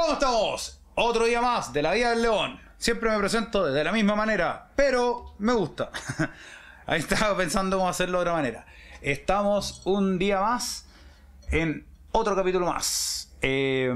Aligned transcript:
¿Cómo 0.00 0.14
estamos? 0.14 0.80
Otro 0.94 1.26
día 1.26 1.42
más 1.42 1.74
de 1.74 1.82
la 1.82 1.92
vida 1.92 2.08
del 2.10 2.22
león. 2.22 2.58
Siempre 2.78 3.10
me 3.10 3.18
presento 3.18 3.66
de 3.66 3.84
la 3.84 3.92
misma 3.92 4.14
manera, 4.16 4.70
pero 4.74 5.34
me 5.38 5.52
gusta. 5.52 5.90
Ahí 6.86 7.00
estaba 7.00 7.36
pensando 7.36 7.76
cómo 7.76 7.90
hacerlo 7.90 8.16
de 8.16 8.22
otra 8.22 8.32
manera. 8.32 8.64
Estamos 9.02 9.82
un 9.84 10.18
día 10.18 10.40
más 10.40 10.86
en 11.50 11.86
otro 12.12 12.34
capítulo 12.34 12.64
más. 12.64 13.30
Eh, 13.42 13.92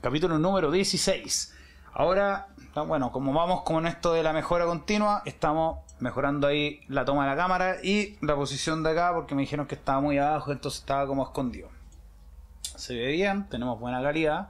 capítulo 0.00 0.36
número 0.36 0.72
16. 0.72 1.54
Ahora, 1.92 2.48
bueno, 2.88 3.12
como 3.12 3.32
vamos 3.32 3.62
con 3.62 3.86
esto 3.86 4.12
de 4.12 4.24
la 4.24 4.32
mejora 4.32 4.66
continua, 4.66 5.22
estamos 5.26 5.78
mejorando 6.00 6.48
ahí 6.48 6.80
la 6.88 7.04
toma 7.04 7.22
de 7.22 7.30
la 7.30 7.36
cámara 7.36 7.76
y 7.84 8.18
la 8.20 8.34
posición 8.34 8.82
de 8.82 8.90
acá 8.90 9.12
porque 9.14 9.36
me 9.36 9.42
dijeron 9.42 9.68
que 9.68 9.76
estaba 9.76 10.00
muy 10.00 10.18
abajo, 10.18 10.50
entonces 10.50 10.80
estaba 10.80 11.06
como 11.06 11.22
escondido. 11.22 11.68
Se 12.74 12.94
ve 12.94 13.12
bien, 13.12 13.48
tenemos 13.48 13.78
buena 13.78 14.02
calidad. 14.02 14.48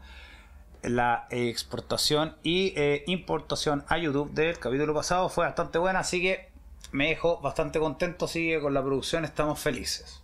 La 0.83 1.27
exportación 1.31 2.37
y 2.43 2.73
eh, 2.77 3.05
importación 3.07 3.85
a 3.89 3.99
YouTube 3.99 4.33
del 4.33 4.59
capítulo 4.59 4.95
pasado 4.95 5.29
fue 5.29 5.45
bastante 5.45 5.79
buena, 5.79 6.01
así 6.01 6.23
que 6.23 6.51
me 6.93 7.09
dejo 7.09 7.41
bastante 7.41 7.79
contento, 7.79 8.27
sigue 8.27 8.61
con 8.61 8.75
la 8.75 8.83
producción, 8.83 9.25
estamos 9.25 9.61
felices. 9.61 10.23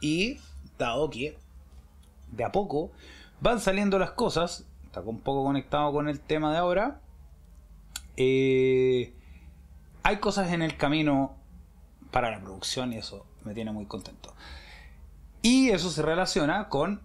Y 0.00 0.38
dado 0.78 1.08
que 1.10 1.38
de 2.30 2.44
a 2.44 2.52
poco 2.52 2.90
van 3.40 3.60
saliendo 3.60 3.98
las 3.98 4.10
cosas, 4.10 4.66
está 4.84 5.00
un 5.00 5.20
poco 5.20 5.44
conectado 5.44 5.92
con 5.92 6.08
el 6.08 6.20
tema 6.20 6.52
de 6.52 6.58
ahora, 6.58 7.00
eh, 8.16 9.14
hay 10.02 10.16
cosas 10.18 10.52
en 10.52 10.62
el 10.62 10.76
camino 10.76 11.36
para 12.10 12.30
la 12.30 12.40
producción 12.40 12.92
y 12.92 12.98
eso 12.98 13.24
me 13.44 13.54
tiene 13.54 13.72
muy 13.72 13.86
contento. 13.86 14.34
Y 15.40 15.70
eso 15.70 15.90
se 15.90 16.02
relaciona 16.02 16.68
con 16.68 17.00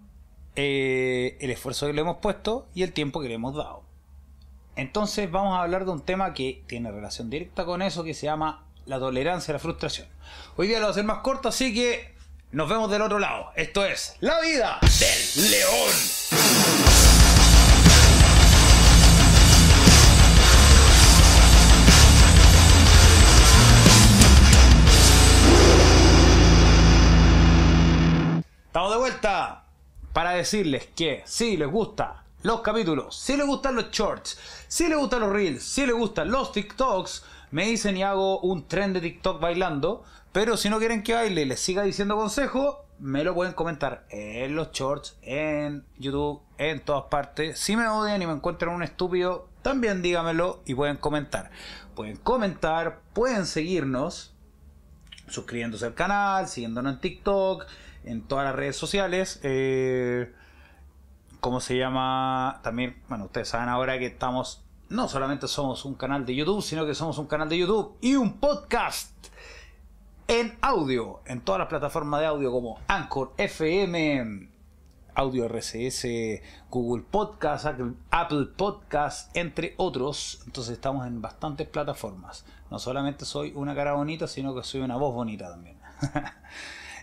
eh, 0.60 1.36
el 1.38 1.52
esfuerzo 1.52 1.86
que 1.86 1.92
le 1.92 2.00
hemos 2.00 2.16
puesto 2.16 2.66
y 2.74 2.82
el 2.82 2.92
tiempo 2.92 3.20
que 3.20 3.28
le 3.28 3.34
hemos 3.34 3.54
dado. 3.54 3.84
Entonces 4.74 5.30
vamos 5.30 5.56
a 5.56 5.62
hablar 5.62 5.84
de 5.84 5.92
un 5.92 6.00
tema 6.00 6.34
que 6.34 6.64
tiene 6.66 6.90
relación 6.90 7.30
directa 7.30 7.64
con 7.64 7.80
eso 7.80 8.02
que 8.02 8.12
se 8.12 8.26
llama 8.26 8.66
la 8.84 8.98
tolerancia 8.98 9.52
a 9.52 9.54
la 9.54 9.58
frustración. 9.60 10.08
Hoy 10.56 10.66
día 10.66 10.78
lo 10.78 10.86
voy 10.86 10.88
a 10.88 10.90
hacer 10.90 11.04
más 11.04 11.18
corto, 11.18 11.48
así 11.48 11.72
que 11.72 12.12
nos 12.50 12.68
vemos 12.68 12.90
del 12.90 13.02
otro 13.02 13.20
lado. 13.20 13.52
Esto 13.54 13.84
es 13.84 14.16
La 14.18 14.40
vida 14.40 14.80
del 14.82 15.50
león. 15.52 15.92
Estamos 28.66 28.90
de 28.90 28.98
vuelta 28.98 29.67
para 30.18 30.32
decirles 30.32 30.88
que 30.96 31.22
si 31.26 31.56
les 31.56 31.70
gustan 31.70 32.10
los 32.42 32.60
capítulos, 32.62 33.16
si 33.16 33.36
les 33.36 33.46
gustan 33.46 33.76
los 33.76 33.92
shorts, 33.92 34.36
si 34.66 34.88
les 34.88 34.98
gustan 34.98 35.20
los 35.20 35.30
reels, 35.30 35.62
si 35.62 35.86
les 35.86 35.94
gustan 35.94 36.32
los 36.32 36.50
TikToks, 36.50 37.24
me 37.52 37.66
dicen 37.66 37.96
y 37.96 38.02
hago 38.02 38.40
un 38.40 38.66
tren 38.66 38.92
de 38.92 39.00
TikTok 39.00 39.40
bailando. 39.40 40.02
Pero 40.32 40.56
si 40.56 40.70
no 40.70 40.80
quieren 40.80 41.04
que 41.04 41.14
baile 41.14 41.42
y 41.42 41.44
les 41.44 41.60
siga 41.60 41.84
diciendo 41.84 42.16
consejo, 42.16 42.84
me 42.98 43.22
lo 43.22 43.32
pueden 43.32 43.52
comentar 43.52 44.06
en 44.10 44.56
los 44.56 44.72
shorts, 44.72 45.16
en 45.22 45.84
YouTube, 45.98 46.42
en 46.58 46.80
todas 46.80 47.04
partes. 47.04 47.56
Si 47.60 47.76
me 47.76 47.86
odian 47.86 48.20
y 48.20 48.26
me 48.26 48.32
encuentran 48.32 48.74
un 48.74 48.82
estúpido, 48.82 49.46
también 49.62 50.02
dígamelo 50.02 50.62
y 50.66 50.74
pueden 50.74 50.96
comentar. 50.96 51.52
Pueden 51.94 52.16
comentar, 52.16 53.02
pueden 53.12 53.46
seguirnos, 53.46 54.34
suscribiéndose 55.30 55.86
al 55.86 55.94
canal, 55.94 56.48
siguiéndonos 56.48 56.94
en 56.94 57.00
TikTok, 57.00 57.66
en 58.04 58.22
todas 58.22 58.44
las 58.44 58.54
redes 58.54 58.76
sociales. 58.76 59.40
Eh, 59.42 60.32
¿Cómo 61.40 61.60
se 61.60 61.76
llama? 61.76 62.60
También, 62.62 62.96
bueno, 63.08 63.26
ustedes 63.26 63.48
saben 63.48 63.68
ahora 63.68 63.98
que 63.98 64.06
estamos, 64.06 64.64
no 64.88 65.08
solamente 65.08 65.46
somos 65.46 65.84
un 65.84 65.94
canal 65.94 66.26
de 66.26 66.34
YouTube, 66.34 66.62
sino 66.62 66.84
que 66.86 66.94
somos 66.94 67.18
un 67.18 67.26
canal 67.26 67.48
de 67.48 67.58
YouTube 67.58 67.96
y 68.00 68.16
un 68.16 68.38
podcast 68.38 69.12
en 70.26 70.58
audio, 70.60 71.20
en 71.26 71.40
todas 71.40 71.60
las 71.60 71.68
plataformas 71.68 72.20
de 72.20 72.26
audio 72.26 72.50
como 72.50 72.80
Anchor, 72.88 73.32
FM, 73.38 74.48
Audio 75.18 75.46
RCS, 75.46 76.06
Google 76.70 77.02
Podcast, 77.10 77.66
Apple 78.10 78.46
Podcast, 78.56 79.36
entre 79.36 79.74
otros. 79.76 80.40
Entonces 80.46 80.74
estamos 80.74 81.08
en 81.08 81.20
bastantes 81.20 81.66
plataformas. 81.66 82.46
No 82.70 82.78
solamente 82.78 83.24
soy 83.24 83.52
una 83.56 83.74
cara 83.74 83.94
bonita, 83.94 84.28
sino 84.28 84.54
que 84.54 84.62
soy 84.62 84.80
una 84.80 84.96
voz 84.96 85.12
bonita 85.12 85.50
también. 85.50 85.76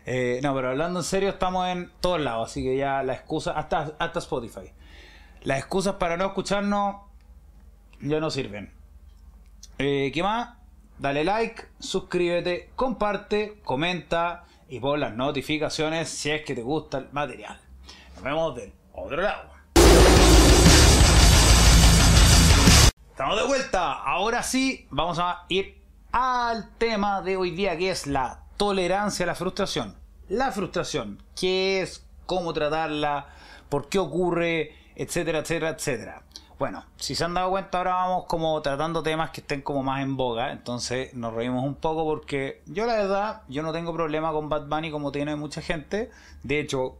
Eh, 0.07 0.39
no, 0.43 0.53
pero 0.53 0.69
hablando 0.69 0.99
en 0.99 1.03
serio, 1.03 1.29
estamos 1.29 1.67
en 1.67 1.91
todos 1.99 2.21
lados, 2.21 2.51
así 2.51 2.61
que 2.61 2.77
ya 2.77 3.01
la 3.01 3.13
excusa, 3.13 3.53
hasta, 3.53 3.95
hasta 3.97 4.19
Spotify. 4.19 4.71
Las 5.41 5.57
excusas 5.57 5.95
para 5.95 6.15
no 6.15 6.27
escucharnos 6.27 6.97
ya 8.01 8.19
no 8.19 8.29
sirven. 8.29 8.71
Eh, 9.79 10.11
¿Qué 10.13 10.21
más? 10.21 10.57
Dale 10.99 11.23
like, 11.23 11.63
suscríbete, 11.79 12.69
comparte, 12.75 13.59
comenta 13.63 14.45
y 14.69 14.79
pon 14.79 14.99
las 14.99 15.15
notificaciones 15.15 16.07
si 16.07 16.29
es 16.29 16.45
que 16.45 16.53
te 16.53 16.61
gusta 16.61 16.99
el 16.99 17.11
material. 17.11 17.64
Vemos 18.25 18.55
del 18.55 18.73
otro 18.91 19.21
lado. 19.21 19.51
Estamos 23.11 23.37
de 23.37 23.45
vuelta. 23.45 23.93
Ahora 23.93 24.41
sí, 24.41 24.87
vamos 24.89 25.19
a 25.19 25.45
ir 25.47 25.79
al 26.11 26.75
tema 26.79 27.21
de 27.21 27.37
hoy 27.37 27.51
día 27.51 27.77
que 27.77 27.91
es 27.91 28.07
la 28.07 28.39
tolerancia 28.57 29.25
a 29.25 29.27
la 29.27 29.35
frustración. 29.35 29.95
La 30.27 30.51
frustración, 30.51 31.21
qué 31.39 31.83
es, 31.83 32.03
cómo 32.25 32.51
tratarla, 32.51 33.27
por 33.69 33.89
qué 33.89 33.99
ocurre, 33.99 34.73
etcétera, 34.95 35.37
etcétera, 35.37 35.69
etcétera. 35.69 36.23
Bueno, 36.57 36.83
si 36.95 37.13
se 37.13 37.25
han 37.25 37.35
dado 37.35 37.51
cuenta, 37.51 37.77
ahora 37.77 37.93
vamos 37.93 38.25
como 38.25 38.59
tratando 38.63 39.03
temas 39.03 39.29
que 39.29 39.41
estén 39.41 39.61
como 39.61 39.83
más 39.83 40.01
en 40.01 40.17
boga. 40.17 40.51
Entonces 40.51 41.13
nos 41.13 41.31
reímos 41.31 41.63
un 41.63 41.75
poco 41.75 42.03
porque 42.05 42.63
yo 42.65 42.87
la 42.87 42.95
verdad, 42.95 43.43
yo 43.49 43.61
no 43.61 43.71
tengo 43.71 43.93
problema 43.93 44.31
con 44.31 44.49
Bad 44.49 44.65
Bunny 44.65 44.89
como 44.89 45.11
tiene 45.11 45.35
mucha 45.35 45.61
gente. 45.61 46.09
De 46.41 46.59
hecho, 46.59 46.97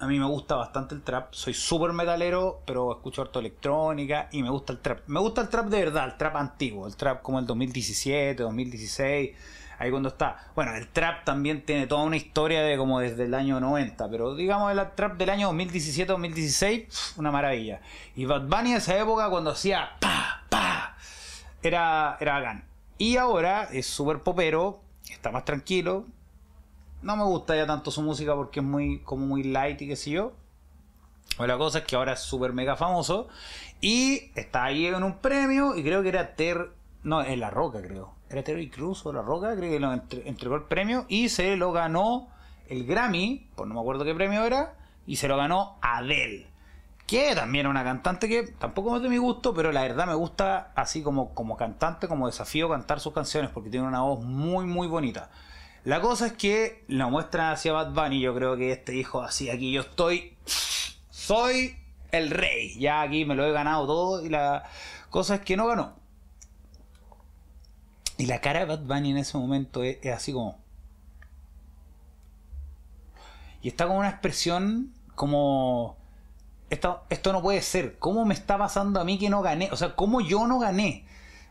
a 0.00 0.06
mí 0.06 0.18
me 0.18 0.26
gusta 0.26 0.54
bastante 0.54 0.94
el 0.94 1.02
trap. 1.02 1.32
Soy 1.32 1.54
súper 1.54 1.92
metalero, 1.92 2.62
pero 2.64 2.92
escucho 2.92 3.22
harto 3.22 3.40
electrónica 3.40 4.28
y 4.32 4.42
me 4.42 4.50
gusta 4.50 4.72
el 4.72 4.80
trap. 4.80 5.00
Me 5.06 5.20
gusta 5.20 5.40
el 5.40 5.48
trap 5.48 5.66
de 5.66 5.78
verdad, 5.84 6.04
el 6.04 6.16
trap 6.16 6.36
antiguo, 6.36 6.86
el 6.86 6.96
trap 6.96 7.22
como 7.22 7.38
el 7.38 7.46
2017, 7.46 8.42
2016 8.42 9.36
ahí 9.78 9.90
cuando 9.90 10.08
está. 10.10 10.50
Bueno, 10.54 10.74
el 10.74 10.88
trap 10.88 11.24
también 11.24 11.64
tiene 11.64 11.86
toda 11.86 12.02
una 12.02 12.16
historia 12.16 12.62
de 12.62 12.76
como 12.76 13.00
desde 13.00 13.24
el 13.24 13.34
año 13.34 13.60
90, 13.60 14.08
pero 14.10 14.34
digamos 14.34 14.70
el 14.72 14.80
trap 14.94 15.16
del 15.16 15.30
año 15.30 15.52
2017-2016, 15.52 17.14
una 17.16 17.30
maravilla. 17.30 17.80
Y 18.16 18.24
Bad 18.24 18.42
Bunny 18.48 18.72
en 18.72 18.76
esa 18.78 18.98
época 18.98 19.30
cuando 19.30 19.50
hacía 19.50 19.90
pa, 20.00 20.44
pa, 20.48 20.96
era, 21.62 22.16
era. 22.20 22.64
Y 22.98 23.16
ahora 23.16 23.68
es 23.72 23.86
súper 23.86 24.22
popero, 24.22 24.80
está 25.10 25.30
más 25.30 25.44
tranquilo. 25.44 26.06
No 27.02 27.16
me 27.16 27.24
gusta 27.24 27.56
ya 27.56 27.66
tanto 27.66 27.90
su 27.90 28.02
música 28.02 28.34
porque 28.34 28.60
es 28.60 28.66
muy, 28.66 29.00
como 29.00 29.26
muy 29.26 29.42
light 29.44 29.80
y 29.82 29.88
qué 29.88 29.96
sé 29.96 30.10
yo. 30.10 30.32
La 31.38 31.56
cosa 31.56 31.78
es 31.78 31.84
que 31.84 31.96
ahora 31.96 32.14
es 32.14 32.20
súper 32.20 32.52
mega 32.52 32.76
famoso. 32.76 33.28
Y 33.80 34.30
está 34.34 34.64
ahí 34.64 34.86
en 34.86 35.02
un 35.02 35.18
premio. 35.18 35.76
Y 35.76 35.82
creo 35.82 36.02
que 36.02 36.08
era 36.08 36.34
Ter. 36.34 36.72
No, 37.04 37.22
en 37.24 37.38
La 37.38 37.50
Roca, 37.50 37.80
creo 37.80 38.18
era 38.30 38.42
Terry 38.42 38.68
Cruz 38.68 39.04
o 39.06 39.12
La 39.12 39.22
Roca, 39.22 39.54
creo 39.56 39.70
que 39.70 39.80
lo 39.80 39.92
entregó 39.92 40.56
el 40.56 40.64
premio 40.64 41.06
y 41.08 41.28
se 41.28 41.56
lo 41.56 41.72
ganó 41.72 42.28
el 42.68 42.84
Grammy, 42.86 43.48
por 43.54 43.66
no 43.66 43.74
me 43.74 43.80
acuerdo 43.80 44.04
qué 44.04 44.14
premio 44.14 44.44
era, 44.44 44.74
y 45.06 45.16
se 45.16 45.28
lo 45.28 45.36
ganó 45.36 45.78
Adele. 45.80 46.46
Que 47.06 47.34
también 47.34 47.64
es 47.64 47.70
una 47.70 47.84
cantante 47.84 48.28
que 48.28 48.42
tampoco 48.42 48.96
es 48.96 49.02
de 49.02 49.08
mi 49.08 49.16
gusto, 49.16 49.54
pero 49.54 49.72
la 49.72 49.80
verdad 49.80 50.06
me 50.06 50.14
gusta 50.14 50.72
así 50.74 51.02
como, 51.02 51.32
como 51.34 51.56
cantante, 51.56 52.06
como 52.06 52.26
desafío 52.26 52.68
cantar 52.68 53.00
sus 53.00 53.14
canciones, 53.14 53.50
porque 53.50 53.70
tiene 53.70 53.86
una 53.86 54.02
voz 54.02 54.22
muy, 54.22 54.66
muy 54.66 54.88
bonita. 54.88 55.30
La 55.84 56.00
cosa 56.00 56.26
es 56.26 56.32
que 56.32 56.84
lo 56.88 57.08
muestran 57.10 57.52
hacia 57.52 57.72
Bad 57.72 57.92
Bunny. 57.92 58.20
Yo 58.20 58.34
creo 58.34 58.56
que 58.56 58.72
este 58.72 58.92
dijo 58.92 59.22
así: 59.22 59.48
aquí 59.48 59.72
yo 59.72 59.82
estoy, 59.82 60.36
soy 61.10 61.76
el 62.10 62.30
rey. 62.30 62.78
Ya 62.78 63.00
aquí 63.02 63.24
me 63.24 63.34
lo 63.34 63.44
he 63.46 63.52
ganado 63.52 63.86
todo. 63.86 64.24
Y 64.24 64.28
la 64.28 64.64
cosa 65.10 65.36
es 65.36 65.40
que 65.42 65.56
no 65.56 65.66
ganó. 65.66 65.96
Y 68.18 68.26
la 68.26 68.40
cara 68.40 68.60
de 68.60 68.64
Bad 68.66 68.80
Bunny 68.80 69.12
en 69.12 69.18
ese 69.18 69.38
momento 69.38 69.82
es, 69.82 70.04
así 70.06 70.32
como. 70.32 70.58
Y 73.62 73.68
está 73.68 73.86
como 73.86 74.00
una 74.00 74.10
expresión 74.10 74.92
como. 75.14 75.96
Esto, 76.70 77.02
esto 77.08 77.32
no 77.32 77.40
puede 77.40 77.62
ser. 77.62 77.98
¿Cómo 77.98 78.26
me 78.26 78.34
está 78.34 78.58
pasando 78.58 79.00
a 79.00 79.04
mí 79.04 79.18
que 79.18 79.30
no 79.30 79.40
gané? 79.40 79.70
O 79.72 79.76
sea, 79.76 79.94
¿cómo 79.94 80.20
yo 80.20 80.46
no 80.46 80.58
gané? 80.58 81.06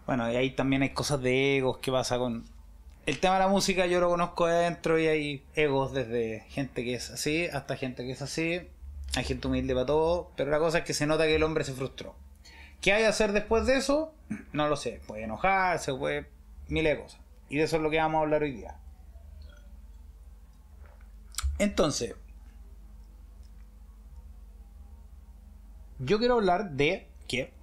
Bueno, 0.05 0.31
y 0.31 0.35
ahí 0.35 0.51
también 0.51 0.83
hay 0.83 0.91
cosas 0.91 1.21
de 1.21 1.57
egos. 1.57 1.79
¿Qué 1.79 1.91
pasa 1.91 2.19
con.? 2.19 2.45
El 3.07 3.19
tema 3.21 3.35
de 3.35 3.39
la 3.39 3.47
música 3.47 3.85
yo 3.85 4.01
lo 4.01 4.09
conozco 4.09 4.47
de 4.47 4.55
adentro 4.55 4.99
y 4.99 5.07
hay 5.07 5.45
egos 5.55 5.93
desde 5.93 6.41
gente 6.49 6.83
que 6.83 6.95
es 6.95 7.09
así 7.09 7.45
hasta 7.45 7.77
gente 7.77 8.03
que 8.03 8.11
es 8.11 8.21
así. 8.21 8.67
Hay 9.15 9.23
gente 9.23 9.47
humilde 9.47 9.73
para 9.73 9.85
todo. 9.85 10.33
Pero 10.35 10.51
la 10.51 10.59
cosa 10.59 10.79
es 10.79 10.83
que 10.83 10.93
se 10.93 11.07
nota 11.07 11.23
que 11.23 11.35
el 11.35 11.43
hombre 11.43 11.63
se 11.63 11.71
frustró. 11.71 12.17
¿Qué 12.81 12.91
hay 12.91 13.03
que 13.03 13.07
hacer 13.07 13.31
después 13.31 13.65
de 13.65 13.77
eso? 13.77 14.13
No 14.51 14.67
lo 14.67 14.75
sé. 14.75 14.99
Puede 15.07 15.23
enojarse, 15.23 15.93
puede 15.93 16.27
miles 16.67 16.97
de 16.97 17.01
cosas. 17.01 17.21
Y 17.47 17.55
de 17.55 17.63
eso 17.63 17.77
es 17.77 17.81
lo 17.81 17.89
que 17.89 17.95
vamos 17.95 18.19
a 18.19 18.23
hablar 18.23 18.43
hoy 18.43 18.51
día. 18.51 18.75
Entonces, 21.59 22.13
yo 25.99 26.19
quiero 26.19 26.33
hablar 26.33 26.71
de 26.71 27.07
que 27.25 27.53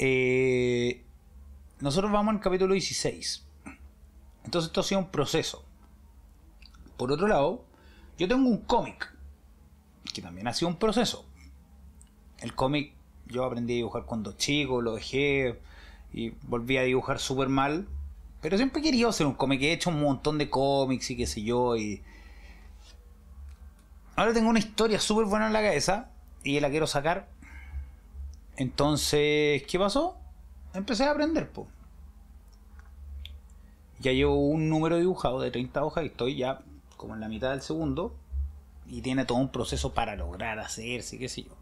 eh, 0.00 1.04
nosotros 1.78 2.10
vamos 2.10 2.34
al 2.34 2.40
capítulo 2.40 2.72
16. 2.72 3.45
Entonces 4.46 4.68
esto 4.68 4.80
ha 4.80 4.84
sido 4.84 5.00
un 5.00 5.08
proceso. 5.08 5.64
Por 6.96 7.12
otro 7.12 7.26
lado, 7.26 7.64
yo 8.16 8.28
tengo 8.28 8.48
un 8.48 8.58
cómic, 8.58 9.12
que 10.14 10.22
también 10.22 10.46
ha 10.48 10.54
sido 10.54 10.68
un 10.68 10.76
proceso. 10.76 11.26
El 12.38 12.54
cómic 12.54 12.94
yo 13.26 13.44
aprendí 13.44 13.74
a 13.74 13.76
dibujar 13.76 14.04
cuando 14.04 14.32
chico, 14.32 14.80
lo 14.80 14.94
dejé 14.94 15.60
y 16.12 16.30
volví 16.42 16.78
a 16.78 16.82
dibujar 16.82 17.18
súper 17.18 17.48
mal. 17.48 17.88
Pero 18.40 18.56
siempre 18.56 18.80
querido 18.82 19.08
hacer 19.08 19.26
un 19.26 19.34
cómic, 19.34 19.60
he 19.62 19.72
hecho 19.72 19.90
un 19.90 20.00
montón 20.00 20.38
de 20.38 20.48
cómics 20.48 21.10
y 21.10 21.16
qué 21.16 21.26
sé 21.26 21.42
yo. 21.42 21.74
Ahora 24.14 24.32
tengo 24.32 24.48
una 24.48 24.60
historia 24.60 25.00
súper 25.00 25.26
buena 25.26 25.48
en 25.48 25.52
la 25.52 25.60
cabeza 25.60 26.10
y 26.44 26.60
la 26.60 26.70
quiero 26.70 26.86
sacar. 26.86 27.28
Entonces, 28.56 29.64
¿qué 29.64 29.78
pasó? 29.78 30.16
Empecé 30.72 31.04
a 31.04 31.10
aprender, 31.10 31.50
pues. 31.50 31.66
Ya 33.98 34.12
llevo 34.12 34.36
un 34.36 34.68
número 34.68 34.98
dibujado 34.98 35.40
de 35.40 35.50
30 35.50 35.84
hojas 35.84 36.04
y 36.04 36.08
estoy 36.08 36.36
ya 36.36 36.60
como 36.96 37.14
en 37.14 37.20
la 37.20 37.28
mitad 37.28 37.50
del 37.50 37.62
segundo. 37.62 38.14
Y 38.88 39.00
tiene 39.00 39.24
todo 39.24 39.38
un 39.38 39.50
proceso 39.50 39.92
para 39.94 40.14
lograr 40.14 40.58
hacerse, 40.58 41.18
qué 41.18 41.28
sé 41.28 41.42
yo. 41.44 41.52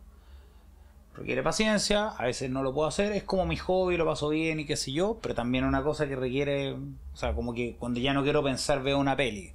Requiere 1.17 1.43
paciencia, 1.43 2.09
a 2.09 2.25
veces 2.25 2.51
no 2.51 2.63
lo 2.63 2.75
puedo 2.75 2.89
hacer, 2.89 3.13
es 3.13 3.23
como 3.23 3.47
mi 3.47 3.57
hobby, 3.57 3.97
lo 3.97 4.05
paso 4.05 4.29
bien 4.31 4.59
y 4.59 4.67
qué 4.67 4.77
sé 4.77 4.93
yo, 4.93 5.19
pero 5.23 5.35
también 5.35 5.65
una 5.65 5.83
cosa 5.85 6.09
que 6.09 6.17
requiere, 6.17 6.73
o 6.73 7.17
sea, 7.17 7.35
como 7.35 7.55
que 7.55 7.77
cuando 7.79 8.01
ya 8.01 8.13
no 8.13 8.25
quiero 8.25 8.43
pensar 8.43 8.83
veo 8.83 8.99
una 8.99 9.17
peli. 9.17 9.53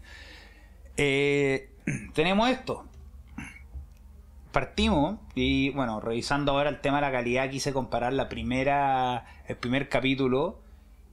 Eh, 0.96 1.70
tenemos 2.14 2.50
esto. 2.50 2.86
Partimos 4.54 5.20
y 5.36 5.70
bueno, 5.72 6.00
revisando 6.00 6.54
ahora 6.54 6.70
el 6.70 6.82
tema 6.82 6.98
de 6.98 7.02
la 7.02 7.12
calidad, 7.12 7.50
quise 7.50 7.74
comparar 7.74 8.14
la 8.14 8.30
primera, 8.30 9.26
el 9.48 9.58
primer 9.58 9.90
capítulo 9.90 10.60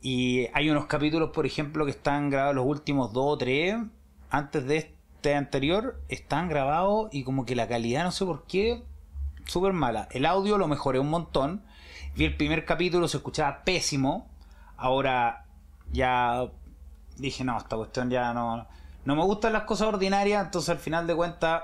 y 0.08 0.48
hay 0.54 0.70
unos 0.70 0.86
capítulos, 0.86 1.30
por 1.30 1.46
ejemplo, 1.46 1.84
que 1.84 1.90
están 1.90 2.30
grabados 2.30 2.54
los 2.54 2.64
últimos 2.64 3.12
dos 3.12 3.24
o 3.26 3.38
tres 3.38 3.74
antes 4.30 4.64
de 4.64 4.76
este 4.76 5.34
anterior, 5.34 6.00
están 6.08 6.48
grabados 6.48 7.08
y 7.10 7.24
como 7.24 7.44
que 7.44 7.56
la 7.56 7.66
calidad, 7.66 8.04
no 8.04 8.12
sé 8.12 8.24
por 8.24 8.46
qué, 8.46 8.84
súper 9.46 9.72
mala. 9.72 10.06
El 10.12 10.24
audio 10.24 10.58
lo 10.58 10.68
mejoré 10.68 11.00
un 11.00 11.10
montón. 11.10 11.64
Vi 12.14 12.24
el 12.24 12.36
primer 12.36 12.64
capítulo, 12.64 13.08
se 13.08 13.16
escuchaba 13.16 13.64
pésimo. 13.64 14.28
Ahora 14.76 15.44
ya 15.90 16.52
dije, 17.16 17.42
no, 17.42 17.58
esta 17.58 17.74
cuestión 17.74 18.08
ya 18.08 18.32
no... 18.32 18.64
No 19.04 19.16
me 19.16 19.24
gustan 19.24 19.54
las 19.54 19.64
cosas 19.64 19.88
ordinarias, 19.88 20.44
entonces 20.44 20.70
al 20.70 20.78
final 20.78 21.08
de 21.08 21.16
cuentas 21.16 21.62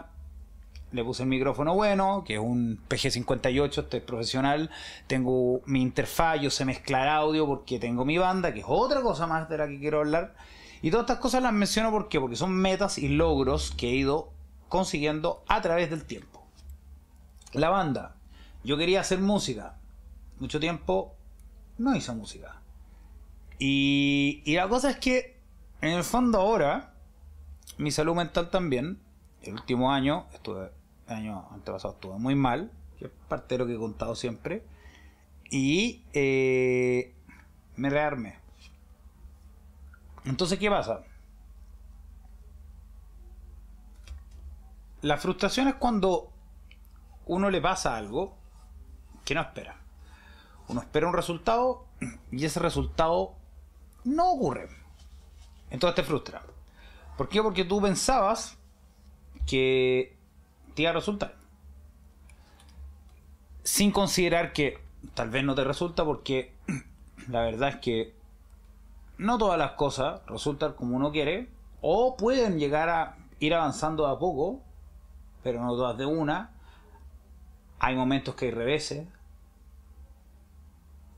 le 0.92 1.04
puse 1.04 1.22
el 1.22 1.28
micrófono 1.28 1.74
bueno, 1.74 2.22
que 2.24 2.34
es 2.34 2.40
un 2.40 2.78
PG58, 2.88 3.82
este 3.82 3.96
es 3.98 4.02
profesional. 4.02 4.70
Tengo 5.06 5.62
mi 5.66 5.82
interfaz, 5.82 6.40
yo 6.40 6.50
sé 6.50 6.64
mezclar 6.64 7.08
audio 7.08 7.46
porque 7.46 7.78
tengo 7.78 8.04
mi 8.04 8.18
banda, 8.18 8.52
que 8.52 8.60
es 8.60 8.66
otra 8.68 9.00
cosa 9.00 9.26
más 9.26 9.48
de 9.48 9.58
la 9.58 9.68
que 9.68 9.78
quiero 9.78 10.00
hablar. 10.00 10.34
Y 10.82 10.90
todas 10.90 11.04
estas 11.04 11.18
cosas 11.18 11.42
las 11.42 11.52
menciono 11.52 11.90
porque 11.90 12.20
porque 12.20 12.36
son 12.36 12.52
metas 12.54 12.98
y 12.98 13.08
logros 13.08 13.72
que 13.72 13.90
he 13.90 13.94
ido 13.94 14.32
consiguiendo 14.68 15.42
a 15.48 15.60
través 15.60 15.90
del 15.90 16.04
tiempo. 16.04 16.44
La 17.52 17.70
banda. 17.70 18.16
Yo 18.64 18.76
quería 18.76 19.00
hacer 19.00 19.18
música. 19.18 19.76
Mucho 20.38 20.60
tiempo 20.60 21.14
no 21.78 21.94
hice 21.94 22.12
música. 22.12 22.60
Y, 23.58 24.42
y 24.44 24.54
la 24.56 24.68
cosa 24.68 24.90
es 24.90 24.96
que, 24.96 25.38
en 25.80 25.90
el 25.90 26.04
fondo 26.04 26.38
ahora, 26.38 26.94
mi 27.78 27.90
salud 27.90 28.14
mental 28.14 28.50
también, 28.50 28.98
el 29.42 29.54
último 29.54 29.92
año, 29.92 30.26
estuve, 30.32 30.70
año 31.12 31.48
antepasado 31.50 31.94
estuve 31.94 32.18
muy 32.18 32.34
mal, 32.34 32.70
que 32.98 33.06
es 33.06 33.10
parte 33.28 33.54
de 33.54 33.58
lo 33.58 33.66
que 33.66 33.74
he 33.74 33.78
contado 33.78 34.14
siempre, 34.14 34.64
y 35.50 36.04
eh, 36.12 37.14
me 37.76 37.90
rearmé. 37.90 38.38
Entonces, 40.24 40.58
¿qué 40.58 40.70
pasa? 40.70 41.04
La 45.02 45.16
frustración 45.16 45.68
es 45.68 45.74
cuando 45.74 46.32
uno 47.26 47.50
le 47.50 47.60
pasa 47.60 47.96
algo 47.96 48.36
que 49.24 49.34
no 49.34 49.40
espera. 49.40 49.76
Uno 50.68 50.80
espera 50.80 51.08
un 51.08 51.14
resultado 51.14 51.86
y 52.30 52.44
ese 52.44 52.60
resultado 52.60 53.34
no 54.04 54.32
ocurre. 54.32 54.68
Entonces 55.70 55.96
te 55.96 56.02
frustra. 56.02 56.42
¿Por 57.16 57.28
qué? 57.28 57.42
Porque 57.42 57.64
tú 57.64 57.80
pensabas 57.80 58.58
que 59.46 60.16
te 60.74 60.82
iba 60.82 60.90
a 60.90 60.94
resultar. 60.94 61.36
Sin 63.62 63.90
considerar 63.92 64.52
que 64.52 64.78
tal 65.14 65.30
vez 65.30 65.44
no 65.44 65.54
te 65.54 65.64
resulta 65.64 66.04
porque 66.04 66.52
la 67.28 67.42
verdad 67.42 67.70
es 67.70 67.76
que 67.76 68.14
no 69.18 69.38
todas 69.38 69.58
las 69.58 69.72
cosas 69.72 70.20
resultan 70.26 70.72
como 70.72 70.96
uno 70.96 71.12
quiere 71.12 71.48
o 71.80 72.16
pueden 72.16 72.58
llegar 72.58 72.88
a 72.88 73.16
ir 73.38 73.54
avanzando 73.54 74.06
a 74.06 74.18
poco, 74.18 74.60
pero 75.42 75.62
no 75.62 75.74
todas 75.74 75.96
de 75.96 76.06
una 76.06 76.50
hay 77.82 77.96
momentos 77.96 78.36
que 78.36 78.46
hay 78.46 78.50
reveses. 78.52 79.08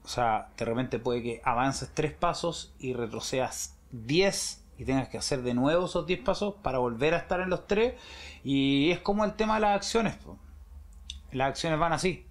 O 0.03 0.09
sea, 0.09 0.49
de 0.57 0.65
repente 0.65 0.99
puede 0.99 1.23
que 1.23 1.43
avances 1.45 1.91
tres 1.93 2.15
pasos 2.15 2.75
y 2.79 2.95
retrocedas 2.95 3.77
diez 3.91 4.64
y 4.79 4.85
tengas 4.85 5.09
que 5.09 5.19
hacer 5.19 5.43
de 5.43 5.55
nuevo 5.55 5.87
esos 5.87 6.07
diez 6.07 6.21
pasos 6.21 6.55
para 6.63 6.79
volver 6.79 7.15
a 7.15 7.19
estar 7.19 7.41
en 7.41 7.51
los 7.51 7.67
tres. 7.67 7.95
Y 8.43 8.91
es 8.91 9.01
como 9.01 9.25
el 9.25 9.35
tema 9.35 9.55
de 9.55 9.61
las 9.61 9.77
acciones. 9.77 10.17
Las 11.33 11.49
acciones 11.49 11.79
van 11.79 11.93
así. 11.93 12.27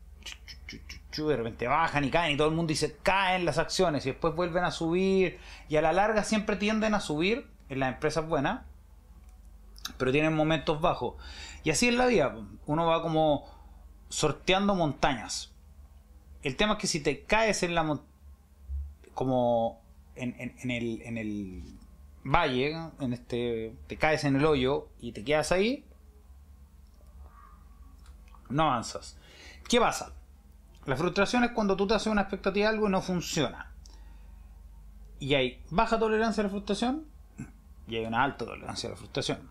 De 1.15 1.37
repente 1.37 1.67
bajan 1.67 2.03
y 2.03 2.09
caen 2.09 2.33
y 2.33 2.37
todo 2.37 2.47
el 2.47 2.55
mundo 2.55 2.69
dice 2.69 2.97
caen 3.03 3.45
las 3.45 3.59
acciones 3.59 4.05
y 4.05 4.09
después 4.09 4.33
vuelven 4.33 4.63
a 4.63 4.71
subir 4.71 5.37
y 5.69 5.75
a 5.75 5.81
la 5.81 5.93
larga 5.93 6.23
siempre 6.23 6.55
tienden 6.55 6.95
a 6.95 6.99
subir 6.99 7.47
en 7.69 7.79
las 7.79 7.93
empresas 7.93 8.27
buenas 8.27 8.61
pero 9.97 10.11
tienen 10.11 10.33
momentos 10.33 10.81
bajos 10.81 11.15
y 11.63 11.69
así 11.69 11.89
es 11.89 11.93
la 11.93 12.07
vida 12.07 12.35
uno 12.65 12.87
va 12.87 13.03
como 13.03 13.45
sorteando 14.09 14.73
montañas. 14.73 15.51
El 16.41 16.55
tema 16.55 16.73
es 16.73 16.79
que 16.79 16.87
si 16.87 16.99
te 16.99 17.21
caes 17.21 17.61
en 17.61 17.75
la 17.75 17.99
como 19.13 19.81
en, 20.15 20.35
el, 20.71 21.01
en 21.03 21.17
el 21.19 21.63
valle, 22.23 22.75
en 22.99 23.13
este, 23.13 23.75
te 23.87 23.97
caes 23.97 24.23
en 24.23 24.35
el 24.35 24.45
hoyo 24.45 24.89
y 24.99 25.11
te 25.11 25.23
quedas 25.23 25.51
ahí, 25.51 25.85
no 28.49 28.63
avanzas. 28.63 29.17
¿Qué 29.67 29.79
pasa? 29.79 30.13
La 30.85 30.95
frustración 30.95 31.43
es 31.43 31.51
cuando 31.51 31.75
tú 31.77 31.87
te 31.87 31.93
haces 31.93 32.07
una 32.07 32.21
expectativa 32.21 32.67
de 32.67 32.75
algo 32.75 32.87
y 32.87 32.91
no 32.91 33.01
funciona. 33.01 33.71
Y 35.19 35.35
hay 35.35 35.63
baja 35.69 35.97
tolerancia 35.97 36.41
a 36.41 36.45
la 36.45 36.49
frustración 36.49 37.05
y 37.87 37.95
hay 37.95 38.05
una 38.05 38.23
alta 38.23 38.45
tolerancia 38.45 38.87
a 38.87 38.91
la 38.91 38.97
frustración. 38.97 39.49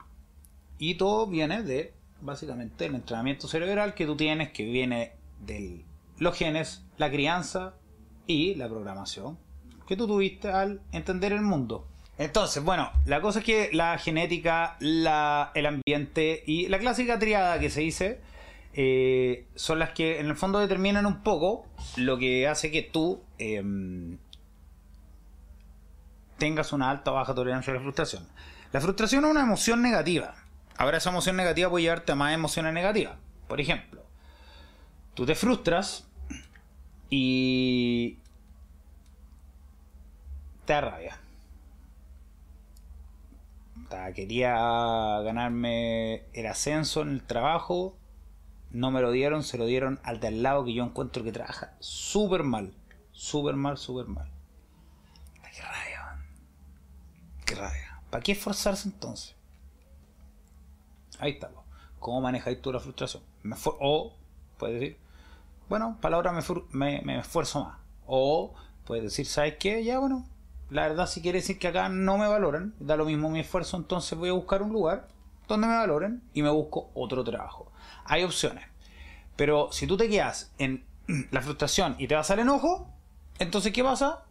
Y 0.79 0.97
todo 0.97 1.27
viene 1.27 1.63
de 1.63 1.95
básicamente 2.21 2.87
el 2.87 2.95
entrenamiento 2.95 3.49
cerebral 3.49 3.95
que 3.95 4.07
tú 4.07 4.17
tienes, 4.17 4.53
que 4.53 4.65
viene 4.65 5.17
de 5.41 5.85
los 6.19 6.37
genes, 6.37 6.85
la 6.99 7.11
crianza 7.11 7.75
y 8.27 8.55
la 8.55 8.69
programación 8.69 9.39
que 9.87 9.97
tú 9.97 10.07
tuviste 10.07 10.51
al 10.51 10.81
entender 10.93 11.33
el 11.33 11.43
mundo. 11.43 11.87
Entonces, 12.19 12.63
bueno, 12.63 12.91
la 13.07 13.21
cosa 13.21 13.41
es 13.41 13.45
que 13.45 13.71
la 13.73 13.99
genética, 13.99 14.77
la, 14.81 15.51
el 15.55 15.67
ambiente 15.67 16.43
y 16.47 16.69
la 16.69 16.79
clásica 16.79 17.19
triada 17.19 17.59
que 17.59 17.71
se 17.71 17.81
dice 17.81 18.21
eh, 18.75 19.47
son 19.55 19.79
las 19.79 19.91
que 19.91 20.21
en 20.21 20.27
el 20.27 20.37
fondo 20.37 20.59
determinan 20.59 21.07
un 21.07 21.23
poco 21.23 21.67
lo 21.97 22.19
que 22.19 22.47
hace 22.49 22.71
que 22.71 22.83
tú 22.83 23.23
em, 23.39 24.19
tengas 26.39 26.73
una 26.73 26.91
alta 26.91 27.13
o 27.13 27.15
baja 27.15 27.35
tolerancia 27.35 27.73
a 27.73 27.77
la 27.77 27.83
frustración. 27.83 28.29
La 28.73 28.81
frustración 28.81 29.25
es 29.25 29.31
una 29.31 29.43
emoción 29.43 29.83
negativa 29.83 30.35
Ahora 30.77 30.99
esa 30.99 31.11
emoción 31.11 31.37
negativa 31.37 31.71
puede 31.71 31.85
llevarte 31.85 32.13
a 32.13 32.15
más 32.17 32.35
emociones 32.35 32.73
negativas. 32.73 33.17
Por 33.47 33.61
ejemplo, 33.61 34.03
tú 35.15 35.27
te 35.27 35.35
frustras 35.35 36.09
y 37.11 38.19
te 40.65 40.73
da 40.73 40.99
Quería 44.15 44.55
ganarme 45.23 46.25
el 46.33 46.47
ascenso 46.47 47.03
en 47.03 47.11
el 47.11 47.23
trabajo, 47.23 47.97
no 48.71 48.91
me 48.91 49.03
lo 49.03 49.11
dieron, 49.11 49.43
se 49.43 49.59
lo 49.59 49.67
dieron 49.67 50.01
al 50.03 50.21
de 50.21 50.29
al 50.29 50.43
lado 50.43 50.65
que 50.65 50.73
yo 50.73 50.85
encuentro 50.85 51.23
que 51.23 51.33
trabaja 51.33 51.75
súper 51.81 52.43
mal, 52.43 52.75
súper 53.13 53.55
mal, 53.55 53.77
súper 53.77 54.07
mal. 54.07 54.31
Qué 55.55 55.63
rabia, 55.63 56.25
qué 57.45 57.55
rabia. 57.55 58.01
¿Para 58.11 58.23
qué 58.23 58.33
esforzarse 58.33 58.89
entonces? 58.89 59.35
Ahí 61.19 61.33
está. 61.33 61.51
¿Cómo 61.99 62.21
manejáis 62.21 62.61
tú 62.61 62.73
la 62.73 62.81
frustración? 62.81 63.23
o 63.81 64.15
puedes 64.59 64.81
decir, 64.81 64.99
bueno, 65.69 65.99
la 66.03 66.19
hora 66.19 66.33
me, 66.73 67.03
me, 67.03 67.19
esfuerzo 67.19 67.65
más. 67.65 67.79
O 68.07 68.55
puedes 68.85 69.05
decir, 69.05 69.27
¿sabes 69.27 69.57
qué? 69.59 69.85
Ya, 69.85 69.99
bueno, 69.99 70.27
la 70.73 70.89
verdad 70.89 71.07
si 71.07 71.21
quiere 71.21 71.41
decir 71.41 71.59
que 71.59 71.69
acá 71.69 71.91
no 71.91 72.17
me 72.17 72.27
valoran, 72.27 72.75
da 72.81 72.97
lo 72.97 73.05
mismo 73.05 73.29
mi 73.29 73.41
esfuerzo, 73.41 73.77
entonces 73.77 74.19
voy 74.19 74.31
a 74.31 74.33
buscar 74.33 74.63
un 74.63 74.73
lugar 74.73 75.07
donde 75.47 75.67
me 75.67 75.75
valoren 75.75 76.23
y 76.33 76.43
me 76.43 76.49
busco 76.49 76.91
otro 76.95 77.23
trabajo. 77.23 77.71
Hay 78.07 78.25
opciones. 78.25 78.65
Pero 79.37 79.71
si 79.71 79.87
tú 79.87 79.99
te 79.99 80.09
quedas 80.09 80.51
en 80.57 80.87
la 81.31 81.43
frustración 81.43 81.95
y 81.99 82.09
te 82.09 82.15
vas 82.15 82.31
al 82.31 82.39
enojo, 82.39 82.89
entonces 83.39 83.71
¿qué 83.73 83.85
pasa? 83.85 84.25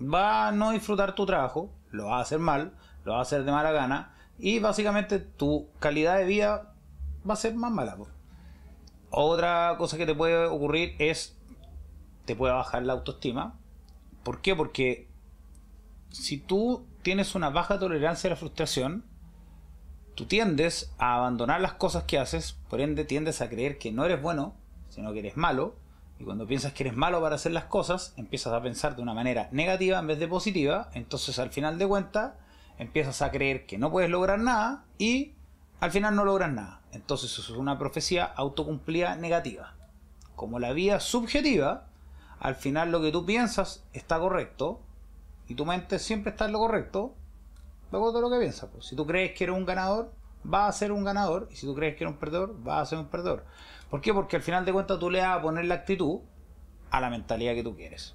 Va 0.00 0.48
a 0.48 0.52
no 0.52 0.72
disfrutar 0.72 1.14
tu 1.14 1.24
trabajo, 1.26 1.70
lo 1.92 2.06
vas 2.06 2.18
a 2.18 2.22
hacer 2.22 2.40
mal, 2.40 2.72
lo 3.04 3.12
vas 3.12 3.20
a 3.20 3.22
hacer 3.22 3.44
de 3.44 3.52
mala 3.52 3.70
gana 3.70 4.16
y 4.36 4.58
básicamente 4.58 5.20
tu 5.20 5.68
calidad 5.78 6.18
de 6.18 6.24
vida 6.24 6.74
va 7.28 7.34
a 7.34 7.36
ser 7.36 7.54
más 7.54 7.70
mala. 7.70 7.96
Otra 9.10 9.76
cosa 9.78 9.96
que 9.96 10.06
te 10.06 10.14
puede 10.16 10.46
ocurrir 10.46 10.96
es 10.98 11.36
te 12.24 12.34
puede 12.34 12.52
bajar 12.52 12.82
la 12.82 12.94
autoestima. 12.94 13.60
¿Por 14.24 14.40
qué? 14.40 14.56
Porque 14.56 15.08
si 16.10 16.38
tú 16.38 16.86
tienes 17.02 17.34
una 17.34 17.50
baja 17.50 17.78
tolerancia 17.78 18.28
a 18.28 18.32
la 18.32 18.36
frustración, 18.36 19.04
tú 20.14 20.26
tiendes 20.26 20.92
a 20.98 21.16
abandonar 21.16 21.60
las 21.60 21.74
cosas 21.74 22.04
que 22.04 22.18
haces, 22.18 22.56
por 22.68 22.80
ende 22.80 23.04
tiendes 23.04 23.40
a 23.40 23.48
creer 23.48 23.78
que 23.78 23.92
no 23.92 24.04
eres 24.04 24.22
bueno, 24.22 24.54
sino 24.88 25.12
que 25.12 25.18
eres 25.20 25.36
malo, 25.36 25.76
y 26.18 26.24
cuando 26.24 26.46
piensas 26.46 26.72
que 26.72 26.84
eres 26.84 26.96
malo 26.96 27.20
para 27.20 27.34
hacer 27.34 27.52
las 27.52 27.64
cosas, 27.64 28.14
empiezas 28.16 28.52
a 28.52 28.62
pensar 28.62 28.96
de 28.96 29.02
una 29.02 29.14
manera 29.14 29.48
negativa 29.50 29.98
en 29.98 30.06
vez 30.06 30.18
de 30.18 30.28
positiva, 30.28 30.88
entonces 30.94 31.38
al 31.38 31.50
final 31.50 31.78
de 31.78 31.86
cuentas 31.86 32.34
empiezas 32.78 33.20
a 33.22 33.30
creer 33.30 33.66
que 33.66 33.78
no 33.78 33.90
puedes 33.90 34.10
lograr 34.10 34.38
nada 34.38 34.84
y 34.98 35.32
al 35.80 35.90
final 35.90 36.14
no 36.14 36.24
logras 36.24 36.52
nada. 36.52 36.80
Entonces 36.92 37.32
eso 37.32 37.52
es 37.52 37.58
una 37.58 37.78
profecía 37.78 38.24
autocumplida 38.24 39.16
negativa. 39.16 39.74
Como 40.36 40.58
la 40.60 40.72
vida 40.72 41.00
subjetiva, 41.00 41.88
al 42.44 42.56
final 42.56 42.92
lo 42.92 43.00
que 43.00 43.10
tú 43.10 43.24
piensas 43.24 43.82
está 43.94 44.20
correcto 44.20 44.78
y 45.48 45.54
tu 45.54 45.64
mente 45.64 45.98
siempre 45.98 46.30
está 46.30 46.44
en 46.44 46.52
lo 46.52 46.58
correcto, 46.58 47.14
luego 47.90 48.12
de 48.12 48.20
lo 48.20 48.28
que 48.28 48.38
piensas. 48.38 48.68
Pues. 48.70 48.84
Si 48.84 48.94
tú 48.94 49.06
crees 49.06 49.32
que 49.32 49.44
eres 49.44 49.56
un 49.56 49.64
ganador, 49.64 50.12
va 50.52 50.68
a 50.68 50.72
ser 50.72 50.92
un 50.92 51.04
ganador 51.04 51.48
y 51.50 51.56
si 51.56 51.64
tú 51.64 51.74
crees 51.74 51.96
que 51.96 52.04
eres 52.04 52.12
un 52.12 52.20
perdedor, 52.20 52.54
va 52.68 52.82
a 52.82 52.84
ser 52.84 52.98
un 52.98 53.06
perdedor. 53.06 53.46
¿Por 53.88 54.02
qué? 54.02 54.12
Porque 54.12 54.36
al 54.36 54.42
final 54.42 54.66
de 54.66 54.74
cuentas 54.74 54.98
tú 54.98 55.08
le 55.08 55.22
vas 55.22 55.38
a 55.38 55.40
poner 55.40 55.64
la 55.64 55.76
actitud 55.76 56.20
a 56.90 57.00
la 57.00 57.08
mentalidad 57.08 57.54
que 57.54 57.62
tú 57.62 57.74
quieres. 57.74 58.14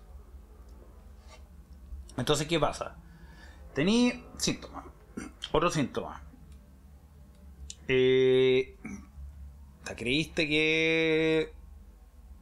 Entonces, 2.16 2.48
¿qué 2.48 2.60
pasa? 2.60 2.98
Tení 3.74 4.26
síntomas. 4.38 4.86
Otro 5.52 5.72
síntoma. 5.72 6.22
Eh, 7.88 8.78
¿Te 9.84 9.96
creíste 9.96 10.48
que... 10.48 11.52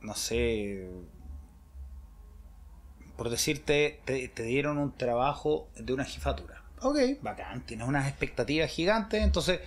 No 0.01 0.15
sé... 0.15 1.15
Por 3.17 3.29
decirte, 3.29 3.99
te, 4.05 4.27
te 4.27 4.43
dieron 4.43 4.77
un 4.77 4.91
trabajo 4.91 5.67
de 5.75 5.93
una 5.93 6.05
jefatura. 6.05 6.63
Ok, 6.81 6.97
bacán, 7.21 7.65
tienes 7.65 7.87
unas 7.87 8.07
expectativas 8.07 8.69
gigantes, 8.69 9.23
entonces 9.23 9.61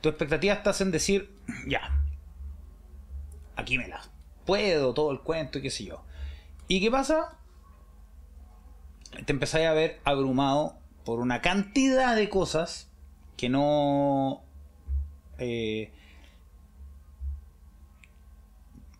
tu 0.00 0.08
expectativa 0.08 0.54
estás 0.54 0.80
en 0.80 0.90
decir, 0.90 1.30
ya, 1.68 2.02
aquí 3.54 3.78
me 3.78 3.88
las 3.88 4.10
puedo, 4.44 4.92
todo 4.92 5.12
el 5.12 5.20
cuento 5.20 5.58
y 5.58 5.62
qué 5.62 5.70
sé 5.70 5.84
yo. 5.84 6.02
¿Y 6.68 6.80
qué 6.80 6.90
pasa? 6.90 7.38
Te 9.24 9.32
empezáis 9.32 9.66
a 9.66 9.72
ver 9.72 10.00
abrumado 10.04 10.76
por 11.04 11.20
una 11.20 11.40
cantidad 11.40 12.16
de 12.16 12.28
cosas 12.28 12.88
que 13.36 13.48
no... 13.48 14.42
Eh, 15.38 15.92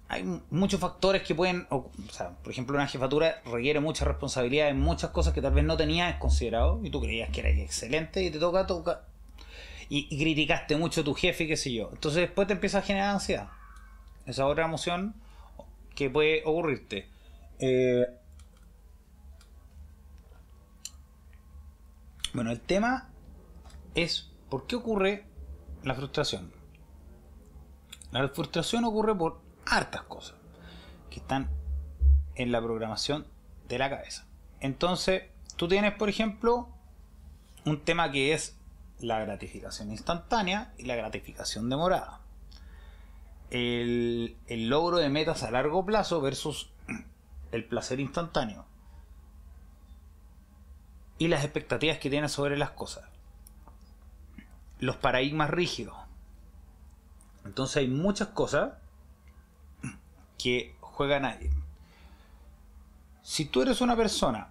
hay 0.08 0.22
muchos 0.50 0.78
factores 0.78 1.22
que 1.22 1.34
pueden, 1.34 1.66
o, 1.70 1.90
sea, 2.12 2.30
por 2.30 2.52
ejemplo, 2.52 2.76
una 2.76 2.86
jefatura 2.86 3.42
requiere 3.44 3.80
mucha 3.80 4.04
responsabilidad 4.04 4.68
en 4.68 4.78
muchas 4.78 5.10
cosas 5.10 5.34
que 5.34 5.42
tal 5.42 5.52
vez 5.52 5.64
no 5.64 5.76
tenías 5.76 6.16
considerado 6.18 6.80
y 6.84 6.90
tú 6.90 7.00
creías 7.00 7.30
que 7.30 7.40
era 7.40 7.50
excelente 7.50 8.22
y 8.22 8.30
te 8.30 8.38
toca, 8.38 8.66
toca 8.66 9.02
y, 9.88 10.06
y 10.10 10.18
criticaste 10.18 10.76
mucho 10.76 11.00
a 11.00 11.04
tu 11.04 11.14
jefe 11.14 11.44
y 11.44 11.48
qué 11.48 11.56
sé 11.56 11.72
yo. 11.72 11.90
Entonces 11.92 12.20
después 12.20 12.46
te 12.46 12.54
empieza 12.54 12.78
a 12.78 12.82
generar 12.82 13.10
ansiedad. 13.10 13.48
Esa 14.26 14.46
otra 14.46 14.64
emoción 14.64 15.14
que 15.94 16.10
puede 16.10 16.42
ocurrirte. 16.44 17.08
Eh, 17.58 18.06
bueno, 22.34 22.52
el 22.52 22.60
tema 22.60 23.10
es 23.94 24.30
por 24.50 24.66
qué 24.66 24.76
ocurre 24.76 25.24
la 25.82 25.94
frustración. 25.94 26.52
La 28.12 28.28
frustración 28.28 28.84
ocurre 28.84 29.16
por 29.16 29.45
hartas 29.66 30.02
cosas 30.02 30.36
que 31.10 31.20
están 31.20 31.50
en 32.34 32.52
la 32.52 32.62
programación 32.62 33.26
de 33.68 33.78
la 33.78 33.90
cabeza. 33.90 34.26
Entonces, 34.60 35.24
tú 35.56 35.68
tienes, 35.68 35.94
por 35.94 36.08
ejemplo, 36.08 36.68
un 37.64 37.80
tema 37.80 38.10
que 38.10 38.32
es 38.32 38.56
la 39.00 39.18
gratificación 39.20 39.90
instantánea 39.90 40.72
y 40.78 40.84
la 40.84 40.96
gratificación 40.96 41.68
demorada 41.68 42.20
el, 43.50 44.36
logro 44.68 44.98
de 44.98 45.08
metas 45.08 45.42
a 45.42 45.50
largo 45.50 45.84
plazo 45.84 46.20
versus 46.20 46.70
el 47.52 47.64
placer 47.64 48.00
instantáneo. 48.00 48.66
Y 51.18 51.28
las 51.28 51.44
expectativas 51.44 51.98
que 51.98 52.10
tienes 52.10 52.32
sobre 52.32 52.58
las 52.58 52.70
cosas. 52.70 53.04
Los 54.78 54.96
paradigmas 54.96 55.48
rígidos. 55.50 55.96
Entonces 57.44 57.78
hay 57.78 57.88
muchas 57.88 58.28
cosas 58.28 58.74
que 60.38 60.74
juegan 60.80 61.24
ahí. 61.24 61.50
Si 63.22 63.44
tú 63.44 63.62
eres 63.62 63.80
una 63.80 63.96
persona 63.96 64.48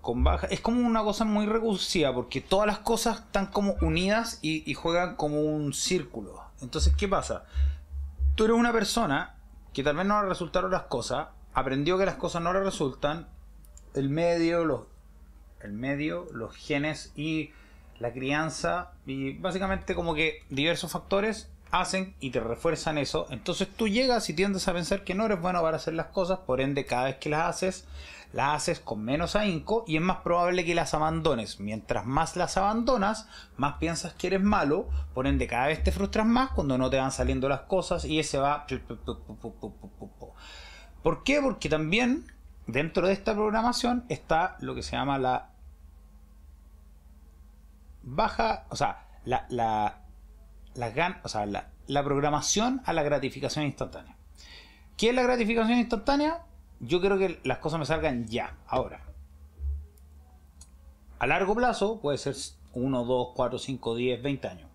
con 0.00 0.24
baja. 0.24 0.46
Es 0.46 0.60
como 0.62 0.80
una 0.80 1.02
cosa 1.02 1.26
muy 1.26 1.44
recursiva 1.44 2.14
porque 2.14 2.40
todas 2.40 2.66
las 2.66 2.78
cosas 2.78 3.18
están 3.18 3.48
como 3.48 3.74
unidas 3.82 4.38
y, 4.40 4.62
y, 4.70 4.72
juegan 4.72 5.14
como 5.16 5.42
un 5.42 5.74
círculo. 5.74 6.42
Entonces, 6.62 6.94
¿qué 6.96 7.06
pasa? 7.06 7.44
tú 8.40 8.44
eres 8.44 8.56
una 8.56 8.72
persona 8.72 9.34
que 9.74 9.82
tal 9.82 9.96
vez 9.96 10.06
no 10.06 10.22
le 10.22 10.28
resultaron 10.30 10.70
las 10.70 10.84
cosas, 10.84 11.28
aprendió 11.52 11.98
que 11.98 12.06
las 12.06 12.14
cosas 12.14 12.40
no 12.40 12.54
le 12.54 12.60
resultan, 12.60 13.28
el 13.92 14.08
medio, 14.08 14.64
los, 14.64 14.84
el 15.60 15.74
medio, 15.74 16.26
los 16.32 16.56
genes 16.56 17.12
y 17.16 17.50
la 17.98 18.14
crianza 18.14 18.92
y 19.04 19.34
básicamente 19.34 19.94
como 19.94 20.14
que 20.14 20.42
diversos 20.48 20.90
factores 20.90 21.49
hacen 21.70 22.14
y 22.20 22.30
te 22.30 22.40
refuerzan 22.40 22.98
eso. 22.98 23.26
Entonces 23.30 23.68
tú 23.68 23.88
llegas 23.88 24.28
y 24.30 24.34
tiendes 24.34 24.66
a 24.68 24.72
pensar 24.72 25.04
que 25.04 25.14
no 25.14 25.26
eres 25.26 25.40
bueno 25.40 25.62
para 25.62 25.76
hacer 25.76 25.94
las 25.94 26.06
cosas, 26.06 26.40
por 26.40 26.60
ende 26.60 26.86
cada 26.86 27.04
vez 27.04 27.16
que 27.16 27.30
las 27.30 27.48
haces 27.48 27.86
las 28.32 28.54
haces 28.54 28.80
con 28.80 29.04
menos 29.04 29.34
ahínco 29.34 29.84
y 29.86 29.96
es 29.96 30.02
más 30.02 30.18
probable 30.18 30.64
que 30.64 30.74
las 30.74 30.94
abandones. 30.94 31.60
Mientras 31.60 32.06
más 32.06 32.36
las 32.36 32.56
abandonas, 32.56 33.28
más 33.56 33.74
piensas 33.74 34.12
que 34.14 34.28
eres 34.28 34.42
malo, 34.42 34.88
por 35.14 35.26
ende 35.26 35.46
cada 35.46 35.66
vez 35.66 35.82
te 35.82 35.92
frustras 35.92 36.26
más 36.26 36.50
cuando 36.52 36.78
no 36.78 36.90
te 36.90 36.98
van 36.98 37.12
saliendo 37.12 37.48
las 37.48 37.62
cosas 37.62 38.04
y 38.04 38.18
ese 38.18 38.38
va... 38.38 38.66
¿Por 41.02 41.24
qué? 41.24 41.40
Porque 41.40 41.68
también 41.68 42.26
dentro 42.66 43.06
de 43.06 43.14
esta 43.14 43.34
programación 43.34 44.04
está 44.08 44.56
lo 44.60 44.74
que 44.74 44.82
se 44.82 44.92
llama 44.92 45.18
la 45.18 45.50
baja, 48.02 48.66
o 48.70 48.76
sea, 48.76 49.06
la, 49.24 49.46
la, 49.48 50.02
la, 50.74 51.20
o 51.22 51.28
sea, 51.28 51.46
la, 51.46 51.70
la 51.86 52.04
programación 52.04 52.82
a 52.84 52.92
la 52.92 53.02
gratificación 53.02 53.64
instantánea. 53.64 54.16
¿Qué 54.96 55.10
es 55.10 55.14
la 55.14 55.22
gratificación 55.22 55.78
instantánea? 55.78 56.44
yo 56.80 57.00
quiero 57.00 57.18
que 57.18 57.38
las 57.44 57.58
cosas 57.58 57.78
me 57.78 57.86
salgan 57.86 58.26
ya, 58.26 58.56
ahora. 58.66 59.02
A 61.18 61.26
largo 61.26 61.54
plazo 61.54 62.00
puede 62.00 62.16
ser 62.16 62.34
1, 62.72 63.04
2, 63.04 63.28
4, 63.36 63.58
5, 63.58 63.94
10, 63.94 64.22
20 64.22 64.48
años. 64.48 64.70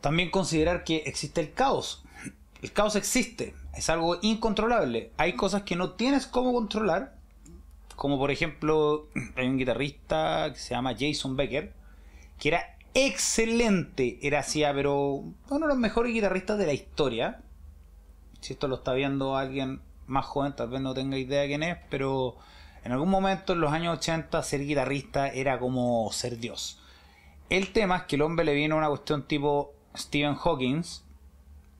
También 0.00 0.30
considerar 0.30 0.84
que 0.84 0.98
existe 0.98 1.40
el 1.40 1.52
caos. 1.52 2.04
El 2.62 2.72
caos 2.72 2.94
existe, 2.94 3.54
es 3.74 3.90
algo 3.90 4.18
incontrolable. 4.22 5.12
Hay 5.16 5.34
cosas 5.34 5.62
que 5.62 5.76
no 5.76 5.92
tienes 5.92 6.26
cómo 6.26 6.52
controlar, 6.52 7.16
como 7.96 8.18
por 8.18 8.30
ejemplo, 8.30 9.08
hay 9.36 9.48
un 9.48 9.58
guitarrista 9.58 10.50
que 10.52 10.58
se 10.58 10.74
llama 10.74 10.94
Jason 10.98 11.36
Becker, 11.36 11.74
que 12.38 12.48
era 12.48 12.76
excelente, 13.06 14.18
era 14.22 14.40
así, 14.40 14.62
pero 14.74 15.22
uno 15.48 15.60
de 15.60 15.66
los 15.66 15.76
mejores 15.76 16.12
guitarristas 16.12 16.58
de 16.58 16.66
la 16.66 16.72
historia. 16.72 17.42
Si 18.40 18.54
esto 18.54 18.68
lo 18.68 18.76
está 18.76 18.92
viendo 18.92 19.36
alguien 19.36 19.80
más 20.06 20.26
joven 20.26 20.54
tal 20.56 20.68
vez 20.68 20.80
no 20.80 20.92
tenga 20.92 21.18
idea 21.18 21.46
quién 21.46 21.62
es, 21.62 21.78
pero 21.88 22.36
en 22.84 22.92
algún 22.92 23.10
momento 23.10 23.52
en 23.52 23.60
los 23.60 23.72
años 23.72 23.98
80 23.98 24.42
ser 24.42 24.66
guitarrista 24.66 25.28
era 25.28 25.58
como 25.58 26.10
ser 26.12 26.38
Dios. 26.38 26.80
El 27.48 27.72
tema 27.72 27.98
es 27.98 28.02
que 28.04 28.16
el 28.16 28.22
hombre 28.22 28.44
le 28.44 28.54
vino 28.54 28.76
una 28.76 28.88
cuestión 28.88 29.26
tipo 29.26 29.72
Stephen 29.96 30.34
Hawking 30.34 30.82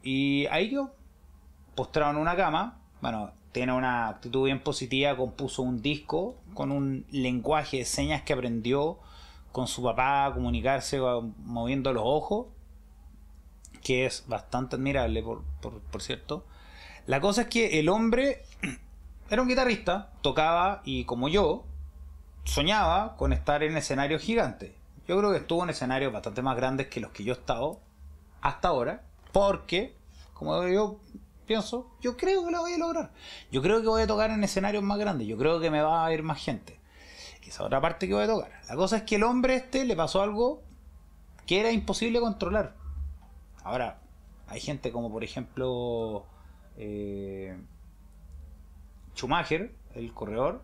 y 0.02 0.46
ahí 0.46 0.70
yo, 0.70 0.90
postrado 1.74 2.12
en 2.12 2.16
una 2.18 2.36
cama, 2.36 2.80
bueno, 3.00 3.32
tiene 3.52 3.72
una 3.72 4.08
actitud 4.08 4.44
bien 4.44 4.60
positiva, 4.60 5.16
compuso 5.16 5.62
un 5.62 5.82
disco 5.82 6.36
con 6.54 6.70
un 6.70 7.04
lenguaje 7.10 7.78
de 7.78 7.84
señas 7.84 8.22
que 8.22 8.32
aprendió 8.32 8.98
con 9.52 9.66
su 9.66 9.82
papá 9.82 10.30
comunicarse 10.34 11.00
moviendo 11.44 11.92
los 11.92 12.02
ojos, 12.06 12.46
que 13.82 14.06
es 14.06 14.24
bastante 14.28 14.76
admirable, 14.76 15.22
por, 15.22 15.42
por 15.80 16.02
cierto. 16.02 16.44
La 17.06 17.20
cosa 17.20 17.42
es 17.42 17.48
que 17.48 17.80
el 17.80 17.88
hombre 17.88 18.42
era 19.30 19.42
un 19.42 19.48
guitarrista, 19.48 20.12
tocaba 20.22 20.82
y 20.84 21.04
como 21.04 21.28
yo, 21.28 21.64
soñaba 22.44 23.16
con 23.16 23.32
estar 23.32 23.62
en 23.62 23.76
escenarios 23.76 24.22
gigantes. 24.22 24.72
Yo 25.06 25.18
creo 25.18 25.30
que 25.30 25.38
estuvo 25.38 25.62
en 25.62 25.70
escenarios 25.70 26.12
bastante 26.12 26.42
más 26.42 26.56
grandes 26.56 26.88
que 26.88 27.00
los 27.00 27.10
que 27.10 27.24
yo 27.24 27.32
he 27.32 27.36
estado 27.36 27.80
hasta 28.40 28.68
ahora, 28.68 29.02
porque 29.32 29.94
como 30.34 30.66
yo 30.68 30.98
pienso, 31.46 31.90
yo 32.00 32.16
creo 32.16 32.44
que 32.44 32.50
lo 32.50 32.60
voy 32.60 32.72
a 32.72 32.78
lograr. 32.78 33.10
Yo 33.50 33.62
creo 33.62 33.80
que 33.80 33.88
voy 33.88 34.02
a 34.02 34.06
tocar 34.06 34.30
en 34.30 34.42
escenarios 34.42 34.82
más 34.82 34.98
grandes, 34.98 35.26
yo 35.26 35.36
creo 35.36 35.60
que 35.60 35.70
me 35.70 35.82
va 35.82 36.04
a 36.04 36.08
ver 36.08 36.22
más 36.22 36.42
gente. 36.42 36.79
Esa 37.42 37.64
otra 37.64 37.80
parte 37.80 38.06
que 38.06 38.14
voy 38.14 38.24
a 38.24 38.28
tocar. 38.28 38.52
La 38.68 38.76
cosa 38.76 38.98
es 38.98 39.02
que 39.02 39.16
el 39.16 39.24
hombre 39.24 39.56
este 39.56 39.84
le 39.84 39.96
pasó 39.96 40.22
algo 40.22 40.62
que 41.46 41.58
era 41.60 41.72
imposible 41.72 42.20
controlar. 42.20 42.76
Ahora, 43.64 44.00
hay 44.46 44.60
gente 44.60 44.92
como 44.92 45.10
por 45.10 45.24
ejemplo 45.24 46.26
eh, 46.76 47.58
Schumacher, 49.14 49.74
el 49.94 50.12
corredor, 50.14 50.62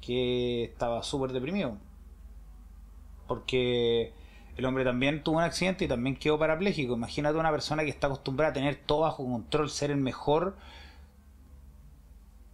que 0.00 0.64
estaba 0.64 1.02
súper 1.02 1.32
deprimido. 1.32 1.76
Porque 3.26 4.12
el 4.56 4.64
hombre 4.64 4.84
también 4.84 5.22
tuvo 5.22 5.38
un 5.38 5.42
accidente 5.42 5.84
y 5.84 5.88
también 5.88 6.16
quedó 6.16 6.38
parapléjico. 6.38 6.94
Imagínate 6.94 7.38
una 7.38 7.50
persona 7.50 7.84
que 7.84 7.90
está 7.90 8.06
acostumbrada 8.06 8.50
a 8.50 8.54
tener 8.54 8.76
todo 8.76 9.00
bajo 9.00 9.24
control, 9.24 9.68
ser 9.68 9.90
el 9.90 9.98
mejor. 9.98 10.56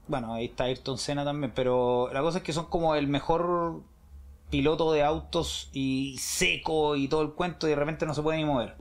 Bueno, 0.06 0.34
ahí 0.34 0.46
está 0.46 0.64
Ayrton 0.64 0.98
Senna 0.98 1.24
también, 1.24 1.52
pero 1.54 2.10
la 2.12 2.20
cosa 2.20 2.38
es 2.38 2.44
que 2.44 2.52
son 2.52 2.66
como 2.66 2.94
el 2.94 3.06
mejor 3.06 3.82
piloto 4.50 4.92
de 4.92 5.02
autos 5.02 5.70
y 5.72 6.16
seco 6.18 6.96
y 6.96 7.08
todo 7.08 7.22
el 7.22 7.32
cuento 7.32 7.66
y 7.66 7.70
de 7.70 7.76
repente 7.76 8.06
no 8.06 8.14
se 8.14 8.22
puede 8.22 8.38
ni 8.38 8.44
mover. 8.44 8.76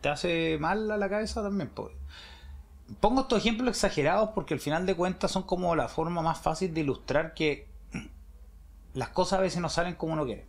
Te 0.00 0.08
hace 0.08 0.58
mal 0.60 0.90
a 0.90 0.96
la 0.96 1.08
cabeza 1.08 1.42
también, 1.42 1.70
pues. 1.74 1.92
Pongo 3.00 3.22
estos 3.22 3.38
ejemplos 3.38 3.70
exagerados 3.70 4.30
porque 4.34 4.54
al 4.54 4.60
final 4.60 4.86
de 4.86 4.94
cuentas 4.94 5.30
son 5.30 5.42
como 5.42 5.74
la 5.74 5.88
forma 5.88 6.22
más 6.22 6.40
fácil 6.40 6.72
de 6.72 6.82
ilustrar 6.82 7.34
que 7.34 7.68
las 8.94 9.08
cosas 9.08 9.40
a 9.40 9.42
veces 9.42 9.60
no 9.60 9.68
salen 9.68 9.94
como 9.94 10.12
uno 10.12 10.24
quiere. 10.24 10.46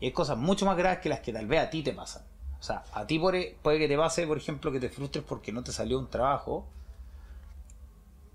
Y 0.00 0.06
hay 0.06 0.12
cosas 0.12 0.36
mucho 0.36 0.66
más 0.66 0.76
graves 0.76 1.00
que 1.00 1.08
las 1.08 1.20
que 1.20 1.32
tal 1.32 1.46
vez 1.46 1.60
a 1.60 1.70
ti 1.70 1.82
te 1.82 1.92
pasan. 1.92 2.22
O 2.58 2.62
sea, 2.62 2.84
a 2.92 3.06
ti 3.06 3.18
puede 3.18 3.78
que 3.78 3.88
te 3.88 3.96
pase, 3.96 4.26
por 4.26 4.36
ejemplo, 4.36 4.72
que 4.72 4.80
te 4.80 4.88
frustres 4.88 5.24
porque 5.24 5.52
no 5.52 5.62
te 5.62 5.72
salió 5.72 5.98
un 5.98 6.08
trabajo, 6.08 6.66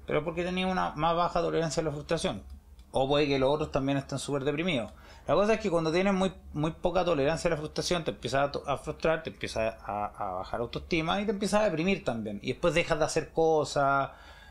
pero 0.06 0.24
porque 0.24 0.44
tenías 0.44 0.72
una 0.72 0.92
más 0.96 1.16
baja 1.16 1.42
tolerancia 1.42 1.82
a 1.82 1.86
la 1.86 1.92
frustración. 1.92 2.44
O 2.92 3.08
puede 3.08 3.28
que 3.28 3.40
los 3.40 3.50
otros 3.50 3.72
también 3.72 3.98
estén 3.98 4.20
súper 4.20 4.44
deprimidos. 4.44 4.92
La 5.28 5.36
cosa 5.36 5.54
es 5.54 5.60
que 5.60 5.70
cuando 5.70 5.92
tienes 5.92 6.14
muy, 6.14 6.34
muy 6.54 6.72
poca 6.72 7.06
tolerancia 7.06 7.48
a 7.48 7.52
la 7.52 7.58
frustración, 7.58 8.04
te 8.04 8.12
empiezas 8.12 8.52
a, 8.66 8.78
frustrar, 8.78 9.24
te 9.24 9.30
empiezas 9.30 9.76
a, 9.86 10.06
a, 10.06 10.32
bajar 10.34 10.60
autoestima 10.60 11.22
y 11.22 11.26
te 11.26 11.32
empiezas 11.32 11.62
a 11.62 11.64
deprimir 11.66 12.04
también. 12.04 12.40
Y 12.42 12.54
después 12.54 12.74
dejas 12.74 13.00
de 13.00 13.06
hacer 13.06 13.32
cosas 13.32 14.10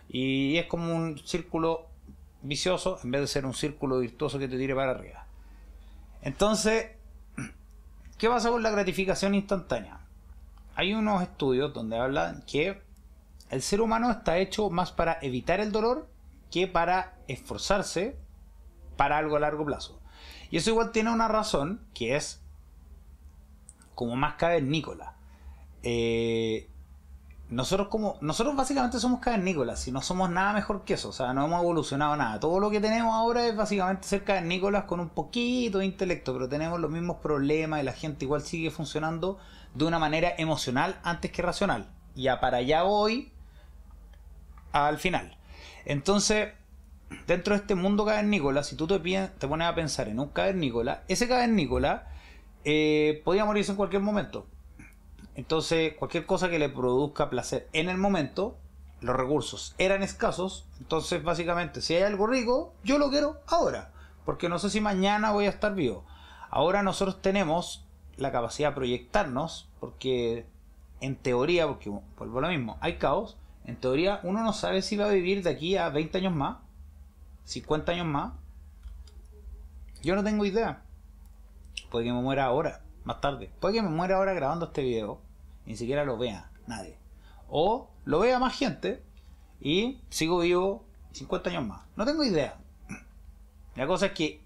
y 0.08 0.56
es 0.56 0.66
como 0.66 0.94
un 0.94 1.18
círculo 1.18 1.86
vicioso 2.42 2.98
en 3.04 3.10
vez 3.10 3.20
de 3.20 3.26
ser 3.26 3.46
un 3.46 3.54
círculo 3.54 3.98
virtuoso 3.98 4.38
que 4.38 4.48
te 4.48 4.56
tire 4.56 4.74
para 4.74 4.92
arriba. 4.92 5.26
Entonces, 6.22 6.92
¿qué 8.18 8.28
pasa 8.28 8.50
con 8.50 8.62
la 8.62 8.70
gratificación 8.70 9.34
instantánea? 9.34 10.00
Hay 10.76 10.94
unos 10.94 11.22
estudios 11.22 11.74
donde 11.74 11.98
hablan 11.98 12.42
que 12.46 12.80
el 13.50 13.62
ser 13.62 13.80
humano 13.80 14.10
está 14.10 14.38
hecho 14.38 14.70
más 14.70 14.92
para 14.92 15.18
evitar 15.22 15.60
el 15.60 15.72
dolor 15.72 16.08
que 16.50 16.66
para 16.66 17.18
esforzarse 17.28 18.16
para 18.96 19.18
algo 19.18 19.36
a 19.36 19.40
largo 19.40 19.64
plazo. 19.64 20.00
Y 20.50 20.56
eso 20.56 20.70
igual 20.70 20.92
tiene 20.92 21.12
una 21.12 21.28
razón, 21.28 21.80
que 21.94 22.16
es 22.16 22.42
como 23.94 24.16
más 24.16 24.34
cavernícola. 24.34 25.14
Eh, 25.82 26.68
nosotros 27.48 27.88
como 27.88 28.16
nosotros 28.20 28.54
básicamente 28.54 29.00
somos 29.00 29.18
cavernícolas 29.18 29.88
y 29.88 29.92
no 29.92 30.02
somos 30.02 30.30
nada 30.30 30.52
mejor 30.52 30.84
que 30.84 30.94
eso, 30.94 31.08
o 31.08 31.12
sea, 31.12 31.32
no 31.32 31.44
hemos 31.44 31.60
evolucionado 31.60 32.14
nada. 32.16 32.38
Todo 32.38 32.60
lo 32.60 32.70
que 32.70 32.80
tenemos 32.80 33.12
ahora 33.14 33.46
es 33.46 33.56
básicamente 33.56 34.06
ser 34.06 34.22
cavernícolas 34.22 34.84
con 34.84 35.00
un 35.00 35.08
poquito 35.08 35.78
de 35.78 35.86
intelecto, 35.86 36.32
pero 36.32 36.48
tenemos 36.48 36.78
los 36.78 36.90
mismos 36.90 37.16
problemas 37.16 37.80
y 37.80 37.84
la 37.84 37.92
gente 37.92 38.24
igual 38.24 38.42
sigue 38.42 38.70
funcionando 38.70 39.38
de 39.74 39.84
una 39.84 39.98
manera 39.98 40.32
emocional 40.38 41.00
antes 41.02 41.32
que 41.32 41.42
racional. 41.42 41.90
Ya 42.14 42.40
para 42.40 42.58
allá 42.58 42.82
voy 42.84 43.32
al 44.72 44.98
final. 44.98 45.36
Entonces, 45.84 46.52
dentro 47.26 47.54
de 47.54 47.60
este 47.60 47.74
mundo 47.74 48.04
cavernícola, 48.04 48.62
si 48.62 48.76
tú 48.76 48.86
te, 48.86 48.98
te 48.98 49.48
pones 49.48 49.68
a 49.68 49.74
pensar 49.74 50.08
en 50.08 50.20
un 50.20 50.28
cavernícola, 50.28 51.02
ese 51.08 51.28
cavernícola 51.28 52.08
eh, 52.64 53.22
podía 53.24 53.44
morirse 53.44 53.72
en 53.72 53.76
cualquier 53.76 54.02
momento. 54.02 54.46
Entonces, 55.34 55.94
cualquier 55.94 56.26
cosa 56.26 56.50
que 56.50 56.58
le 56.58 56.68
produzca 56.68 57.30
placer 57.30 57.68
en 57.72 57.88
el 57.88 57.96
momento, 57.96 58.58
los 59.00 59.16
recursos 59.16 59.74
eran 59.78 60.02
escasos. 60.02 60.66
Entonces, 60.78 61.22
básicamente, 61.22 61.80
si 61.80 61.94
hay 61.94 62.02
algo 62.02 62.26
rico, 62.26 62.74
yo 62.84 62.98
lo 62.98 63.10
quiero 63.10 63.40
ahora. 63.46 63.92
Porque 64.24 64.48
no 64.48 64.58
sé 64.58 64.70
si 64.70 64.80
mañana 64.80 65.32
voy 65.32 65.46
a 65.46 65.50
estar 65.50 65.74
vivo. 65.74 66.04
Ahora 66.50 66.82
nosotros 66.82 67.22
tenemos 67.22 67.86
la 68.16 68.32
capacidad 68.32 68.70
de 68.70 68.74
proyectarnos, 68.74 69.68
porque 69.80 70.46
en 71.00 71.16
teoría, 71.16 71.66
porque 71.66 71.90
vuelvo 72.18 72.38
a 72.38 72.42
lo 72.42 72.48
mismo, 72.48 72.76
hay 72.80 72.98
caos. 72.98 73.36
En 73.64 73.76
teoría, 73.76 74.20
uno 74.22 74.42
no 74.42 74.52
sabe 74.52 74.82
si 74.82 74.96
va 74.96 75.06
a 75.06 75.12
vivir 75.12 75.42
de 75.42 75.50
aquí 75.50 75.76
a 75.76 75.88
20 75.88 76.18
años 76.18 76.34
más, 76.34 76.58
50 77.44 77.92
años 77.92 78.06
más. 78.06 78.32
Yo 80.02 80.14
no 80.14 80.24
tengo 80.24 80.44
idea. 80.44 80.82
Puede 81.90 82.06
que 82.06 82.12
me 82.12 82.20
muera 82.20 82.46
ahora 82.46 82.82
más 83.04 83.20
tarde. 83.20 83.50
Puede 83.60 83.74
que 83.74 83.82
me 83.82 83.90
muera 83.90 84.16
ahora 84.16 84.32
grabando 84.32 84.66
este 84.66 84.82
video 84.82 85.20
ni 85.66 85.76
siquiera 85.76 86.04
lo 86.04 86.18
vea 86.18 86.50
nadie. 86.66 86.96
O 87.48 87.90
lo 88.04 88.20
vea 88.20 88.38
más 88.38 88.56
gente 88.56 89.02
y 89.60 90.00
sigo 90.08 90.40
vivo 90.40 90.84
50 91.12 91.50
años 91.50 91.66
más. 91.66 91.82
No 91.96 92.04
tengo 92.04 92.24
idea. 92.24 92.58
La 93.76 93.86
cosa 93.86 94.06
es 94.06 94.12
que 94.12 94.40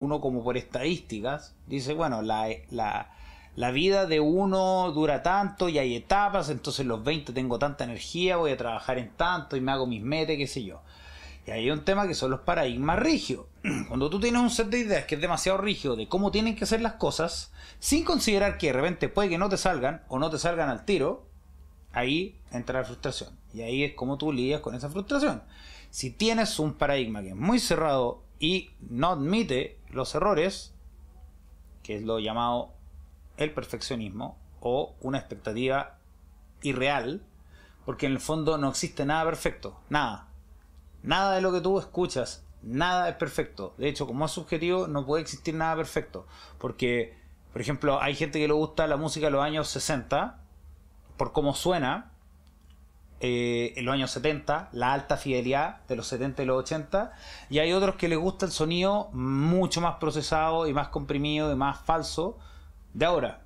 uno 0.00 0.20
como 0.20 0.42
por 0.42 0.56
estadísticas 0.56 1.54
dice, 1.66 1.94
bueno, 1.94 2.22
la, 2.22 2.48
la, 2.70 3.10
la 3.54 3.70
vida 3.70 4.06
de 4.06 4.20
uno 4.20 4.90
dura 4.92 5.22
tanto 5.22 5.68
y 5.68 5.78
hay 5.78 5.94
etapas, 5.94 6.48
entonces 6.48 6.86
los 6.86 7.04
20 7.04 7.32
tengo 7.32 7.58
tanta 7.58 7.84
energía, 7.84 8.36
voy 8.36 8.52
a 8.52 8.56
trabajar 8.56 8.98
en 8.98 9.10
tanto 9.10 9.56
y 9.56 9.60
me 9.60 9.72
hago 9.72 9.86
mis 9.86 10.02
metas, 10.02 10.36
qué 10.36 10.46
sé 10.46 10.64
yo. 10.64 10.80
Y 11.46 11.50
hay 11.50 11.70
un 11.70 11.84
tema 11.84 12.06
que 12.06 12.14
son 12.14 12.30
los 12.30 12.40
paradigmas 12.40 12.98
rígidos. 12.98 13.46
Cuando 13.88 14.08
tú 14.08 14.20
tienes 14.20 14.40
un 14.40 14.50
set 14.50 14.68
de 14.68 14.78
ideas 14.78 15.04
que 15.04 15.16
es 15.16 15.20
demasiado 15.20 15.58
rígido 15.58 15.96
de 15.96 16.08
cómo 16.08 16.30
tienen 16.30 16.56
que 16.56 16.66
ser 16.66 16.80
las 16.80 16.94
cosas, 16.94 17.52
sin 17.78 18.04
considerar 18.04 18.58
que 18.58 18.68
de 18.68 18.72
repente 18.74 19.08
puede 19.08 19.28
que 19.28 19.38
no 19.38 19.48
te 19.48 19.56
salgan 19.56 20.02
o 20.08 20.18
no 20.18 20.30
te 20.30 20.38
salgan 20.38 20.70
al 20.70 20.84
tiro, 20.84 21.26
ahí 21.92 22.38
entra 22.52 22.80
la 22.80 22.86
frustración. 22.86 23.36
Y 23.52 23.62
ahí 23.62 23.84
es 23.84 23.94
como 23.94 24.16
tú 24.18 24.32
lidias 24.32 24.60
con 24.60 24.74
esa 24.74 24.88
frustración. 24.88 25.42
Si 25.90 26.10
tienes 26.10 26.58
un 26.58 26.74
paradigma 26.74 27.22
que 27.22 27.30
es 27.30 27.36
muy 27.36 27.58
cerrado 27.58 28.22
y 28.38 28.70
no 28.80 29.08
admite 29.08 29.78
los 29.90 30.14
errores, 30.14 30.72
que 31.82 31.96
es 31.96 32.02
lo 32.02 32.18
llamado 32.18 32.72
el 33.42 33.52
perfeccionismo 33.52 34.38
o 34.60 34.94
una 35.00 35.18
expectativa 35.18 35.98
irreal, 36.62 37.22
porque 37.84 38.06
en 38.06 38.12
el 38.12 38.20
fondo 38.20 38.58
no 38.58 38.70
existe 38.70 39.04
nada 39.04 39.24
perfecto, 39.24 39.80
nada. 39.88 40.28
Nada 41.02 41.34
de 41.34 41.40
lo 41.40 41.52
que 41.52 41.60
tú 41.60 41.78
escuchas, 41.78 42.44
nada 42.62 43.08
es 43.08 43.16
perfecto. 43.16 43.74
De 43.76 43.88
hecho, 43.88 44.06
como 44.06 44.24
es 44.24 44.30
subjetivo, 44.30 44.86
no 44.86 45.04
puede 45.04 45.22
existir 45.22 45.54
nada 45.54 45.76
perfecto. 45.76 46.26
Porque, 46.58 47.18
por 47.52 47.60
ejemplo, 47.60 48.00
hay 48.00 48.14
gente 48.14 48.38
que 48.38 48.46
le 48.46 48.54
gusta 48.54 48.86
la 48.86 48.96
música 48.96 49.26
de 49.26 49.32
los 49.32 49.42
años 49.42 49.68
60, 49.68 50.38
por 51.16 51.32
cómo 51.32 51.54
suena, 51.54 52.12
eh, 53.20 53.74
en 53.76 53.84
los 53.84 53.94
años 53.94 54.10
70, 54.12 54.68
la 54.72 54.92
alta 54.92 55.16
fidelidad 55.16 55.84
de 55.86 55.96
los 55.96 56.06
70 56.08 56.42
y 56.42 56.46
los 56.46 56.58
80, 56.58 57.12
y 57.50 57.58
hay 57.58 57.72
otros 57.72 57.96
que 57.96 58.08
les 58.08 58.18
gusta 58.18 58.46
el 58.46 58.52
sonido 58.52 59.10
mucho 59.12 59.80
más 59.80 59.96
procesado 59.96 60.66
y 60.66 60.72
más 60.72 60.88
comprimido 60.88 61.52
y 61.52 61.56
más 61.56 61.80
falso 61.80 62.38
de 62.94 63.04
ahora. 63.04 63.44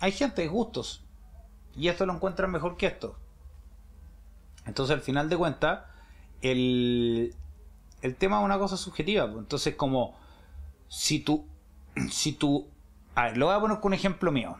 Hay 0.00 0.12
gente 0.12 0.42
de 0.42 0.48
gustos, 0.48 1.04
y 1.76 1.88
esto 1.88 2.06
lo 2.06 2.14
encuentran 2.14 2.50
mejor 2.50 2.76
que 2.76 2.86
esto. 2.86 3.16
Entonces, 4.66 4.94
al 4.94 5.02
final 5.02 5.28
de 5.28 5.36
cuentas, 5.36 5.84
el, 6.40 7.34
el 8.02 8.16
tema 8.16 8.38
es 8.38 8.44
una 8.44 8.58
cosa 8.58 8.76
subjetiva. 8.76 9.26
Pues. 9.26 9.38
Entonces, 9.38 9.74
como 9.74 10.16
si 10.88 11.20
tú, 11.20 11.46
si 12.10 12.32
tú, 12.32 12.68
a 13.14 13.24
ver, 13.24 13.36
lo 13.36 13.46
voy 13.46 13.54
a 13.54 13.60
poner 13.60 13.80
con 13.80 13.90
un 13.90 13.94
ejemplo 13.94 14.32
mío. 14.32 14.56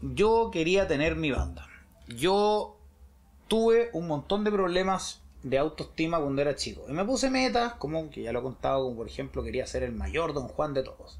Yo 0.00 0.50
quería 0.52 0.86
tener 0.86 1.16
mi 1.16 1.30
banda. 1.30 1.66
Yo 2.06 2.76
tuve 3.48 3.90
un 3.92 4.06
montón 4.06 4.44
de 4.44 4.52
problemas 4.52 5.22
de 5.42 5.58
autoestima 5.58 6.20
cuando 6.20 6.42
era 6.42 6.54
chico. 6.54 6.84
Y 6.88 6.92
me 6.92 7.04
puse 7.04 7.30
metas, 7.30 7.74
como 7.74 8.10
que 8.10 8.22
ya 8.22 8.32
lo 8.32 8.40
he 8.40 8.42
contado, 8.42 8.84
como 8.84 8.96
por 8.96 9.08
ejemplo 9.08 9.42
quería 9.42 9.66
ser 9.66 9.82
el 9.82 9.92
mayor 9.92 10.34
Don 10.34 10.48
Juan 10.48 10.74
de 10.74 10.82
todos. 10.82 11.18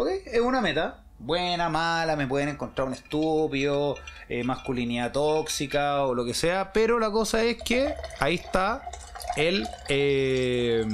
¿Ok? 0.00 0.06
Es 0.26 0.40
una 0.40 0.60
meta, 0.60 1.02
buena, 1.18 1.68
mala, 1.68 2.14
me 2.14 2.28
pueden 2.28 2.50
encontrar 2.50 2.86
un 2.86 2.94
estúpido, 2.94 3.96
eh, 4.28 4.44
masculinidad 4.44 5.10
tóxica 5.10 6.04
o 6.04 6.14
lo 6.14 6.24
que 6.24 6.34
sea, 6.34 6.72
pero 6.72 7.00
la 7.00 7.10
cosa 7.10 7.42
es 7.42 7.60
que 7.60 7.96
ahí 8.20 8.36
está 8.36 8.88
el... 9.34 9.66
Eh, 9.88 10.86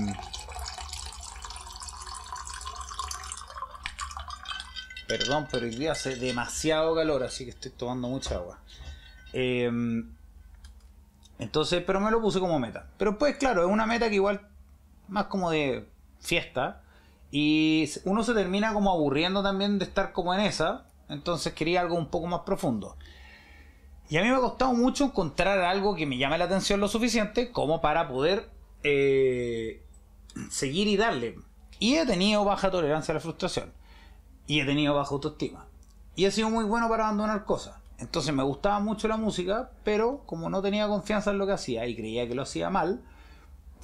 perdón, 5.06 5.48
pero 5.50 5.66
hoy 5.66 5.76
día 5.76 5.92
hace 5.92 6.16
demasiado 6.16 6.94
calor, 6.94 7.24
así 7.24 7.44
que 7.44 7.50
estoy 7.50 7.72
tomando 7.72 8.08
mucha 8.08 8.36
agua. 8.36 8.58
Eh, 9.34 9.70
entonces, 11.38 11.84
pero 11.86 12.00
me 12.00 12.10
lo 12.10 12.22
puse 12.22 12.40
como 12.40 12.58
meta. 12.58 12.86
Pero 12.96 13.18
pues 13.18 13.36
claro, 13.36 13.66
es 13.66 13.70
una 13.70 13.84
meta 13.84 14.08
que 14.08 14.14
igual 14.14 14.48
más 15.08 15.26
como 15.26 15.50
de 15.50 15.86
fiesta. 16.20 16.80
Y 17.36 17.90
uno 18.04 18.22
se 18.22 18.32
termina 18.32 18.72
como 18.72 18.92
aburriendo 18.92 19.42
también 19.42 19.80
de 19.80 19.86
estar 19.86 20.12
como 20.12 20.32
en 20.34 20.38
esa. 20.38 20.86
Entonces 21.08 21.52
quería 21.52 21.80
algo 21.80 21.96
un 21.96 22.06
poco 22.06 22.28
más 22.28 22.42
profundo. 22.42 22.96
Y 24.08 24.18
a 24.18 24.22
mí 24.22 24.28
me 24.28 24.36
ha 24.36 24.40
costado 24.40 24.72
mucho 24.72 25.06
encontrar 25.06 25.58
algo 25.58 25.96
que 25.96 26.06
me 26.06 26.16
llame 26.16 26.38
la 26.38 26.44
atención 26.44 26.78
lo 26.78 26.86
suficiente 26.86 27.50
como 27.50 27.80
para 27.80 28.06
poder 28.06 28.50
eh, 28.84 29.82
seguir 30.48 30.86
y 30.86 30.96
darle. 30.96 31.34
Y 31.80 31.96
he 31.96 32.06
tenido 32.06 32.44
baja 32.44 32.70
tolerancia 32.70 33.10
a 33.10 33.16
la 33.16 33.20
frustración. 33.20 33.72
Y 34.46 34.60
he 34.60 34.64
tenido 34.64 34.94
baja 34.94 35.10
autoestima. 35.10 35.66
Y 36.14 36.26
he 36.26 36.30
sido 36.30 36.50
muy 36.50 36.64
bueno 36.64 36.88
para 36.88 37.08
abandonar 37.08 37.44
cosas. 37.44 37.74
Entonces 37.98 38.32
me 38.32 38.44
gustaba 38.44 38.78
mucho 38.78 39.08
la 39.08 39.16
música, 39.16 39.72
pero 39.82 40.22
como 40.26 40.50
no 40.50 40.62
tenía 40.62 40.86
confianza 40.86 41.32
en 41.32 41.38
lo 41.38 41.46
que 41.46 41.54
hacía 41.54 41.84
y 41.88 41.96
creía 41.96 42.28
que 42.28 42.36
lo 42.36 42.42
hacía 42.42 42.70
mal, 42.70 43.02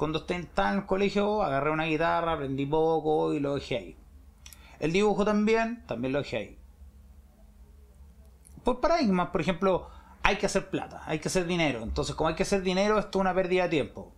cuando 0.01 0.25
estaba 0.27 0.71
en 0.73 0.79
el 0.79 0.87
colegio 0.87 1.43
agarré 1.43 1.71
una 1.71 1.85
guitarra, 1.85 2.33
aprendí 2.33 2.65
poco 2.65 3.35
y 3.35 3.39
lo 3.39 3.57
dejé 3.57 3.77
ahí. 3.77 3.97
El 4.79 4.93
dibujo 4.93 5.27
también, 5.27 5.85
también 5.87 6.15
lo 6.15 6.21
dejé 6.21 6.37
ahí. 6.39 6.59
Por 8.65 8.81
paradigmas, 8.81 9.29
por 9.29 9.43
ejemplo, 9.43 9.91
hay 10.23 10.37
que 10.37 10.47
hacer 10.47 10.71
plata, 10.71 11.03
hay 11.05 11.19
que 11.19 11.29
hacer 11.29 11.45
dinero. 11.45 11.83
Entonces, 11.83 12.15
como 12.15 12.29
hay 12.29 12.35
que 12.35 12.45
hacer 12.45 12.63
dinero, 12.63 12.99
esto 12.99 13.19
es 13.19 13.21
una 13.21 13.35
pérdida 13.35 13.65
de 13.65 13.69
tiempo. 13.69 14.11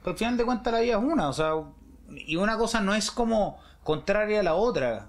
Pero 0.00 0.10
al 0.10 0.18
final 0.18 0.36
de 0.36 0.44
cuentas 0.44 0.74
la 0.74 0.80
vida 0.80 0.98
es 0.98 1.02
una, 1.02 1.30
o 1.30 1.32
sea, 1.32 1.52
y 2.10 2.36
una 2.36 2.58
cosa 2.58 2.82
no 2.82 2.94
es 2.94 3.10
como 3.10 3.58
contraria 3.82 4.40
a 4.40 4.42
la 4.42 4.56
otra. 4.56 5.08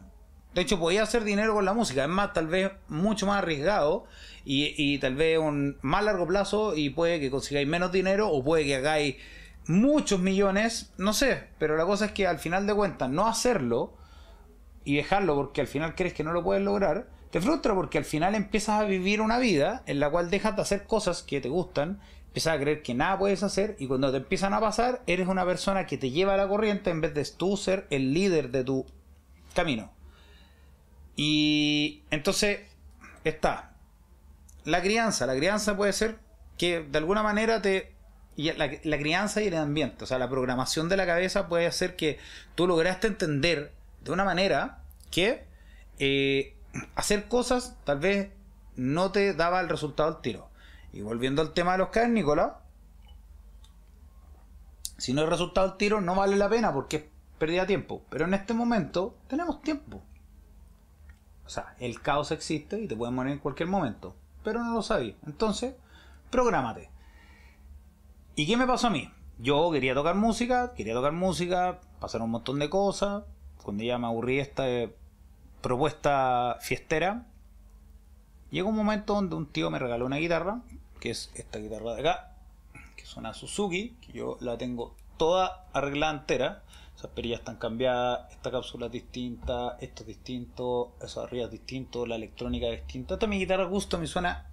De 0.53 0.61
hecho, 0.61 0.79
podía 0.79 1.03
hacer 1.03 1.25
dinero 1.25 1.55
con 1.55 1.65
la 1.65 1.73
música, 1.73 2.03
es 2.03 2.09
más, 2.09 2.31
tal 2.31 2.47
vez 2.47 2.71
mucho 2.87 3.25
más 3.25 3.39
arriesgado 3.39 4.05
y, 4.45 4.73
y 4.77 4.97
tal 4.99 5.15
vez 5.15 5.39
un 5.39 5.77
más 5.81 6.05
largo 6.05 6.25
plazo 6.25 6.73
y 6.73 6.89
puede 6.91 7.19
que 7.19 7.29
consigáis 7.29 7.67
menos 7.67 7.91
dinero 7.91 8.29
o 8.29 8.41
puede 8.41 8.63
que 8.63 8.77
hagáis 8.77 9.17
muchos 9.67 10.19
millones, 10.19 10.91
no 10.97 11.13
sé, 11.13 11.47
pero 11.57 11.77
la 11.77 11.85
cosa 11.85 12.05
es 12.05 12.11
que 12.11 12.27
al 12.27 12.39
final 12.39 12.67
de 12.67 12.73
cuentas 12.73 13.09
no 13.09 13.27
hacerlo 13.27 13.93
y 14.83 14.95
dejarlo 14.95 15.35
porque 15.35 15.61
al 15.61 15.67
final 15.67 15.95
crees 15.95 16.13
que 16.13 16.23
no 16.23 16.33
lo 16.33 16.43
puedes 16.43 16.63
lograr, 16.63 17.07
te 17.29 17.41
frustra 17.41 17.73
porque 17.73 17.97
al 17.97 18.05
final 18.05 18.35
empiezas 18.35 18.81
a 18.81 18.83
vivir 18.83 19.21
una 19.21 19.37
vida 19.37 19.83
en 19.85 19.99
la 19.99 20.09
cual 20.09 20.29
dejas 20.29 20.55
de 20.55 20.61
hacer 20.63 20.85
cosas 20.85 21.23
que 21.23 21.39
te 21.39 21.49
gustan, 21.49 21.99
empiezas 22.27 22.55
a 22.55 22.59
creer 22.59 22.81
que 22.81 22.93
nada 22.93 23.17
puedes 23.19 23.43
hacer 23.43 23.75
y 23.79 23.87
cuando 23.87 24.11
te 24.11 24.17
empiezan 24.17 24.53
a 24.53 24.59
pasar 24.59 25.01
eres 25.05 25.27
una 25.27 25.45
persona 25.45 25.85
que 25.85 25.97
te 25.97 26.11
lleva 26.11 26.33
a 26.33 26.37
la 26.37 26.47
corriente 26.47 26.89
en 26.89 27.01
vez 27.01 27.13
de 27.13 27.25
tú 27.25 27.57
ser 27.57 27.87
el 27.89 28.13
líder 28.13 28.51
de 28.51 28.63
tu 28.63 28.85
camino. 29.53 29.91
Y 31.15 32.03
entonces 32.09 32.61
está 33.23 33.75
la 34.63 34.81
crianza. 34.81 35.25
La 35.25 35.35
crianza 35.35 35.75
puede 35.75 35.93
ser 35.93 36.19
que 36.57 36.81
de 36.81 36.97
alguna 36.97 37.23
manera 37.23 37.61
te... 37.61 37.90
Y 38.35 38.51
la, 38.53 38.97
crianza 38.97 39.41
y 39.41 39.47
el 39.47 39.55
ambiente, 39.55 40.03
o 40.03 40.07
sea, 40.07 40.17
la 40.17 40.29
programación 40.29 40.89
de 40.89 40.97
la 40.97 41.05
cabeza 41.05 41.47
puede 41.47 41.67
hacer 41.67 41.95
que 41.95 42.17
tú 42.55 42.65
lograste 42.65 43.07
entender 43.07 43.73
de 44.03 44.11
una 44.11 44.23
manera 44.23 44.79
que 45.11 45.45
eh, 45.99 46.55
hacer 46.95 47.27
cosas 47.27 47.75
tal 47.83 47.99
vez 47.99 48.29
no 48.75 49.11
te 49.11 49.33
daba 49.33 49.59
el 49.59 49.69
resultado 49.69 50.09
al 50.09 50.21
tiro. 50.21 50.49
Y 50.93 51.01
volviendo 51.01 51.41
al 51.41 51.53
tema 51.53 51.73
de 51.73 51.79
los 51.79 51.89
cavernícolas, 51.89 52.53
si 55.01 55.13
no 55.13 55.21
hay 55.21 55.27
resultado 55.27 55.71
al 55.71 55.77
tiro 55.77 55.99
no 55.99 56.13
vale 56.13 56.35
la 56.35 56.47
pena 56.47 56.71
porque 56.71 56.97
es 56.97 57.03
pérdida 57.39 57.61
de 57.61 57.67
tiempo. 57.67 58.05
Pero 58.11 58.25
en 58.25 58.35
este 58.35 58.53
momento 58.53 59.17
tenemos 59.27 59.61
tiempo. 59.63 60.03
O 61.43 61.49
sea, 61.49 61.75
el 61.79 62.01
caos 62.01 62.31
existe 62.31 62.79
y 62.79 62.87
te 62.87 62.95
puede 62.95 63.11
morir 63.11 63.33
en 63.33 63.39
cualquier 63.39 63.67
momento. 63.67 64.15
Pero 64.43 64.63
no 64.63 64.73
lo 64.73 64.83
sabes. 64.83 65.15
Entonces, 65.25 65.73
prográmate. 66.29 66.90
¿Y 68.41 68.47
qué 68.47 68.57
me 68.57 68.65
pasó 68.65 68.87
a 68.87 68.89
mí? 68.89 69.07
Yo 69.37 69.69
quería 69.69 69.93
tocar 69.93 70.15
música, 70.15 70.73
quería 70.73 70.95
tocar 70.95 71.11
música, 71.11 71.79
pasaron 71.99 72.25
un 72.25 72.31
montón 72.31 72.57
de 72.57 72.71
cosas. 72.71 73.23
Cuando 73.61 73.83
ya 73.83 73.99
me 73.99 74.07
aburrí 74.07 74.39
esta 74.39 74.67
eh, 74.67 74.95
propuesta 75.61 76.57
fiestera, 76.59 77.27
llegó 78.49 78.69
un 78.69 78.75
momento 78.75 79.13
donde 79.13 79.35
un 79.35 79.45
tío 79.45 79.69
me 79.69 79.77
regaló 79.77 80.07
una 80.07 80.15
guitarra, 80.15 80.63
que 80.99 81.11
es 81.11 81.31
esta 81.35 81.59
guitarra 81.59 81.93
de 81.93 81.99
acá, 81.99 82.35
que 82.95 83.03
es 83.03 83.15
una 83.15 83.35
Suzuki, 83.35 83.95
que 84.01 84.13
yo 84.13 84.39
la 84.41 84.57
tengo 84.57 84.95
toda 85.17 85.67
arreglada 85.71 86.13
entera. 86.13 86.63
Esas 86.97 87.11
perillas 87.11 87.41
están 87.41 87.57
cambiadas, 87.57 88.21
esta 88.31 88.49
cápsula 88.49 88.87
es 88.87 88.91
distinta, 88.91 89.77
esto 89.81 90.01
es 90.01 90.07
distinto, 90.07 90.93
eso 90.99 91.21
arriba 91.21 91.45
es 91.45 91.51
distinto, 91.51 92.07
la 92.07 92.15
electrónica 92.15 92.65
es 92.69 92.81
distinta. 92.85 93.13
Esta 93.13 93.27
es 93.27 93.29
mi 93.29 93.37
guitarra 93.37 93.65
gusto, 93.65 93.99
me 93.99 94.07
suena. 94.07 94.50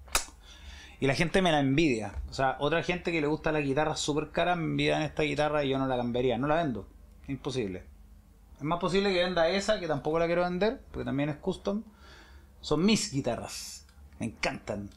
Y 1.00 1.06
la 1.06 1.14
gente 1.14 1.42
me 1.42 1.52
la 1.52 1.60
envidia. 1.60 2.14
O 2.28 2.32
sea, 2.32 2.56
otra 2.58 2.82
gente 2.82 3.12
que 3.12 3.20
le 3.20 3.26
gusta 3.26 3.52
la 3.52 3.60
guitarra 3.60 3.96
súper 3.96 4.30
cara 4.30 4.56
me 4.56 4.64
envidia 4.64 4.96
en 4.96 5.02
esta 5.02 5.22
guitarra 5.22 5.64
y 5.64 5.68
yo 5.68 5.78
no 5.78 5.86
la 5.86 5.96
cambiaría. 5.96 6.38
No 6.38 6.48
la 6.48 6.56
vendo. 6.56 6.88
Imposible. 7.28 7.84
Es 8.56 8.64
más 8.64 8.80
posible 8.80 9.12
que 9.12 9.22
venda 9.22 9.48
esa, 9.48 9.78
que 9.78 9.86
tampoco 9.86 10.18
la 10.18 10.26
quiero 10.26 10.42
vender, 10.42 10.80
porque 10.90 11.04
también 11.04 11.28
es 11.28 11.36
custom. 11.36 11.84
Son 12.60 12.84
mis 12.84 13.12
guitarras. 13.12 13.86
Me 14.18 14.26
encantan. 14.26 14.90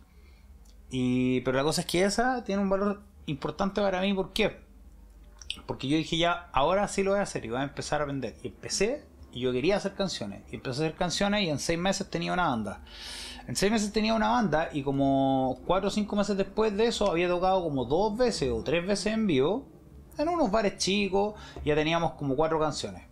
Y, 0.90 1.42
pero 1.42 1.58
la 1.58 1.64
cosa 1.64 1.82
es 1.82 1.88
que 1.88 2.04
esa 2.04 2.44
tiene 2.44 2.62
un 2.62 2.70
valor 2.70 3.02
importante 3.28 3.80
para 3.82 4.02
mí. 4.02 4.14
¿Por 4.16 4.34
qué? 4.34 4.60
Porque 5.68 5.88
yo 5.88 5.98
dije 5.98 6.18
ya, 6.18 6.50
ahora 6.54 6.88
sí 6.88 7.04
lo 7.04 7.12
voy 7.12 7.20
a 7.20 7.24
hacer 7.24 7.46
y 7.46 7.50
voy 7.50 7.60
a 7.60 7.64
empezar 7.64 8.02
a 8.02 8.06
vender. 8.06 8.36
Y 8.42 8.48
empecé 8.48 9.04
y 9.32 9.42
yo 9.42 9.52
quería 9.52 9.78
hacer 9.78 9.94
canciones. 9.94 10.42
Y 10.52 10.56
empecé 10.56 10.82
a 10.82 10.86
hacer 10.88 10.98
canciones 10.98 11.44
y 11.44 11.50
en 11.50 11.60
seis 11.60 11.78
meses 11.78 12.10
tenía 12.10 12.34
una 12.34 12.48
banda. 12.48 12.82
En 13.48 13.56
seis 13.56 13.72
meses 13.72 13.92
tenía 13.92 14.14
una 14.14 14.30
banda 14.30 14.70
y 14.72 14.84
como 14.84 15.60
cuatro 15.66 15.88
o 15.88 15.92
cinco 15.92 16.16
meses 16.16 16.38
después 16.38 16.76
de 16.76 16.88
eso 16.88 17.10
había 17.10 17.28
tocado 17.28 17.64
como 17.64 17.86
dos 17.86 18.18
veces 18.18 18.52
o 18.52 18.64
tres 18.64 18.86
veces 18.86 19.14
en 19.14 19.28
vivo. 19.28 19.66
En 20.18 20.30
unos 20.30 20.52
bares 20.52 20.78
chicos 20.78 21.36
ya 21.66 21.76
teníamos 21.76 22.14
como 22.14 22.36
cuatro 22.36 22.60
canciones. 22.60 23.04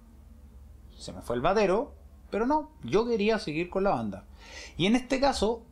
Se 0.98 1.12
me 1.14 1.22
fue 1.22 1.36
el 1.36 1.42
batero, 1.42 1.94
pero 2.30 2.46
no, 2.46 2.72
yo 2.84 3.08
quería 3.08 3.40
seguir 3.40 3.70
con 3.70 3.84
la 3.84 3.92
banda. 3.92 4.26
Y 4.78 4.86
en 4.86 4.96
este 4.96 5.20
caso, 5.20 5.64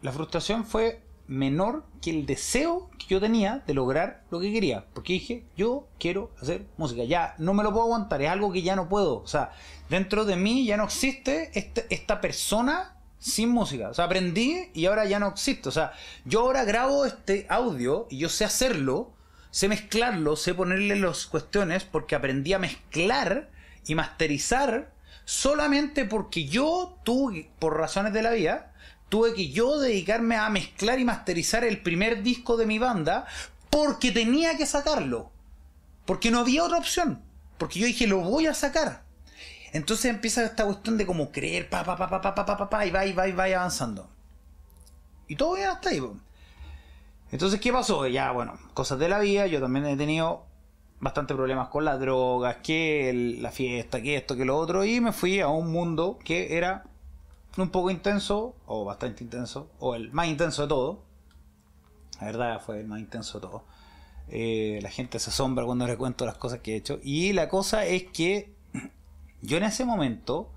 la 0.00 0.12
frustración 0.12 0.64
fue 0.64 1.02
menor 1.26 1.84
que 2.00 2.10
el 2.10 2.24
deseo 2.24 2.88
que 2.98 3.06
yo 3.06 3.20
tenía 3.20 3.62
de 3.66 3.74
lograr 3.74 4.24
lo 4.30 4.40
que 4.40 4.52
quería. 4.52 4.86
Porque 4.94 5.14
dije, 5.14 5.44
yo 5.56 5.88
quiero 5.98 6.30
hacer 6.40 6.66
música. 6.76 7.04
Ya 7.04 7.34
no 7.38 7.54
me 7.54 7.62
lo 7.62 7.70
puedo 7.70 7.84
aguantar, 7.84 8.22
es 8.22 8.30
algo 8.30 8.50
que 8.52 8.62
ya 8.62 8.76
no 8.76 8.88
puedo. 8.88 9.18
O 9.18 9.26
sea, 9.26 9.52
dentro 9.90 10.24
de 10.24 10.36
mí 10.36 10.64
ya 10.64 10.76
no 10.76 10.84
existe 10.84 11.50
este, 11.58 11.86
esta 11.90 12.20
persona 12.20 12.97
sin 13.18 13.50
música. 13.50 13.88
O 13.90 13.94
sea, 13.94 14.04
aprendí 14.04 14.70
y 14.74 14.86
ahora 14.86 15.04
ya 15.04 15.18
no 15.18 15.28
existe. 15.28 15.68
O 15.68 15.72
sea, 15.72 15.92
yo 16.24 16.40
ahora 16.40 16.64
grabo 16.64 17.04
este 17.04 17.46
audio 17.48 18.06
y 18.10 18.18
yo 18.18 18.28
sé 18.28 18.44
hacerlo, 18.44 19.12
sé 19.50 19.68
mezclarlo, 19.68 20.36
sé 20.36 20.54
ponerle 20.54 20.96
las 20.96 21.26
cuestiones 21.26 21.84
porque 21.84 22.14
aprendí 22.14 22.52
a 22.52 22.58
mezclar 22.58 23.50
y 23.86 23.94
masterizar 23.94 24.92
solamente 25.24 26.04
porque 26.04 26.46
yo 26.46 26.98
tuve, 27.04 27.50
por 27.58 27.76
razones 27.76 28.12
de 28.12 28.22
la 28.22 28.30
vida, 28.30 28.72
tuve 29.08 29.34
que 29.34 29.50
yo 29.50 29.78
dedicarme 29.78 30.36
a 30.36 30.48
mezclar 30.48 30.98
y 30.98 31.04
masterizar 31.04 31.64
el 31.64 31.82
primer 31.82 32.22
disco 32.22 32.56
de 32.56 32.66
mi 32.66 32.78
banda 32.78 33.26
porque 33.70 34.10
tenía 34.12 34.56
que 34.56 34.66
sacarlo. 34.66 35.30
Porque 36.04 36.30
no 36.30 36.40
había 36.40 36.64
otra 36.64 36.78
opción. 36.78 37.22
Porque 37.58 37.80
yo 37.80 37.86
dije, 37.86 38.06
lo 38.06 38.20
voy 38.20 38.46
a 38.46 38.54
sacar. 38.54 39.02
Entonces 39.72 40.06
empieza 40.06 40.44
esta 40.44 40.64
cuestión 40.64 40.96
de 40.96 41.06
como 41.06 41.30
creer, 41.30 41.68
pa, 41.68 41.84
pa, 41.84 41.96
pa, 41.96 42.08
pa, 42.08 42.20
pa, 42.20 42.34
pa, 42.34 42.56
pa, 42.56 42.70
pa, 42.70 42.86
y 42.86 42.90
va, 42.90 43.04
y 43.06 43.12
va, 43.12 43.28
y 43.28 43.32
va 43.32 43.44
avanzando. 43.44 44.08
Y 45.26 45.36
todo 45.36 45.54
bien 45.56 45.68
hasta 45.68 45.90
ahí. 45.90 46.02
Entonces, 47.30 47.60
¿qué 47.60 47.72
pasó? 47.72 48.06
Ya, 48.06 48.32
bueno, 48.32 48.58
cosas 48.72 48.98
de 48.98 49.08
la 49.08 49.18
vida. 49.18 49.46
Yo 49.46 49.60
también 49.60 49.84
he 49.84 49.96
tenido 49.96 50.46
bastante 51.00 51.34
problemas 51.34 51.68
con 51.68 51.84
las 51.84 52.00
drogas, 52.00 52.56
que 52.62 53.36
la 53.38 53.50
fiesta, 53.50 54.00
que 54.00 54.16
esto, 54.16 54.36
que 54.36 54.46
lo 54.46 54.56
otro. 54.56 54.84
Y 54.84 55.00
me 55.00 55.12
fui 55.12 55.40
a 55.40 55.48
un 55.48 55.70
mundo 55.70 56.18
que 56.24 56.56
era 56.56 56.84
un 57.58 57.70
poco 57.70 57.90
intenso, 57.90 58.54
o 58.66 58.84
bastante 58.84 59.24
intenso, 59.24 59.70
o 59.78 59.94
el 59.94 60.10
más 60.12 60.28
intenso 60.28 60.62
de 60.62 60.68
todo. 60.68 61.02
La 62.20 62.26
verdad 62.26 62.62
fue 62.64 62.80
el 62.80 62.86
más 62.86 63.00
intenso 63.00 63.38
de 63.38 63.46
todo. 63.46 63.64
Eh, 64.30 64.78
la 64.82 64.90
gente 64.90 65.18
se 65.18 65.30
asombra 65.30 65.64
cuando 65.64 65.86
le 65.86 65.96
cuento 65.96 66.24
las 66.24 66.36
cosas 66.38 66.60
que 66.60 66.72
he 66.72 66.76
hecho. 66.76 66.98
Y 67.02 67.34
la 67.34 67.48
cosa 67.48 67.84
es 67.84 68.04
que 68.04 68.54
yo 69.42 69.56
en 69.56 69.64
ese 69.64 69.84
momento, 69.84 70.50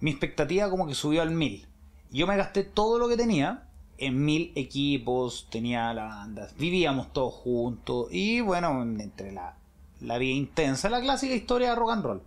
mi 0.00 0.10
expectativa 0.10 0.70
como 0.70 0.86
que 0.86 0.94
subió 0.94 1.22
al 1.22 1.30
mil. 1.30 1.66
Yo 2.10 2.26
me 2.26 2.36
gasté 2.36 2.64
todo 2.64 2.98
lo 2.98 3.08
que 3.08 3.16
tenía 3.16 3.68
en 3.98 4.24
mil 4.24 4.52
equipos, 4.54 5.48
tenía 5.50 5.92
la 5.94 6.04
banda, 6.04 6.48
vivíamos 6.58 7.12
todos 7.12 7.34
juntos. 7.34 8.08
Y 8.10 8.40
bueno, 8.40 8.82
entre 8.82 9.32
la, 9.32 9.56
la 10.00 10.18
vida 10.18 10.34
intensa, 10.34 10.90
la 10.90 11.00
clásica 11.00 11.34
historia 11.34 11.70
de 11.70 11.76
rock 11.76 11.90
and 11.90 12.04
roll. 12.04 12.22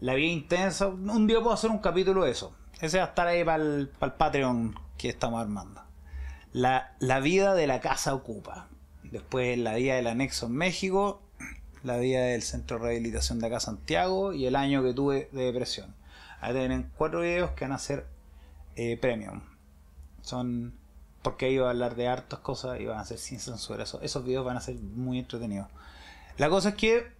La 0.00 0.14
vida 0.14 0.28
intensa, 0.28 0.86
un 0.86 1.26
día 1.26 1.40
puedo 1.40 1.52
hacer 1.52 1.70
un 1.70 1.78
capítulo 1.78 2.24
de 2.24 2.30
eso. 2.30 2.54
Ese 2.80 2.98
va 2.98 3.04
a 3.04 3.08
estar 3.08 3.26
ahí 3.26 3.44
para 3.44 3.62
el, 3.62 3.88
Patreon 3.88 4.78
que 4.96 5.08
estamos 5.08 5.40
armando. 5.40 5.82
La, 6.52 6.94
vida 7.20 7.54
de 7.54 7.66
la 7.66 7.80
casa 7.80 8.14
ocupa. 8.14 8.68
Después 9.02 9.58
la 9.58 9.74
vida 9.74 9.96
del 9.96 10.06
anexo 10.06 10.46
en 10.46 10.52
México. 10.52 11.22
La 11.82 11.96
vida 11.96 12.20
del 12.22 12.42
centro 12.42 12.78
de 12.78 12.84
rehabilitación 12.84 13.38
de 13.38 13.46
acá 13.46 13.60
Santiago. 13.60 14.32
Y 14.32 14.46
el 14.46 14.56
año 14.56 14.82
que 14.82 14.94
tuve 14.94 15.28
de 15.32 15.44
depresión. 15.44 15.94
Ahí 16.40 16.52
tienen 16.54 16.90
cuatro 16.96 17.20
videos 17.20 17.50
que 17.52 17.64
van 17.64 17.72
a 17.72 17.78
ser 17.78 18.06
eh, 18.76 18.96
premium. 18.96 19.40
Son 20.22 20.74
porque 21.22 21.50
iba 21.50 21.66
a 21.66 21.70
hablar 21.70 21.96
de 21.96 22.08
hartas 22.08 22.38
cosas 22.40 22.80
y 22.80 22.86
van 22.86 22.98
a 22.98 23.04
ser 23.04 23.18
sin 23.18 23.40
censura. 23.40 23.84
esos 23.84 24.24
videos 24.24 24.44
van 24.44 24.56
a 24.56 24.60
ser 24.60 24.76
muy 24.76 25.18
entretenidos. 25.18 25.68
La 26.36 26.48
cosa 26.48 26.70
es 26.70 26.74
que 26.76 27.12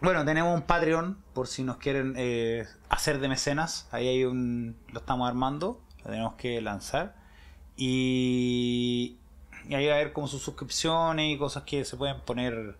Bueno, 0.00 0.24
tenemos 0.24 0.54
un 0.54 0.62
Patreon 0.62 1.16
por 1.34 1.46
si 1.48 1.62
nos 1.62 1.78
quieren 1.78 2.14
eh, 2.16 2.66
hacer 2.88 3.20
de 3.20 3.28
mecenas. 3.28 3.88
Ahí 3.90 4.08
hay 4.08 4.24
un. 4.24 4.76
Lo 4.92 5.00
estamos 5.00 5.28
armando. 5.28 5.80
Lo 6.04 6.10
tenemos 6.10 6.34
que 6.34 6.60
lanzar. 6.60 7.14
Y. 7.76 9.16
Y 9.68 9.74
ahí 9.74 9.86
va 9.86 9.94
a 9.94 9.96
haber 9.96 10.12
como 10.12 10.28
sus 10.28 10.42
suscripciones 10.42 11.34
y 11.34 11.38
cosas 11.38 11.64
que 11.64 11.84
se 11.84 11.96
pueden 11.96 12.20
poner 12.20 12.76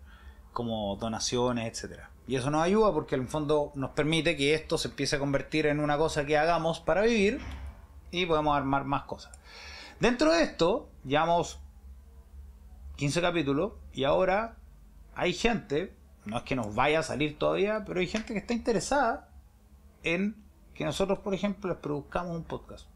como 0.58 0.96
donaciones, 0.96 1.70
etcétera. 1.70 2.10
Y 2.26 2.34
eso 2.34 2.50
nos 2.50 2.64
ayuda 2.64 2.92
porque 2.92 3.14
en 3.14 3.20
el 3.20 3.28
fondo 3.28 3.70
nos 3.76 3.90
permite 3.90 4.36
que 4.36 4.54
esto 4.54 4.76
se 4.76 4.88
empiece 4.88 5.14
a 5.14 5.20
convertir 5.20 5.66
en 5.66 5.78
una 5.78 5.96
cosa 5.96 6.26
que 6.26 6.36
hagamos 6.36 6.80
para 6.80 7.02
vivir 7.02 7.40
y 8.10 8.26
podemos 8.26 8.56
armar 8.56 8.82
más 8.82 9.04
cosas. 9.04 9.38
Dentro 10.00 10.32
de 10.32 10.42
esto, 10.42 10.88
llevamos 11.04 11.60
15 12.96 13.20
capítulos 13.20 13.74
y 13.92 14.02
ahora 14.02 14.56
hay 15.14 15.32
gente 15.32 15.96
no 16.24 16.38
es 16.38 16.42
que 16.42 16.56
nos 16.56 16.74
vaya 16.74 16.98
a 16.98 17.02
salir 17.04 17.38
todavía, 17.38 17.84
pero 17.86 18.00
hay 18.00 18.08
gente 18.08 18.32
que 18.32 18.40
está 18.40 18.52
interesada 18.52 19.28
en 20.02 20.34
que 20.74 20.84
nosotros, 20.84 21.20
por 21.20 21.34
ejemplo, 21.34 21.70
les 21.70 21.78
produzcamos 21.78 22.36
un 22.36 22.42
podcast. 22.42 22.88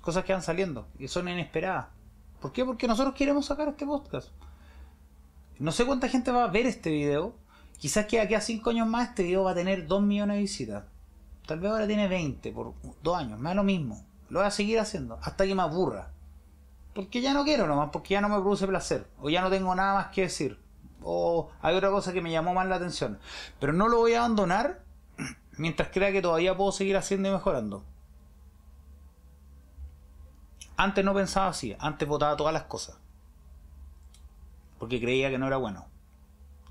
Cosas 0.00 0.24
que 0.24 0.32
van 0.32 0.42
saliendo 0.42 0.88
y 0.98 1.06
son 1.06 1.28
inesperadas. 1.28 1.86
¿Por 2.40 2.52
qué? 2.52 2.64
Porque 2.64 2.88
nosotros 2.88 3.14
queremos 3.14 3.46
sacar 3.46 3.68
este 3.68 3.86
podcast. 3.86 4.30
No 5.58 5.72
sé 5.72 5.84
cuánta 5.84 6.08
gente 6.08 6.30
va 6.30 6.44
a 6.44 6.48
ver 6.48 6.66
este 6.66 6.90
video. 6.90 7.34
Quizás 7.78 8.06
que 8.06 8.20
aquí 8.20 8.34
a 8.34 8.40
5 8.40 8.70
años 8.70 8.88
más 8.88 9.10
este 9.10 9.22
video 9.22 9.44
va 9.44 9.52
a 9.52 9.54
tener 9.54 9.86
2 9.86 10.02
millones 10.02 10.36
de 10.36 10.42
visitas. 10.42 10.84
Tal 11.46 11.60
vez 11.60 11.70
ahora 11.70 11.86
tiene 11.86 12.08
20 12.08 12.52
por 12.52 12.74
2 13.02 13.16
años. 13.16 13.38
Me 13.38 13.50
da 13.50 13.54
lo 13.54 13.64
mismo. 13.64 14.04
Lo 14.30 14.40
voy 14.40 14.48
a 14.48 14.50
seguir 14.50 14.78
haciendo 14.78 15.18
hasta 15.22 15.46
que 15.46 15.54
me 15.54 15.62
aburra. 15.62 16.10
Porque 16.94 17.20
ya 17.20 17.32
no 17.32 17.44
quiero 17.44 17.66
nomás, 17.66 17.90
porque 17.92 18.14
ya 18.14 18.20
no 18.20 18.28
me 18.28 18.36
produce 18.36 18.66
placer. 18.66 19.06
O 19.20 19.30
ya 19.30 19.40
no 19.40 19.50
tengo 19.50 19.74
nada 19.74 19.94
más 19.94 20.06
que 20.08 20.22
decir 20.22 20.58
o 21.02 21.50
hay 21.62 21.76
otra 21.76 21.90
cosa 21.90 22.12
que 22.12 22.20
me 22.20 22.30
llamó 22.30 22.54
más 22.54 22.66
la 22.66 22.76
atención. 22.76 23.18
Pero 23.60 23.72
no 23.72 23.88
lo 23.88 23.98
voy 23.98 24.14
a 24.14 24.20
abandonar 24.20 24.82
mientras 25.56 25.88
crea 25.88 26.12
que 26.12 26.22
todavía 26.22 26.56
puedo 26.56 26.72
seguir 26.72 26.96
haciendo 26.96 27.28
y 27.28 27.32
mejorando. 27.32 27.84
Antes 30.76 31.04
no 31.04 31.14
pensaba 31.14 31.48
así, 31.48 31.74
antes 31.80 32.06
votaba 32.06 32.36
todas 32.36 32.52
las 32.52 32.64
cosas. 32.64 32.98
Porque 34.78 35.00
creía 35.00 35.30
que 35.30 35.38
no 35.38 35.46
era 35.46 35.56
bueno. 35.56 35.86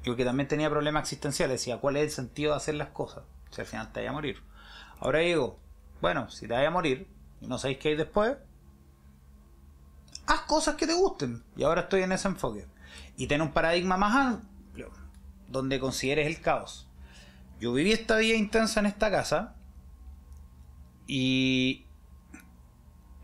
Y 0.04 0.08
porque 0.08 0.26
también 0.26 0.48
tenía 0.48 0.70
problemas 0.70 1.04
existenciales. 1.04 1.60
Decía, 1.60 1.78
¿cuál 1.78 1.98
es 1.98 2.04
el 2.04 2.12
sentido 2.12 2.52
de 2.52 2.58
hacer 2.58 2.76
las 2.76 2.90
cosas? 2.90 3.24
Si 3.52 3.62
al 3.62 3.68
final 3.68 3.92
te 3.92 4.00
vaya 4.00 4.10
a 4.10 4.14
morir. 4.14 4.42
Ahora 5.00 5.20
digo, 5.20 5.60
bueno, 6.02 6.30
si 6.30 6.48
te 6.48 6.54
vaya 6.54 6.68
a 6.68 6.72
morir 6.72 7.08
y 7.42 7.48
no 7.48 7.58
sabéis 7.58 7.80
qué 7.80 7.90
hay 7.90 7.96
después, 7.96 8.38
haz 10.26 10.42
cosas 10.42 10.76
que 10.76 10.88
te 10.88 10.94
gusten. 10.94 11.44
Y 11.56 11.64
ahora 11.64 11.82
estoy 11.82 12.04
en 12.04 12.12
ese 12.12 12.28
enfoque 12.28 12.68
y 13.16 13.28
tener 13.28 13.46
un 13.46 13.54
paradigma 13.54 13.98
más 13.98 14.16
amplio, 14.16 14.92
donde 15.48 15.80
consideres 15.80 16.28
el 16.28 16.42
caos. 16.42 16.88
Yo 17.60 17.74
viví 17.74 17.92
esta 17.92 18.18
vida 18.18 18.36
intensa 18.36 18.80
en 18.80 18.86
esta 18.86 19.10
casa 19.10 19.56
y 21.08 21.86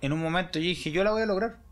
en 0.02 0.13
un 0.13 0.19
momento 0.19 0.60
yo 0.60 0.65
dije, 0.65 0.91
yo 0.91 1.04
la 1.04 1.12
voy 1.12 1.22
a 1.22 1.26
lograr. 1.28 1.62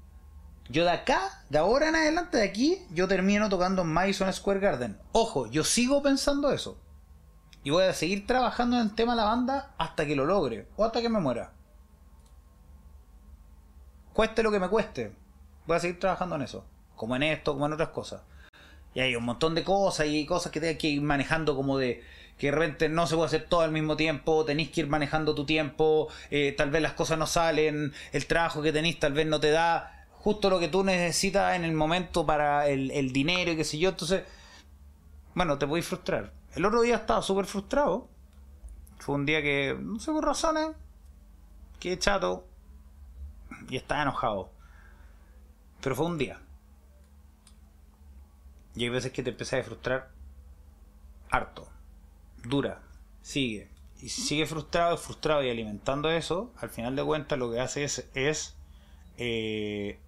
Yo 0.70 0.84
de 0.86 0.92
acá, 0.92 1.44
de 1.50 1.58
ahora 1.58 1.90
en 1.90 1.96
adelante, 1.96 2.38
de 2.38 2.44
aquí, 2.44 2.80
yo 2.92 3.08
termino 3.08 3.50
tocando 3.50 3.82
en 3.82 3.90
Madison 3.90 4.32
Square 4.32 4.60
Garden. 4.60 4.98
Ojo, 5.12 5.48
yo 5.48 5.64
sigo 5.64 6.02
pensando 6.02 6.52
eso. 6.52 6.78
Y 7.64 7.70
voy 7.70 7.84
a 7.84 7.94
seguir 7.94 8.26
trabajando 8.26 8.78
en 8.78 8.84
el 8.84 8.96
tema 8.96 9.14
de 9.14 9.18
la 9.18 9.26
banda 9.26 9.74
hasta 9.78 10.06
que 10.06 10.16
lo 10.16 10.26
logre 10.26 10.68
o 10.78 10.86
hasta 10.86 11.02
que 11.02 11.10
me 11.10 11.20
muera. 11.20 11.52
Cueste 14.14 14.44
lo 14.44 14.52
que 14.52 14.60
me 14.60 14.70
cueste, 14.70 15.14
voy 15.68 15.78
a 15.78 15.80
seguir 15.80 16.00
trabajando 16.00 16.36
en 16.36 16.42
eso 16.44 16.66
como 17.02 17.16
en 17.16 17.24
esto, 17.24 17.54
como 17.54 17.66
en 17.66 17.74
otras 17.74 17.90
cosas. 17.90 18.22
Y 18.94 19.00
hay 19.00 19.16
un 19.16 19.24
montón 19.24 19.56
de 19.56 19.64
cosas 19.64 20.06
y 20.06 20.24
cosas 20.28 20.52
que 20.52 20.60
tenés 20.60 20.78
que 20.78 20.88
ir 20.88 21.02
manejando 21.02 21.56
como 21.56 21.80
de 21.80 22.04
que 22.38 22.48
de 22.48 22.52
repente 22.52 22.90
no 22.90 23.08
se 23.08 23.16
puede 23.16 23.26
hacer 23.26 23.48
todo 23.50 23.62
al 23.62 23.72
mismo 23.72 23.98
tiempo, 23.98 24.46
tenéis 24.46 24.70
que 24.70 24.82
ir 24.82 24.88
manejando 24.88 25.34
tu 25.34 25.44
tiempo, 25.44 26.10
eh, 26.30 26.54
tal 26.56 26.70
vez 26.70 26.84
las 26.84 26.94
cosas 26.94 27.18
no 27.18 27.26
salen, 27.26 27.92
el 28.12 28.28
trabajo 28.28 28.62
que 28.62 28.72
tenéis 28.72 29.00
tal 29.00 29.14
vez 29.14 29.26
no 29.26 29.40
te 29.40 29.50
da 29.50 30.01
justo 30.24 30.50
lo 30.50 30.60
que 30.60 30.68
tú 30.68 30.84
necesitas 30.84 31.56
en 31.56 31.66
el 31.66 31.74
momento 31.74 32.26
para 32.26 32.68
el, 32.68 32.92
el 32.92 33.12
dinero 33.12 33.52
y 33.52 33.58
qué 33.58 33.64
sé 33.64 33.80
yo, 33.80 33.90
entonces, 33.90 34.24
bueno, 35.34 35.58
te 35.58 35.68
podéis 35.68 35.88
frustrar. 35.88 36.32
El 36.54 36.66
otro 36.66 36.82
día 36.82 36.98
estaba 36.98 37.22
súper 37.22 37.46
frustrado, 37.46 38.08
fue 39.00 39.16
un 39.16 39.26
día 39.26 39.42
que, 39.42 39.76
no 39.80 40.00
sé 40.00 40.12
por 40.12 40.24
razones, 40.24 40.70
que 41.80 41.98
chato 41.98 42.46
y 43.68 43.78
estaba 43.78 44.04
enojado, 44.04 44.52
pero 45.82 45.96
fue 45.96 46.06
un 46.06 46.20
día. 46.20 46.40
Y 48.76 48.84
hay 48.84 48.90
veces 48.90 49.12
que 49.12 49.24
te 49.24 49.32
empiezas 49.32 49.60
a 49.60 49.64
frustrar 49.64 50.12
harto, 51.32 51.68
dura, 52.44 52.82
sigue. 53.24 53.70
Y 54.02 54.10
si 54.10 54.22
sigue 54.22 54.46
frustrado, 54.46 54.98
frustrado 54.98 55.44
y 55.44 55.50
alimentando 55.50 56.12
eso, 56.12 56.52
al 56.58 56.70
final 56.70 56.96
de 56.96 57.04
cuentas 57.04 57.40
lo 57.40 57.52
que 57.52 57.60
hace 57.60 57.84
es, 57.84 58.08
es 58.14 58.56
eh, 59.18 60.00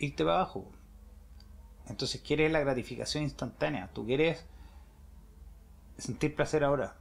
irte 0.00 0.24
para 0.24 0.36
abajo. 0.36 0.70
Entonces 1.88 2.20
quieres 2.20 2.52
la 2.52 2.60
gratificación 2.60 3.24
instantánea, 3.24 3.90
tú 3.92 4.04
quieres 4.06 4.44
sentir 5.96 6.34
placer 6.34 6.64
ahora. 6.64 6.96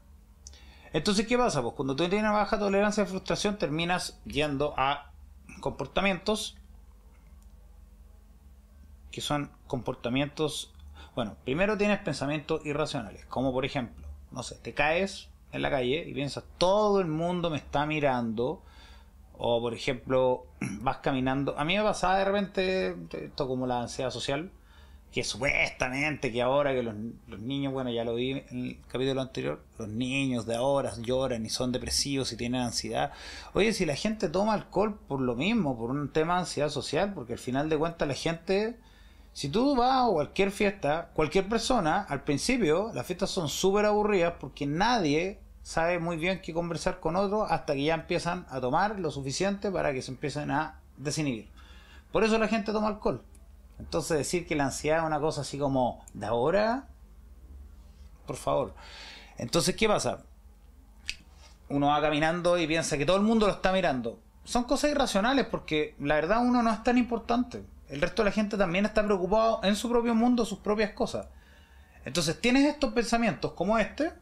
Entonces, 0.93 1.27
¿qué 1.27 1.37
pasa? 1.37 1.61
Pues 1.61 1.73
cuando 1.75 1.95
tú 1.95 2.03
tienes 2.03 2.21
una 2.21 2.31
baja 2.31 2.57
tolerancia 2.57 3.03
de 3.03 3.09
frustración, 3.09 3.57
terminas 3.57 4.19
yendo 4.25 4.73
a 4.77 5.11
comportamientos 5.59 6.55
que 9.11 9.21
son 9.21 9.49
comportamientos, 9.65 10.71
bueno, 11.15 11.35
primero 11.43 11.75
tienes 11.75 11.97
pensamientos 11.99 12.63
irracionales, 12.65 13.25
como 13.25 13.51
por 13.51 13.65
ejemplo, 13.65 14.05
no 14.29 14.43
sé, 14.43 14.55
te 14.55 14.75
caes 14.75 15.29
en 15.51 15.63
la 15.63 15.71
calle 15.71 16.07
y 16.07 16.13
piensas, 16.13 16.43
todo 16.59 17.01
el 17.01 17.07
mundo 17.07 17.49
me 17.49 17.57
está 17.57 17.87
mirando, 17.87 18.61
o 19.37 19.61
por 19.61 19.73
ejemplo, 19.73 20.45
vas 20.81 20.97
caminando, 20.97 21.57
a 21.57 21.65
mí 21.65 21.77
me 21.77 21.83
pasaba 21.83 22.17
de 22.17 22.25
repente, 22.25 22.95
esto 23.25 23.47
como 23.47 23.67
la 23.67 23.81
ansiedad 23.81 24.11
social, 24.11 24.51
que 25.11 25.23
supuestamente 25.23 26.31
que 26.31 26.41
ahora 26.41 26.73
que 26.73 26.83
los, 26.83 26.93
niños, 27.39 27.71
bueno, 27.73 27.89
ya 27.89 28.03
lo 28.03 28.15
vi 28.15 28.31
en 28.31 28.45
el 28.51 28.77
capítulo 28.87 29.21
anterior, 29.21 29.63
los 29.77 29.87
niños 29.87 30.45
de 30.45 30.55
ahora 30.55 30.93
lloran 31.01 31.45
y 31.45 31.49
son 31.49 31.71
depresivos 31.71 32.31
y 32.33 32.37
tienen 32.37 32.61
ansiedad. 32.61 33.11
Oye, 33.53 33.73
si 33.73 33.85
la 33.85 33.95
gente 33.95 34.27
toma 34.29 34.53
alcohol 34.53 34.99
por 35.07 35.21
lo 35.21 35.35
mismo, 35.35 35.77
por 35.77 35.91
un 35.91 36.11
tema 36.11 36.35
de 36.35 36.39
ansiedad 36.41 36.69
social, 36.69 37.13
porque 37.13 37.33
al 37.33 37.39
final 37.39 37.69
de 37.69 37.77
cuentas 37.77 38.07
la 38.07 38.13
gente 38.13 38.77
si 39.37 39.49
tú 39.49 39.75
vas 39.75 40.07
a 40.07 40.11
cualquier 40.11 40.49
fiesta, 40.49 41.11
cualquier 41.13 41.47
persona, 41.47 42.01
al 42.09 42.23
principio 42.23 42.89
las 42.95 43.05
fiestas 43.05 43.29
son 43.29 43.49
súper 43.49 43.85
aburridas 43.85 44.33
porque 44.39 44.65
nadie 44.65 45.37
sabe 45.67 45.99
muy 45.99 46.15
bien 46.15 46.39
qué 46.41 46.53
conversar 46.53 47.01
con 47.01 47.17
otro 47.17 47.43
hasta 47.43 47.73
que 47.73 47.83
ya 47.83 47.93
empiezan 47.93 48.45
a 48.49 48.61
tomar 48.61 49.01
lo 49.01 49.11
suficiente 49.11 49.69
para 49.69 49.91
que 49.91 50.01
se 50.01 50.11
empiecen 50.11 50.49
a 50.49 50.79
desinhibir. 50.95 51.49
Por 52.13 52.23
eso 52.23 52.37
la 52.37 52.47
gente 52.47 52.71
toma 52.71 52.87
alcohol. 52.87 53.21
Entonces 53.77 54.17
decir 54.17 54.47
que 54.47 54.55
la 54.55 54.63
ansiedad 54.63 54.99
es 54.99 55.03
una 55.03 55.19
cosa 55.19 55.41
así 55.41 55.57
como 55.59 56.05
de 56.13 56.25
ahora, 56.25 56.87
por 58.25 58.37
favor. 58.37 58.75
Entonces, 59.37 59.75
¿qué 59.75 59.89
pasa? 59.89 60.23
Uno 61.67 61.87
va 61.87 61.99
caminando 61.99 62.57
y 62.57 62.65
piensa 62.65 62.97
que 62.97 63.05
todo 63.05 63.17
el 63.17 63.23
mundo 63.23 63.45
lo 63.45 63.51
está 63.51 63.73
mirando. 63.73 64.21
Son 64.45 64.63
cosas 64.63 64.91
irracionales 64.91 65.47
porque 65.47 65.95
la 65.99 66.15
verdad 66.15 66.45
uno 66.45 66.63
no 66.63 66.71
es 66.71 66.81
tan 66.81 66.97
importante. 66.97 67.61
El 67.89 67.99
resto 67.99 68.23
de 68.23 68.29
la 68.29 68.33
gente 68.33 68.55
también 68.55 68.85
está 68.85 69.03
preocupado 69.03 69.59
en 69.63 69.75
su 69.75 69.89
propio 69.89 70.15
mundo, 70.15 70.45
sus 70.45 70.59
propias 70.59 70.91
cosas. 70.91 71.27
Entonces 72.05 72.39
tienes 72.39 72.63
estos 72.63 72.93
pensamientos 72.93 73.51
como 73.51 73.77
este, 73.77 74.13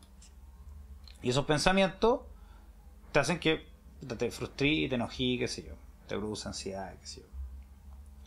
y 1.25 1.29
esos 1.29 1.45
pensamientos 1.45 2.19
te 3.11 3.17
hacen 3.17 3.39
que 3.39 3.67
te 4.15 4.29
frustres 4.29 4.71
y 4.71 4.87
te 4.87 4.93
enojí, 4.93 5.39
qué 5.39 5.47
sé 5.47 5.63
yo. 5.63 5.73
Te 6.07 6.15
produce 6.15 6.47
ansiedad, 6.47 6.93
qué 6.99 7.07
sé 7.07 7.21
yo. 7.21 7.27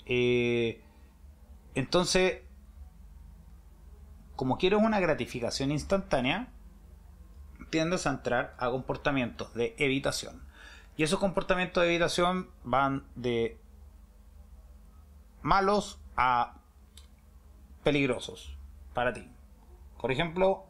Eh, 0.07 0.83
entonces, 1.77 2.43
como 4.35 4.59
quieres 4.59 4.81
una 4.83 4.99
gratificación 4.99 5.71
instantánea, 5.71 6.49
tiendes 7.71 8.05
a 8.09 8.11
entrar 8.11 8.57
a 8.59 8.69
comportamientos 8.69 9.55
de 9.55 9.77
evitación. 9.79 10.43
Y 10.97 11.05
esos 11.05 11.21
comportamientos 11.21 11.85
de 11.85 11.91
evitación 11.91 12.51
van 12.65 13.05
de 13.15 13.61
malos 15.43 16.01
a 16.17 16.57
peligrosos 17.85 18.57
para 18.93 19.13
ti. 19.13 19.31
Por 20.01 20.11
ejemplo, 20.11 20.68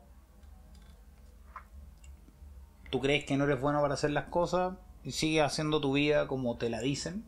tú 2.90 3.00
crees 3.00 3.24
que 3.24 3.36
no 3.36 3.44
eres 3.44 3.60
bueno 3.60 3.80
para 3.80 3.94
hacer 3.94 4.10
las 4.10 4.24
cosas 4.24 4.74
y 5.04 5.12
sigues 5.12 5.42
haciendo 5.42 5.80
tu 5.80 5.92
vida 5.92 6.26
como 6.26 6.56
te 6.56 6.70
la 6.70 6.80
dicen 6.80 7.24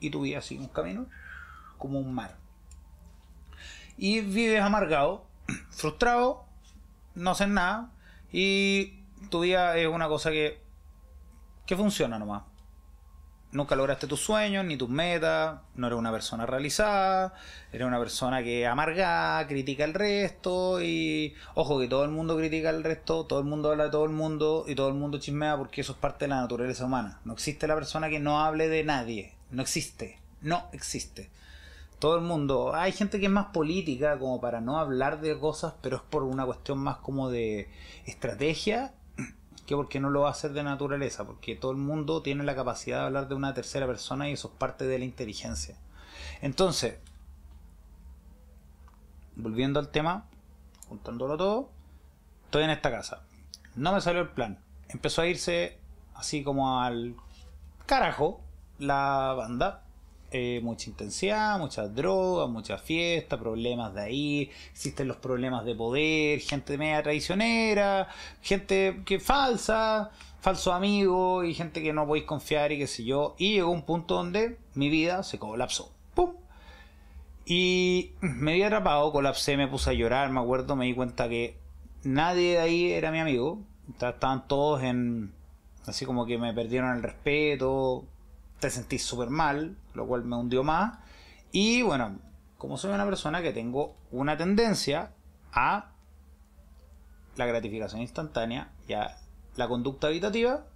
y 0.00 0.10
tu 0.10 0.22
vida 0.22 0.42
sigue 0.42 0.60
un 0.60 0.68
camino 0.68 1.06
como 1.78 1.98
un 1.98 2.14
mar. 2.14 2.36
Y 3.96 4.20
vives 4.20 4.60
amargado, 4.60 5.24
frustrado, 5.70 6.44
no 7.14 7.30
haces 7.30 7.48
nada 7.48 7.90
y 8.32 9.02
tu 9.30 9.40
vida 9.40 9.76
es 9.76 9.88
una 9.88 10.08
cosa 10.08 10.30
que, 10.30 10.60
que 11.66 11.76
funciona 11.76 12.18
nomás. 12.18 12.42
Nunca 13.52 13.76
lograste 13.76 14.06
tus 14.06 14.20
sueños 14.20 14.64
ni 14.64 14.76
tus 14.76 14.88
metas, 14.88 15.60
no 15.74 15.86
eres 15.86 15.98
una 15.98 16.12
persona 16.12 16.46
realizada, 16.46 17.34
eres 17.72 17.86
una 17.86 17.98
persona 17.98 18.42
que 18.42 18.66
amarga, 18.66 19.44
critica 19.48 19.84
al 19.84 19.94
resto 19.94 20.82
y 20.82 21.34
ojo 21.54 21.78
que 21.80 21.88
todo 21.88 22.04
el 22.04 22.10
mundo 22.10 22.36
critica 22.36 22.68
al 22.68 22.84
resto, 22.84 23.24
todo 23.26 23.40
el 23.40 23.46
mundo 23.46 23.70
habla 23.70 23.84
de 23.84 23.90
todo 23.90 24.04
el 24.04 24.12
mundo 24.12 24.64
y 24.66 24.74
todo 24.74 24.88
el 24.88 24.94
mundo 24.94 25.18
chismea 25.18 25.56
porque 25.56 25.80
eso 25.80 25.92
es 25.92 25.98
parte 25.98 26.24
de 26.26 26.30
la 26.30 26.40
naturaleza 26.40 26.84
humana. 26.84 27.20
No 27.24 27.32
existe 27.32 27.66
la 27.66 27.74
persona 27.74 28.08
que 28.08 28.20
no 28.20 28.44
hable 28.44 28.68
de 28.68 28.84
nadie, 28.84 29.34
no 29.50 29.62
existe, 29.62 30.20
no 30.42 30.68
existe. 30.72 31.30
Todo 31.98 32.16
el 32.16 32.22
mundo, 32.22 32.74
hay 32.74 32.92
gente 32.92 33.18
que 33.18 33.24
es 33.26 33.32
más 33.32 33.46
política 33.46 34.18
como 34.18 34.38
para 34.38 34.60
no 34.60 34.78
hablar 34.78 35.20
de 35.22 35.38
cosas, 35.38 35.74
pero 35.80 35.96
es 35.96 36.02
por 36.02 36.24
una 36.24 36.44
cuestión 36.44 36.78
más 36.78 36.98
como 36.98 37.30
de 37.30 37.70
estrategia 38.04 38.92
que 39.66 39.74
porque 39.74 40.00
no 40.00 40.10
lo 40.10 40.22
va 40.22 40.28
a 40.28 40.32
hacer 40.32 40.52
de 40.52 40.62
naturaleza, 40.62 41.24
porque 41.26 41.56
todo 41.56 41.72
el 41.72 41.78
mundo 41.78 42.22
tiene 42.22 42.44
la 42.44 42.54
capacidad 42.54 43.00
de 43.00 43.06
hablar 43.06 43.28
de 43.28 43.34
una 43.34 43.52
tercera 43.52 43.86
persona 43.86 44.28
y 44.28 44.32
eso 44.32 44.48
es 44.48 44.54
parte 44.54 44.86
de 44.86 44.98
la 44.98 45.04
inteligencia. 45.04 45.76
Entonces, 46.40 46.98
volviendo 49.34 49.80
al 49.80 49.88
tema, 49.88 50.26
juntándolo 50.88 51.36
todo, 51.36 51.70
estoy 52.44 52.64
en 52.64 52.70
esta 52.70 52.90
casa. 52.90 53.22
No 53.74 53.92
me 53.92 54.00
salió 54.00 54.22
el 54.22 54.28
plan. 54.30 54.58
Empezó 54.88 55.22
a 55.22 55.26
irse 55.26 55.78
así 56.14 56.42
como 56.42 56.80
al 56.80 57.16
carajo 57.86 58.40
la 58.78 59.34
banda. 59.36 59.82
Eh, 60.32 60.60
mucha 60.62 60.90
intensidad, 60.90 61.56
muchas 61.58 61.94
drogas, 61.94 62.48
mucha 62.48 62.78
fiesta, 62.78 63.38
problemas 63.38 63.94
de 63.94 64.02
ahí, 64.02 64.50
existen 64.72 65.06
los 65.06 65.18
problemas 65.18 65.64
de 65.64 65.76
poder, 65.76 66.40
gente 66.40 66.76
media 66.76 67.00
traicionera, 67.00 68.08
gente 68.42 69.02
que 69.04 69.20
falsa, 69.20 70.10
falso 70.40 70.72
amigo 70.72 71.44
y 71.44 71.54
gente 71.54 71.80
que 71.80 71.92
no 71.92 72.06
podéis 72.06 72.24
confiar 72.24 72.72
y 72.72 72.78
qué 72.78 72.88
sé 72.88 73.04
yo. 73.04 73.36
Y 73.38 73.52
llegó 73.52 73.70
un 73.70 73.82
punto 73.82 74.16
donde 74.16 74.58
mi 74.74 74.88
vida 74.88 75.22
se 75.22 75.38
colapsó. 75.38 75.92
¡Pum! 76.14 76.32
Y 77.44 78.10
me 78.20 78.52
había 78.52 78.66
atrapado, 78.66 79.12
colapsé, 79.12 79.56
me 79.56 79.68
puse 79.68 79.90
a 79.90 79.92
llorar, 79.92 80.30
me 80.30 80.40
acuerdo, 80.40 80.74
me 80.74 80.86
di 80.86 80.94
cuenta 80.94 81.28
que 81.28 81.56
nadie 82.02 82.52
de 82.54 82.58
ahí 82.58 82.90
era 82.90 83.12
mi 83.12 83.20
amigo. 83.20 83.60
Estaban 83.92 84.48
todos 84.48 84.82
en... 84.82 85.32
Así 85.86 86.04
como 86.04 86.26
que 86.26 86.36
me 86.36 86.52
perdieron 86.52 86.96
el 86.96 87.02
respeto, 87.04 88.04
te 88.60 88.70
sentís 88.70 89.04
súper 89.04 89.30
mal, 89.30 89.76
lo 89.94 90.06
cual 90.06 90.24
me 90.24 90.36
hundió 90.36 90.62
más. 90.64 90.98
Y 91.52 91.82
bueno, 91.82 92.18
como 92.58 92.76
soy 92.76 92.92
una 92.92 93.04
persona 93.04 93.42
que 93.42 93.52
tengo 93.52 93.96
una 94.10 94.36
tendencia 94.36 95.12
a 95.52 95.92
la 97.36 97.46
gratificación 97.46 98.00
instantánea 98.00 98.72
y 98.88 98.94
a 98.94 99.16
la 99.56 99.68
conducta 99.68 100.08
evitativa, 100.08 100.66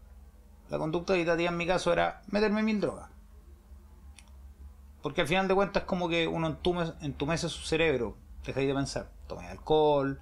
la 0.68 0.78
conducta 0.78 1.14
evitativa 1.14 1.50
en 1.50 1.56
mi 1.56 1.66
caso 1.66 1.92
era 1.92 2.22
meterme 2.28 2.62
mil 2.62 2.80
drogas. 2.80 3.10
Porque 5.02 5.22
al 5.22 5.26
final 5.26 5.48
de 5.48 5.54
cuentas 5.54 5.82
es 5.82 5.86
como 5.86 6.08
que 6.08 6.28
uno 6.28 6.46
entume, 6.46 6.92
entumece 7.00 7.48
su 7.48 7.62
cerebro, 7.62 8.16
dejáis 8.44 8.68
de 8.68 8.74
pensar, 8.74 9.10
tomáis 9.26 9.50
alcohol, 9.50 10.20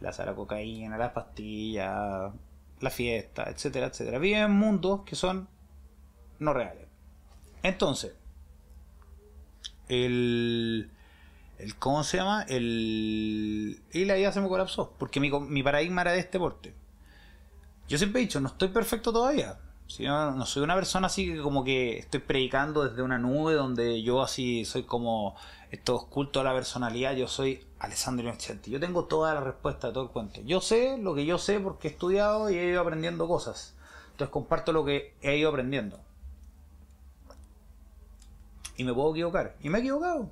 la 0.00 0.10
la 0.10 0.34
cocaína, 0.34 0.96
las 0.96 1.12
pastillas, 1.12 2.32
la 2.80 2.90
fiesta, 2.90 3.44
etcétera, 3.44 3.86
etcétera. 3.86 4.18
Viven 4.18 4.42
en 4.42 4.52
mundos 4.52 5.02
que 5.02 5.16
son 5.16 5.48
no 6.38 6.52
reales. 6.52 6.86
Entonces, 7.62 8.14
el, 9.88 10.90
el 11.58 11.76
¿cómo 11.76 12.04
se 12.04 12.18
llama? 12.18 12.42
El 12.48 13.80
y 13.92 14.04
la 14.04 14.14
vida 14.14 14.32
se 14.32 14.40
me 14.40 14.48
colapsó 14.48 14.92
porque 14.98 15.20
mi, 15.20 15.30
mi 15.30 15.62
paradigma 15.62 16.02
era 16.02 16.12
de 16.12 16.20
este 16.20 16.38
porte. 16.38 16.74
Yo 17.88 17.98
siempre 17.98 18.20
he 18.20 18.24
dicho, 18.24 18.40
no 18.40 18.48
estoy 18.48 18.68
perfecto 18.68 19.12
todavía. 19.12 19.58
No, 20.00 20.44
soy 20.46 20.62
una 20.64 20.74
persona 20.74 21.06
así 21.06 21.32
que 21.32 21.40
como 21.40 21.62
que 21.62 21.98
estoy 21.98 22.20
predicando 22.20 22.88
desde 22.88 23.02
una 23.02 23.18
nube 23.18 23.54
donde 23.54 24.02
yo 24.02 24.20
así 24.20 24.64
soy 24.64 24.82
como 24.82 25.36
esto 25.70 26.06
culto 26.10 26.40
a 26.40 26.44
la 26.44 26.52
personalidad, 26.52 27.14
yo 27.14 27.28
soy 27.28 27.64
Alessandro 27.78 28.26
Innocenti. 28.26 28.70
Yo 28.70 28.80
tengo 28.80 29.04
toda 29.04 29.34
la 29.34 29.40
respuesta 29.40 29.88
de 29.88 29.92
todo 29.92 30.04
el 30.04 30.10
cuento. 30.10 30.40
Yo 30.42 30.60
sé 30.60 30.98
lo 30.98 31.14
que 31.14 31.24
yo 31.24 31.38
sé 31.38 31.60
porque 31.60 31.88
he 31.88 31.90
estudiado 31.92 32.50
y 32.50 32.56
he 32.58 32.68
ido 32.68 32.80
aprendiendo 32.80 33.28
cosas. 33.28 33.76
Entonces 34.10 34.32
comparto 34.32 34.72
lo 34.72 34.84
que 34.84 35.14
he 35.22 35.36
ido 35.36 35.50
aprendiendo. 35.50 36.00
Y 38.76 38.84
me 38.84 38.92
puedo 38.92 39.12
equivocar. 39.12 39.56
Y 39.60 39.68
me 39.68 39.78
he 39.78 39.80
equivocado. 39.80 40.30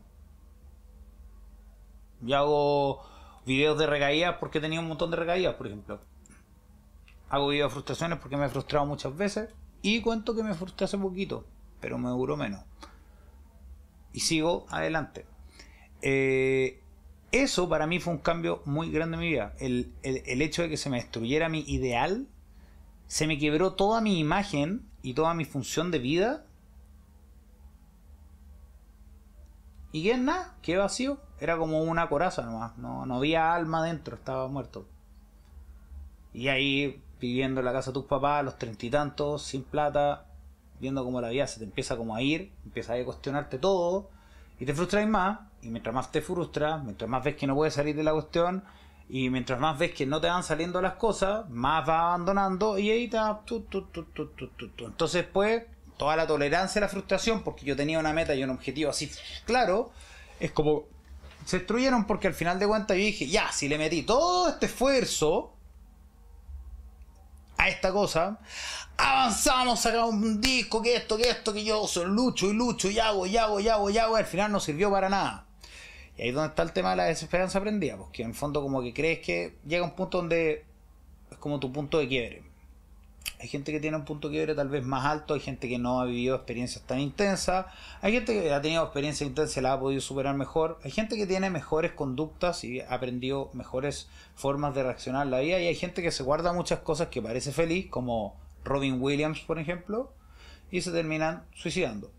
Yo 2.21 2.37
hago 2.37 3.03
videos 3.47 3.79
de 3.79 3.87
recaídas 3.87 4.37
porque 4.39 4.59
he 4.59 4.61
tenido 4.61 4.83
un 4.83 4.89
montón 4.89 5.11
de 5.11 5.17
recaídas, 5.17 5.55
por 5.55 5.67
ejemplo. 5.67 6.01
Hago 7.29 7.49
videos 7.49 7.71
de 7.71 7.75
frustraciones 7.75 8.19
porque 8.19 8.37
me 8.37 8.47
he 8.47 8.49
frustrado 8.49 8.87
muchas 8.87 9.17
veces. 9.17 9.51
Y 9.83 10.01
cuento 10.01 10.35
que 10.35 10.43
me 10.43 10.55
frustré 10.55 10.85
hace 10.85 10.97
poquito, 10.97 11.47
pero 11.81 11.99
me 11.99 12.09
duró 12.09 12.37
menos. 12.37 12.63
Y 14.13 14.21
sigo 14.21 14.67
adelante. 14.71 15.27
Eh, 16.01 16.81
eso 17.33 17.69
para 17.69 17.87
mí 17.87 17.99
fue 17.99 18.15
un 18.15 18.21
cambio 18.21 18.63
muy 18.65 18.91
grande 18.91 19.17
en 19.17 19.21
mi 19.21 19.29
vida. 19.29 19.55
El, 19.59 19.93
el 20.03 20.41
hecho 20.41 20.63
de 20.63 20.71
que 20.71 20.77
se 20.77 20.89
me 20.89 20.99
destruyera 20.99 21.49
mi 21.49 21.61
ideal, 21.67 22.29
se 23.09 23.27
me 23.27 23.39
quebró 23.39 23.73
toda 23.75 24.01
mi 24.01 24.19
imagen 24.19 24.89
y 25.03 25.15
toda 25.15 25.35
mi 25.35 25.45
función 25.45 25.91
de 25.91 25.99
vida 25.99 26.47
¿Y 29.95 30.03
qué 30.03 30.11
es 30.11 30.19
nada? 30.19 30.57
¿Qué 30.61 30.77
vacío? 30.77 31.19
Era 31.39 31.57
como 31.57 31.81
una 31.81 32.09
coraza 32.09 32.43
nomás. 32.43 32.77
No, 32.79 33.07
no 33.07 33.15
había 33.15 33.55
alma 33.55 33.85
dentro, 33.85 34.17
estaba 34.17 34.49
muerto. 34.49 34.89
Y 36.33 36.49
ahí, 36.49 37.01
viviendo 37.21 37.61
en 37.61 37.67
la 37.67 37.73
casa 37.73 37.93
de 37.93 37.95
tus 37.95 38.07
papás, 38.07 38.45
los 38.45 38.59
treinta 38.59 38.87
y 38.87 38.91
tantos, 38.91 39.45
sin 39.45 39.63
plata, 39.63 40.27
viendo 40.81 41.05
cómo 41.05 41.21
la 41.21 41.29
vida 41.29 41.47
se 41.47 41.61
te 41.61 41.65
empieza 41.65 41.97
como 41.97 42.17
a 42.17 42.23
ir, 42.23 42.51
empiezas 42.65 43.01
a 43.01 43.05
cuestionarte 43.05 43.59
todo, 43.59 44.11
y 44.59 44.67
te 44.67 44.75
frustras 44.75 45.07
más, 45.07 45.39
y 45.63 45.69
mientras 45.69 45.95
más 45.95 46.11
te 46.11 46.23
frustras, 46.23 46.83
mientras 46.83 47.09
más 47.09 47.23
ves 47.23 47.37
que 47.37 47.47
no 47.47 47.55
puedes 47.55 47.75
salir 47.75 47.95
de 47.95 48.03
la 48.03 48.15
cuestión, 48.15 48.65
y 49.09 49.31
mientras 49.31 49.61
más 49.61 49.79
ves 49.79 49.95
que 49.95 50.07
no 50.07 50.21
te 50.21 50.27
van 50.27 50.43
saliendo 50.43 50.83
las 50.83 50.95
cosas, 50.95 51.49
más 51.51 51.87
vas 51.87 52.01
abandonando, 52.01 52.81
y 52.81 52.91
ahí 52.91 53.07
te... 53.07 53.19
Entonces, 54.79 55.25
pues, 55.33 55.63
toda 55.97 56.17
la 56.17 56.27
tolerancia 56.27 56.81
a 56.81 56.83
la 56.83 56.89
frustración, 56.89 57.43
porque 57.43 57.65
yo 57.65 57.77
tenía 57.77 57.99
una 57.99 58.13
meta 58.13 58.35
y 58.35 58.43
un 58.43 58.51
objetivo 58.51 58.91
así 58.91 59.11
claro, 59.45 59.93
es 60.41 60.51
como 60.51 60.85
se 61.45 61.59
destruyeron 61.59 62.07
porque 62.07 62.27
al 62.27 62.35
final 62.35 62.59
de 62.59 62.67
cuentas 62.67 62.97
yo 62.97 63.03
dije, 63.03 63.27
ya, 63.27 63.53
si 63.53 63.69
le 63.69 63.79
metí 63.79 64.03
todo 64.03 64.49
este 64.49 64.67
esfuerzo 64.67 65.53
a 67.59 67.69
esta 67.69 67.93
cosa, 67.93 68.41
avanzamos, 68.97 69.81
sacamos 69.81 70.15
un 70.15 70.41
disco, 70.41 70.83
que 70.83 70.97
esto, 70.97 71.17
que 71.17 71.29
esto, 71.29 71.53
que 71.53 71.65
yo 71.65 71.87
soy 71.87 72.07
lucho 72.07 72.47
y 72.51 72.55
lucho 72.55 72.91
y 72.91 72.99
hago, 72.99 73.27
y 73.27 73.37
hago, 73.37 73.61
y 73.61 73.69
hago, 73.69 73.91
y 73.91 73.99
hago, 73.99 74.17
y 74.17 74.21
al 74.21 74.27
final 74.27 74.53
no 74.53 74.61
sirvió 74.61 74.91
para 74.91 75.09
nada. 75.09 75.47
Y 76.17 76.23
ahí 76.23 76.29
es 76.29 76.35
donde 76.35 76.49
está 76.49 76.63
el 76.63 76.73
tema 76.73 76.91
de 76.91 76.97
la 76.97 77.05
desesperanza 77.05 77.59
aprendida, 77.59 77.97
porque 77.97 78.23
en 78.23 78.31
el 78.31 78.35
fondo 78.35 78.63
como 78.63 78.83
que 78.83 78.95
crees 78.95 79.21
que 79.21 79.59
llega 79.67 79.85
un 79.85 79.95
punto 79.95 80.19
donde 80.19 80.65
es 81.31 81.39
como 81.39 81.61
tu 81.61 81.73
punto 81.73 81.99
de 81.99 82.09
quiebre 82.09 82.54
hay 83.45 83.49
gente 83.49 83.73
que 83.73 83.79
tiene 83.79 83.99
un 83.99 84.07
punto 84.07 84.31
quiebre 84.31 84.55
tal 84.55 84.71
vez 84.71 84.83
más 84.87 85.05
alto, 85.05 85.35
hay 85.35 85.41
gente 85.41 85.69
que 85.69 85.79
no 85.79 86.01
ha 86.01 86.07
vivido 86.07 86.35
experiencias 86.35 86.83
tan 86.87 86.99
intensas, 86.99 87.67
hay 88.01 88.15
gente 88.15 88.33
que 88.33 88.51
ha 88.51 88.63
tenido 88.63 88.83
experiencias 88.83 89.29
intensas 89.29 89.59
y 89.59 89.61
la 89.61 89.75
ha 89.75 89.79
podido 89.79 90.01
superar 90.01 90.35
mejor, 90.35 90.79
hay 90.83 90.91
gente 90.91 91.19
que 91.19 91.27
tiene 91.27 91.51
mejores 91.51 91.93
conductas 91.93 92.65
y 92.65 92.81
ha 92.81 92.95
aprendido 92.95 93.51
mejores 93.53 94.09
formas 94.35 94.75
de 94.75 94.85
reaccionar 94.85 95.27
a 95.27 95.31
la 95.31 95.41
vida 95.41 95.61
y 95.61 95.67
hay 95.67 95.75
gente 95.75 96.01
que 96.01 96.11
se 96.11 96.23
guarda 96.23 96.55
muchas 96.55 96.79
cosas 96.79 97.09
que 97.09 97.21
parece 97.21 97.53
feliz, 97.53 97.91
como 97.91 98.35
Robin 98.65 98.97
Williams, 98.99 99.41
por 99.41 99.59
ejemplo, 99.59 100.11
y 100.71 100.81
se 100.81 100.91
terminan 100.91 101.45
suicidando. 101.53 102.11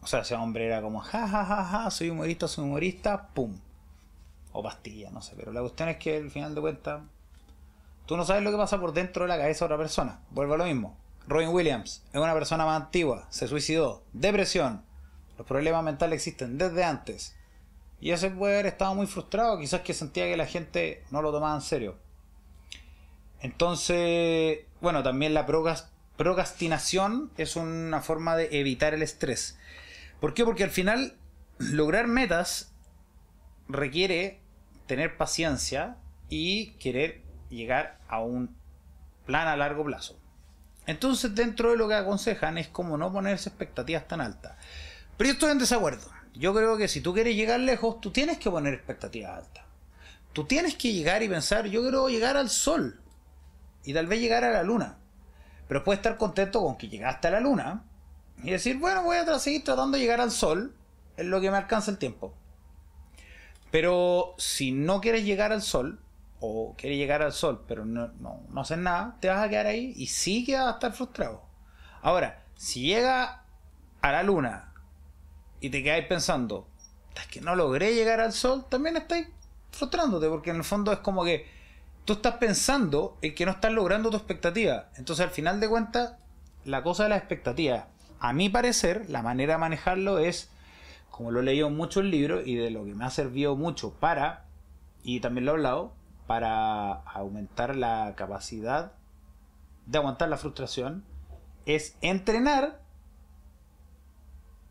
O 0.00 0.06
sea, 0.06 0.20
ese 0.20 0.36
hombre 0.36 0.64
era 0.64 0.80
como, 0.80 1.00
ja, 1.00 1.28
ja, 1.28 1.44
ja, 1.44 1.64
ja, 1.64 1.90
soy 1.90 2.08
humorista, 2.08 2.48
soy 2.48 2.64
humorista, 2.64 3.28
pum. 3.34 3.60
O 4.52 4.62
pastilla, 4.62 5.10
no 5.10 5.20
sé, 5.20 5.34
pero 5.36 5.52
la 5.52 5.60
cuestión 5.60 5.90
es 5.90 5.98
que 5.98 6.16
al 6.16 6.30
final 6.30 6.54
de 6.54 6.62
cuentas 6.62 7.02
Tú 8.08 8.16
no 8.16 8.24
sabes 8.24 8.42
lo 8.42 8.50
que 8.50 8.56
pasa 8.56 8.80
por 8.80 8.94
dentro 8.94 9.24
de 9.24 9.28
la 9.28 9.36
cabeza 9.36 9.58
de 9.58 9.64
otra 9.66 9.84
persona. 9.84 10.20
Vuelvo 10.30 10.54
a 10.54 10.56
lo 10.56 10.64
mismo. 10.64 10.96
Robin 11.26 11.50
Williams 11.50 12.02
es 12.10 12.18
una 12.18 12.32
persona 12.32 12.64
más 12.64 12.80
antigua, 12.80 13.26
se 13.28 13.46
suicidó, 13.46 14.02
depresión. 14.14 14.82
Los 15.36 15.46
problemas 15.46 15.84
mentales 15.84 16.16
existen 16.16 16.56
desde 16.56 16.84
antes. 16.84 17.36
Y 18.00 18.12
ese 18.12 18.30
puede 18.30 18.54
haber 18.54 18.66
estado 18.66 18.94
muy 18.94 19.06
frustrado, 19.06 19.58
quizás 19.58 19.82
que 19.82 19.92
sentía 19.92 20.24
que 20.24 20.38
la 20.38 20.46
gente 20.46 21.04
no 21.10 21.20
lo 21.20 21.30
tomaba 21.32 21.54
en 21.54 21.60
serio. 21.60 21.98
Entonces, 23.42 24.60
bueno, 24.80 25.02
también 25.02 25.34
la 25.34 25.44
procrastinación 26.16 27.30
es 27.36 27.56
una 27.56 28.00
forma 28.00 28.36
de 28.36 28.58
evitar 28.58 28.94
el 28.94 29.02
estrés. 29.02 29.58
¿Por 30.18 30.32
qué? 30.32 30.46
Porque 30.46 30.64
al 30.64 30.70
final 30.70 31.14
lograr 31.58 32.06
metas 32.06 32.72
requiere 33.68 34.40
tener 34.86 35.18
paciencia 35.18 35.98
y 36.30 36.70
querer 36.78 37.27
llegar 37.50 37.98
a 38.08 38.20
un 38.20 38.56
plan 39.26 39.48
a 39.48 39.56
largo 39.56 39.84
plazo. 39.84 40.18
Entonces, 40.86 41.34
dentro 41.34 41.70
de 41.70 41.76
lo 41.76 41.86
que 41.88 41.94
aconsejan 41.94 42.56
es 42.56 42.68
como 42.68 42.96
no 42.96 43.12
ponerse 43.12 43.50
expectativas 43.50 44.08
tan 44.08 44.20
altas. 44.20 44.56
Pero 45.16 45.28
yo 45.28 45.34
estoy 45.34 45.50
en 45.50 45.58
desacuerdo. 45.58 46.10
Yo 46.34 46.54
creo 46.54 46.76
que 46.76 46.88
si 46.88 47.00
tú 47.00 47.12
quieres 47.12 47.36
llegar 47.36 47.60
lejos, 47.60 48.00
tú 48.00 48.10
tienes 48.10 48.38
que 48.38 48.50
poner 48.50 48.72
expectativas 48.74 49.38
altas. 49.38 49.64
Tú 50.32 50.44
tienes 50.44 50.76
que 50.76 50.92
llegar 50.92 51.22
y 51.22 51.28
pensar, 51.28 51.66
yo 51.66 51.82
quiero 51.82 52.08
llegar 52.08 52.36
al 52.36 52.48
sol. 52.48 53.00
Y 53.84 53.92
tal 53.92 54.06
vez 54.06 54.20
llegar 54.20 54.44
a 54.44 54.50
la 54.50 54.62
luna. 54.62 54.98
Pero 55.66 55.84
puedes 55.84 55.98
estar 55.98 56.16
contento 56.16 56.62
con 56.62 56.76
que 56.76 56.88
llegaste 56.88 57.28
a 57.28 57.32
la 57.32 57.40
luna 57.40 57.84
y 58.42 58.50
decir, 58.50 58.78
bueno, 58.78 59.02
voy 59.02 59.16
a 59.16 59.38
seguir 59.38 59.64
tratando 59.64 59.96
de 59.96 60.02
llegar 60.02 60.20
al 60.20 60.30
sol 60.30 60.74
en 61.16 61.30
lo 61.30 61.40
que 61.40 61.50
me 61.50 61.56
alcanza 61.56 61.90
el 61.90 61.98
tiempo. 61.98 62.34
Pero 63.70 64.34
si 64.38 64.72
no 64.72 65.00
quieres 65.00 65.24
llegar 65.24 65.52
al 65.52 65.62
sol, 65.62 66.00
o 66.40 66.74
quieres 66.76 66.98
llegar 66.98 67.22
al 67.22 67.32
sol, 67.32 67.64
pero 67.66 67.84
no, 67.84 68.08
no, 68.20 68.40
no 68.50 68.60
haces 68.60 68.78
nada, 68.78 69.16
te 69.20 69.28
vas 69.28 69.44
a 69.44 69.48
quedar 69.48 69.66
ahí 69.66 69.92
y 69.96 70.06
sí 70.06 70.44
que 70.44 70.54
vas 70.54 70.66
a 70.66 70.70
estar 70.72 70.92
frustrado. 70.92 71.42
Ahora, 72.02 72.44
si 72.54 72.82
llega 72.82 73.42
a 74.00 74.12
la 74.12 74.22
luna 74.22 74.72
y 75.60 75.70
te 75.70 75.82
quedáis 75.82 76.06
pensando, 76.06 76.68
es 77.16 77.26
que 77.26 77.40
no 77.40 77.56
logré 77.56 77.94
llegar 77.94 78.20
al 78.20 78.32
sol, 78.32 78.66
también 78.68 78.96
estáis 78.96 79.28
frustrándote, 79.72 80.28
porque 80.28 80.50
en 80.50 80.56
el 80.56 80.64
fondo 80.64 80.92
es 80.92 80.98
como 80.98 81.24
que 81.24 81.46
tú 82.04 82.14
estás 82.14 82.36
pensando 82.36 83.18
en 83.22 83.34
que 83.34 83.44
no 83.44 83.52
estás 83.52 83.72
logrando 83.72 84.10
tu 84.10 84.16
expectativa. 84.16 84.88
Entonces, 84.96 85.26
al 85.26 85.30
final 85.30 85.60
de 85.60 85.68
cuentas, 85.68 86.14
la 86.64 86.82
cosa 86.82 87.04
de 87.04 87.10
la 87.10 87.16
expectativa, 87.16 87.88
a 88.20 88.32
mi 88.32 88.48
parecer, 88.48 89.08
la 89.10 89.22
manera 89.22 89.54
de 89.54 89.58
manejarlo 89.58 90.18
es, 90.18 90.50
como 91.10 91.30
lo 91.30 91.40
he 91.40 91.44
leído 91.44 91.68
en 91.68 91.76
muchos 91.76 92.04
libros 92.04 92.46
y 92.46 92.54
de 92.54 92.70
lo 92.70 92.84
que 92.84 92.94
me 92.94 93.04
ha 93.04 93.10
servido 93.10 93.56
mucho 93.56 93.92
para, 93.94 94.44
y 95.02 95.20
también 95.20 95.44
lo 95.44 95.52
he 95.52 95.54
hablado, 95.54 95.92
para 96.28 96.92
aumentar 96.92 97.74
la 97.74 98.12
capacidad 98.14 98.92
de 99.86 99.96
aguantar 99.96 100.28
la 100.28 100.36
frustración, 100.36 101.02
es 101.64 101.96
entrenar 102.02 102.82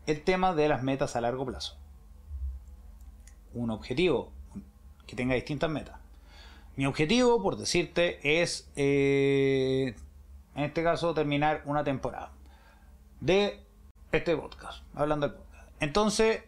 el 0.06 0.22
tema 0.22 0.54
de 0.54 0.68
las 0.68 0.84
metas 0.84 1.16
a 1.16 1.20
largo 1.20 1.44
plazo. 1.44 1.76
Un 3.54 3.70
objetivo 3.70 4.30
que 5.08 5.16
tenga 5.16 5.34
distintas 5.34 5.68
metas. 5.68 5.96
Mi 6.76 6.86
objetivo, 6.86 7.42
por 7.42 7.56
decirte, 7.56 8.20
es, 8.40 8.70
eh, 8.76 9.96
en 10.54 10.64
este 10.64 10.84
caso, 10.84 11.12
terminar 11.12 11.62
una 11.64 11.82
temporada 11.82 12.30
de 13.20 13.64
este 14.12 14.36
podcast, 14.36 14.84
hablando 14.94 15.28
del 15.28 15.38
podcast. 15.38 15.72
Entonces, 15.80 16.44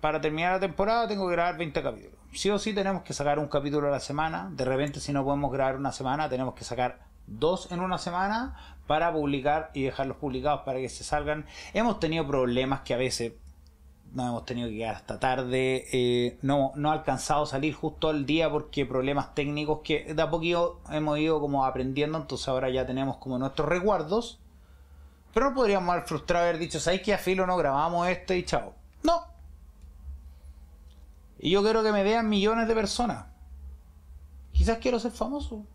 para 0.00 0.20
terminar 0.20 0.52
la 0.52 0.60
temporada 0.60 1.08
tengo 1.08 1.26
que 1.26 1.32
grabar 1.32 1.58
20 1.58 1.82
capítulos. 1.82 2.13
Sí 2.34 2.50
o 2.50 2.58
sí 2.58 2.72
tenemos 2.72 3.02
que 3.02 3.12
sacar 3.12 3.38
un 3.38 3.46
capítulo 3.46 3.88
a 3.88 3.90
la 3.90 4.00
semana. 4.00 4.50
De 4.52 4.64
repente, 4.64 4.98
si 4.98 5.12
no 5.12 5.24
podemos 5.24 5.52
grabar 5.52 5.76
una 5.76 5.92
semana, 5.92 6.28
tenemos 6.28 6.54
que 6.54 6.64
sacar 6.64 6.98
dos 7.26 7.70
en 7.70 7.80
una 7.80 7.96
semana 7.96 8.56
para 8.86 9.12
publicar 9.12 9.70
y 9.72 9.82
dejarlos 9.82 10.16
publicados 10.16 10.62
para 10.62 10.80
que 10.80 10.88
se 10.88 11.04
salgan. 11.04 11.46
Hemos 11.72 12.00
tenido 12.00 12.26
problemas 12.26 12.80
que 12.80 12.92
a 12.92 12.96
veces 12.96 13.34
no 14.12 14.28
hemos 14.28 14.44
tenido 14.44 14.68
que 14.68 14.76
quedar 14.76 14.96
hasta 14.96 15.18
tarde, 15.18 15.86
eh, 15.92 16.38
no, 16.42 16.72
no 16.76 16.90
ha 16.90 16.94
alcanzado 16.94 17.44
a 17.44 17.46
salir 17.46 17.74
justo 17.74 18.08
al 18.08 18.26
día 18.26 18.50
porque 18.50 18.86
problemas 18.86 19.34
técnicos 19.34 19.80
que 19.82 20.14
de 20.14 20.22
a 20.22 20.30
poquito 20.30 20.80
hemos 20.90 21.18
ido 21.18 21.40
como 21.40 21.64
aprendiendo, 21.64 22.18
entonces 22.18 22.46
ahora 22.48 22.70
ya 22.70 22.86
tenemos 22.86 23.16
como 23.16 23.38
nuestros 23.38 23.68
resguardos. 23.68 24.40
Pero 25.32 25.50
no 25.50 25.56
podríamos 25.56 25.92
haber 25.92 26.04
frustrado 26.04 26.44
haber 26.44 26.58
dicho, 26.58 26.78
¿sabes 26.78 27.02
que 27.02 27.12
a 27.12 27.18
filo 27.18 27.46
no 27.46 27.56
grabamos 27.56 28.06
esto 28.08 28.34
y 28.34 28.44
chao? 28.44 28.72
No. 29.02 29.33
Y 31.44 31.50
yo 31.50 31.62
quiero 31.62 31.82
que 31.82 31.92
me 31.92 32.02
vean 32.02 32.30
millones 32.30 32.66
de 32.66 32.74
personas. 32.74 33.26
Quizás 34.50 34.78
quiero 34.78 34.98
ser 34.98 35.12
famoso. 35.12 35.66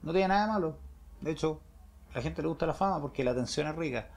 No 0.00 0.12
tiene 0.12 0.28
nada 0.28 0.42
de 0.46 0.52
malo. 0.52 0.78
De 1.20 1.32
hecho, 1.32 1.60
a 2.12 2.18
la 2.18 2.22
gente 2.22 2.40
le 2.40 2.46
gusta 2.46 2.66
la 2.66 2.74
fama 2.74 3.00
porque 3.00 3.24
la 3.24 3.32
atención 3.32 3.66
es 3.66 3.74
rica. 3.74 4.10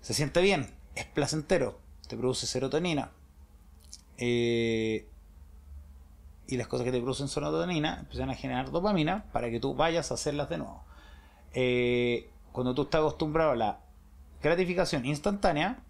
Se 0.00 0.14
siente 0.14 0.40
bien, 0.40 0.74
es 0.94 1.04
placentero, 1.04 1.78
te 2.08 2.16
produce 2.16 2.46
serotonina. 2.46 3.10
Eh, 4.16 5.06
y 6.46 6.56
las 6.56 6.66
cosas 6.66 6.86
que 6.86 6.92
te 6.92 7.02
producen 7.02 7.28
serotonina 7.28 7.98
empiezan 8.00 8.30
a 8.30 8.34
generar 8.34 8.70
dopamina 8.70 9.26
para 9.30 9.50
que 9.50 9.60
tú 9.60 9.74
vayas 9.74 10.10
a 10.10 10.14
hacerlas 10.14 10.48
de 10.48 10.56
nuevo. 10.56 10.82
Eh, 11.52 12.30
cuando 12.50 12.74
tú 12.74 12.84
estás 12.84 13.00
acostumbrado 13.00 13.50
a 13.50 13.56
la 13.56 13.80
gratificación 14.42 15.04
instantánea, 15.04 15.80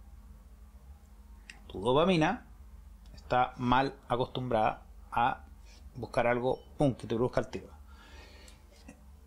tu 1.68 1.80
dopamina 1.80 2.50
está 3.31 3.55
mal 3.57 3.95
acostumbrada 4.09 4.83
a 5.12 5.45
buscar 5.95 6.26
algo 6.26 6.59
pum, 6.76 6.95
que 6.95 7.07
te 7.07 7.14
produzca 7.14 7.41
el 7.41 7.49
tiro 7.49 7.81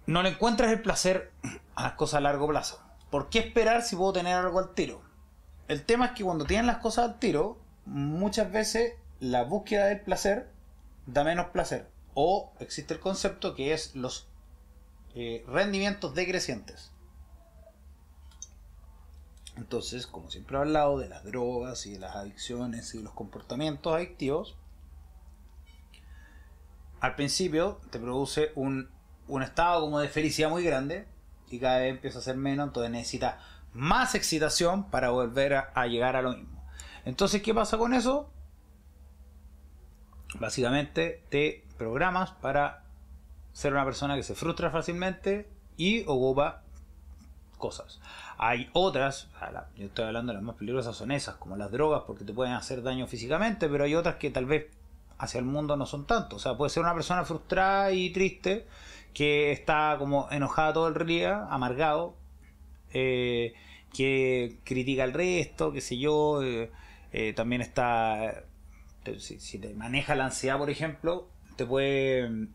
no 0.05 0.23
le 0.23 0.29
encuentras 0.29 0.71
el 0.71 0.81
placer 0.81 1.31
a 1.75 1.83
las 1.83 1.93
cosas 1.93 2.15
a 2.15 2.21
largo 2.21 2.47
plazo. 2.47 2.81
¿Por 3.09 3.29
qué 3.29 3.39
esperar 3.39 3.83
si 3.83 3.95
puedo 3.95 4.13
tener 4.13 4.35
algo 4.35 4.59
al 4.59 4.73
tiro? 4.73 5.01
El 5.67 5.83
tema 5.83 6.07
es 6.07 6.11
que 6.11 6.23
cuando 6.23 6.45
tienen 6.45 6.67
las 6.67 6.77
cosas 6.77 7.05
al 7.05 7.19
tiro, 7.19 7.57
muchas 7.85 8.51
veces 8.51 8.93
la 9.19 9.43
búsqueda 9.43 9.85
del 9.85 10.01
placer 10.01 10.49
da 11.05 11.23
menos 11.23 11.47
placer. 11.47 11.87
O 12.15 12.51
existe 12.59 12.93
el 12.93 12.99
concepto 12.99 13.55
que 13.55 13.73
es 13.73 13.95
los 13.95 14.27
eh, 15.15 15.45
rendimientos 15.47 16.13
decrecientes. 16.15 16.91
Entonces, 19.55 20.07
como 20.07 20.29
siempre 20.29 20.57
he 20.57 20.59
hablado 20.59 20.97
de 20.97 21.09
las 21.09 21.23
drogas 21.23 21.85
y 21.85 21.93
de 21.93 21.99
las 21.99 22.15
adicciones 22.15 22.93
y 22.95 23.01
los 23.03 23.13
comportamientos 23.13 23.93
adictivos, 23.93 24.55
al 26.99 27.15
principio 27.15 27.79
te 27.91 27.99
produce 27.99 28.51
un 28.55 28.89
un 29.27 29.43
estado 29.43 29.81
como 29.81 29.99
de 29.99 30.09
felicidad 30.09 30.49
muy 30.49 30.63
grande 30.63 31.07
y 31.49 31.59
cada 31.59 31.79
vez 31.79 31.91
empieza 31.91 32.19
a 32.19 32.21
ser 32.21 32.35
menos, 32.35 32.67
entonces 32.67 32.91
necesita 32.91 33.39
más 33.73 34.15
excitación 34.15 34.89
para 34.89 35.09
volver 35.09 35.53
a, 35.53 35.87
llegar 35.87 36.15
a 36.15 36.21
lo 36.21 36.33
mismo. 36.33 36.63
Entonces, 37.05 37.41
¿qué 37.41 37.53
pasa 37.53 37.77
con 37.77 37.93
eso? 37.93 38.31
Básicamente 40.39 41.23
te 41.29 41.65
programas 41.77 42.31
para 42.31 42.85
ser 43.51 43.73
una 43.73 43.85
persona 43.85 44.15
que 44.15 44.23
se 44.23 44.35
frustra 44.35 44.71
fácilmente 44.71 45.49
y 45.77 46.03
ocupa 46.03 46.62
cosas. 47.63 48.01
Hay 48.37 48.69
otras, 48.73 49.29
yo 49.77 49.85
estoy 49.85 50.03
hablando 50.03 50.33
de 50.33 50.35
las 50.35 50.43
más 50.43 50.57
peligrosas 50.57 50.97
son 50.97 51.11
esas, 51.11 51.35
como 51.35 51.55
las 51.55 51.71
drogas, 51.71 52.03
porque 52.05 52.25
te 52.25 52.33
pueden 52.33 52.53
hacer 52.55 52.83
daño 52.83 53.07
físicamente, 53.07 53.69
pero 53.69 53.85
hay 53.85 53.95
otras 53.95 54.15
que 54.15 54.29
tal 54.31 54.45
vez 54.45 54.65
hacia 55.17 55.39
el 55.39 55.45
mundo 55.45 55.77
no 55.77 55.85
son 55.85 56.05
tanto. 56.05 56.35
O 56.35 56.39
sea, 56.39 56.57
puede 56.57 56.69
ser 56.69 56.83
una 56.83 56.93
persona 56.93 57.23
frustrada 57.23 57.93
y 57.93 58.09
triste 58.09 58.67
que 59.13 59.53
está 59.53 59.95
como 59.97 60.27
enojada 60.29 60.73
todo 60.73 60.89
el 60.89 61.07
día, 61.07 61.47
amargado, 61.49 62.15
eh, 62.91 63.53
que 63.93 64.57
critica 64.65 65.05
al 65.05 65.13
resto, 65.13 65.71
qué 65.71 65.79
sé 65.79 65.97
yo, 65.97 66.43
eh, 66.43 66.69
eh, 67.13 67.31
también 67.31 67.61
está, 67.61 68.43
si, 69.19 69.57
te 69.57 69.73
maneja 69.73 70.15
la 70.15 70.25
ansiedad, 70.25 70.57
por 70.57 70.69
ejemplo, 70.69 71.29
te 71.55 71.65
puede 71.65 72.49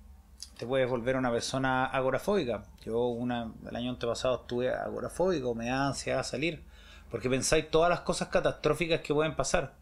te 0.56 0.66
puedes 0.66 0.88
volver 0.88 1.16
una 1.16 1.30
persona 1.30 1.86
agorafóbica. 1.86 2.64
Yo 2.84 3.06
una, 3.06 3.52
el 3.68 3.76
año 3.76 3.90
antepasado 3.90 4.42
estuve 4.42 4.74
agorafóbico, 4.74 5.54
me 5.54 5.66
da 5.66 5.86
ansiedad 5.88 6.24
salir, 6.24 6.62
porque 7.10 7.30
pensáis 7.30 7.70
todas 7.70 7.90
las 7.90 8.00
cosas 8.00 8.28
catastróficas 8.28 9.00
que 9.00 9.14
pueden 9.14 9.36
pasar. 9.36 9.74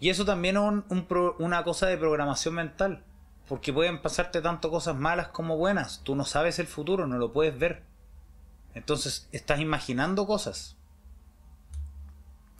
Y 0.00 0.10
eso 0.10 0.24
también 0.24 0.56
es 0.56 1.06
una 1.38 1.62
cosa 1.64 1.86
de 1.86 1.96
programación 1.96 2.54
mental. 2.54 3.04
Porque 3.48 3.72
pueden 3.72 4.00
pasarte 4.00 4.40
tanto 4.40 4.70
cosas 4.70 4.96
malas 4.96 5.28
como 5.28 5.56
buenas. 5.56 6.00
Tú 6.02 6.14
no 6.16 6.24
sabes 6.24 6.58
el 6.58 6.66
futuro, 6.66 7.06
no 7.06 7.18
lo 7.18 7.32
puedes 7.32 7.58
ver. 7.58 7.82
Entonces 8.74 9.28
estás 9.30 9.60
imaginando 9.60 10.26
cosas. 10.26 10.76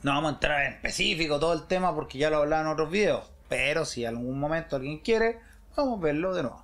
No 0.03 0.13
vamos 0.13 0.31
a 0.31 0.35
entrar 0.35 0.63
en 0.67 0.73
específico 0.75 1.39
todo 1.39 1.53
el 1.53 1.67
tema 1.67 1.95
porque 1.95 2.19
ya 2.19 2.31
lo 2.31 2.39
hablaba 2.39 2.63
en 2.63 2.69
otros 2.69 2.91
videos. 2.91 3.31
Pero 3.49 3.85
si 3.85 4.05
en 4.05 4.17
algún 4.17 4.39
momento 4.39 4.77
alguien 4.77 4.99
quiere, 4.99 5.41
vamos 5.77 5.99
a 5.99 6.03
verlo 6.03 6.35
de 6.35 6.43
nuevo. 6.43 6.62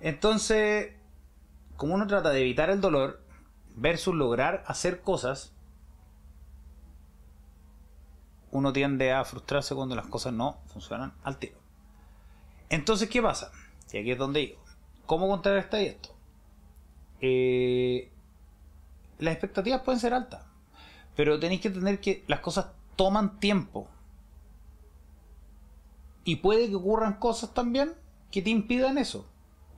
Entonces, 0.00 0.92
como 1.76 1.94
uno 1.94 2.06
trata 2.06 2.30
de 2.30 2.40
evitar 2.40 2.70
el 2.70 2.80
dolor 2.80 3.22
versus 3.76 4.14
lograr 4.14 4.64
hacer 4.66 5.00
cosas, 5.00 5.52
uno 8.50 8.72
tiende 8.72 9.12
a 9.12 9.24
frustrarse 9.24 9.74
cuando 9.74 9.94
las 9.94 10.06
cosas 10.06 10.32
no 10.32 10.58
funcionan 10.66 11.14
al 11.22 11.38
tiro. 11.38 11.58
Entonces, 12.68 13.08
¿qué 13.08 13.22
pasa? 13.22 13.52
Y 13.92 13.98
aquí 13.98 14.10
es 14.10 14.18
donde 14.18 14.40
digo, 14.40 14.60
¿cómo 15.06 15.28
contrarrestar 15.28 15.80
esto? 15.80 16.14
Eh, 17.20 18.10
las 19.18 19.32
expectativas 19.32 19.82
pueden 19.82 20.00
ser 20.00 20.14
altas, 20.14 20.44
pero 21.16 21.38
tenéis 21.38 21.60
que 21.60 21.68
entender 21.68 22.00
que 22.00 22.24
las 22.26 22.40
cosas 22.40 22.66
toman 22.96 23.40
tiempo. 23.40 23.88
Y 26.24 26.36
puede 26.36 26.68
que 26.68 26.74
ocurran 26.74 27.14
cosas 27.14 27.54
también 27.54 27.94
que 28.30 28.42
te 28.42 28.50
impidan 28.50 28.98
eso. 28.98 29.26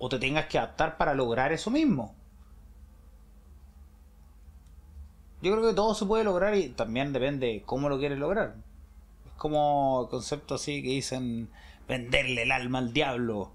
O 0.03 0.09
te 0.09 0.19
tengas 0.19 0.47
que 0.47 0.59
adaptar 0.59 0.97
para 0.97 1.15
lograr 1.15 1.53
eso 1.53 1.71
mismo. 1.71 2.15
Yo 5.43 5.53
creo 5.53 5.69
que 5.69 5.75
todo 5.75 5.95
se 5.95 6.07
puede 6.07 6.25
lograr 6.25 6.55
y 6.55 6.71
también 6.71 7.13
depende 7.13 7.63
cómo 7.67 7.91
lo 7.91 7.99
quieres 7.99 8.19
lograr. 8.19 8.57
Es 9.27 9.33
como 9.37 10.09
concepto 10.11 10.55
así 10.55 10.83
que 10.83 10.89
dicen 10.89 11.51
venderle 11.87 12.43
el 12.43 12.51
alma 12.51 12.79
al 12.79 12.95
diablo. 12.95 13.53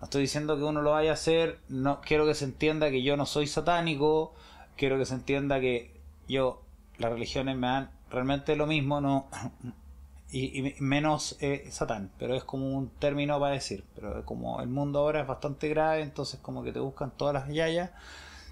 No 0.00 0.04
estoy 0.04 0.22
diciendo 0.22 0.58
que 0.58 0.64
uno 0.64 0.82
lo 0.82 0.92
vaya 0.92 1.12
a 1.12 1.14
hacer, 1.14 1.60
no 1.68 2.02
quiero 2.02 2.26
que 2.26 2.34
se 2.34 2.44
entienda 2.44 2.90
que 2.90 3.02
yo 3.02 3.16
no 3.16 3.24
soy 3.24 3.46
satánico, 3.46 4.34
quiero 4.76 4.98
que 4.98 5.06
se 5.06 5.14
entienda 5.14 5.60
que 5.60 5.98
yo 6.28 6.62
las 6.98 7.10
religiones 7.10 7.56
me 7.56 7.68
dan 7.68 7.90
realmente 8.10 8.54
lo 8.54 8.66
mismo, 8.66 9.00
no 9.00 9.28
y, 10.38 10.74
menos 10.80 11.36
eh, 11.40 11.68
satán, 11.70 12.10
pero 12.18 12.34
es 12.34 12.44
como 12.44 12.70
un 12.76 12.90
término 12.90 13.38
para 13.40 13.54
decir, 13.54 13.84
pero 13.94 14.24
como 14.24 14.60
el 14.60 14.68
mundo 14.68 15.00
ahora 15.00 15.22
es 15.22 15.26
bastante 15.26 15.68
grave, 15.68 16.02
entonces 16.02 16.40
como 16.40 16.62
que 16.62 16.72
te 16.72 16.80
buscan 16.80 17.10
todas 17.10 17.34
las 17.34 17.48
yayas 17.48 17.90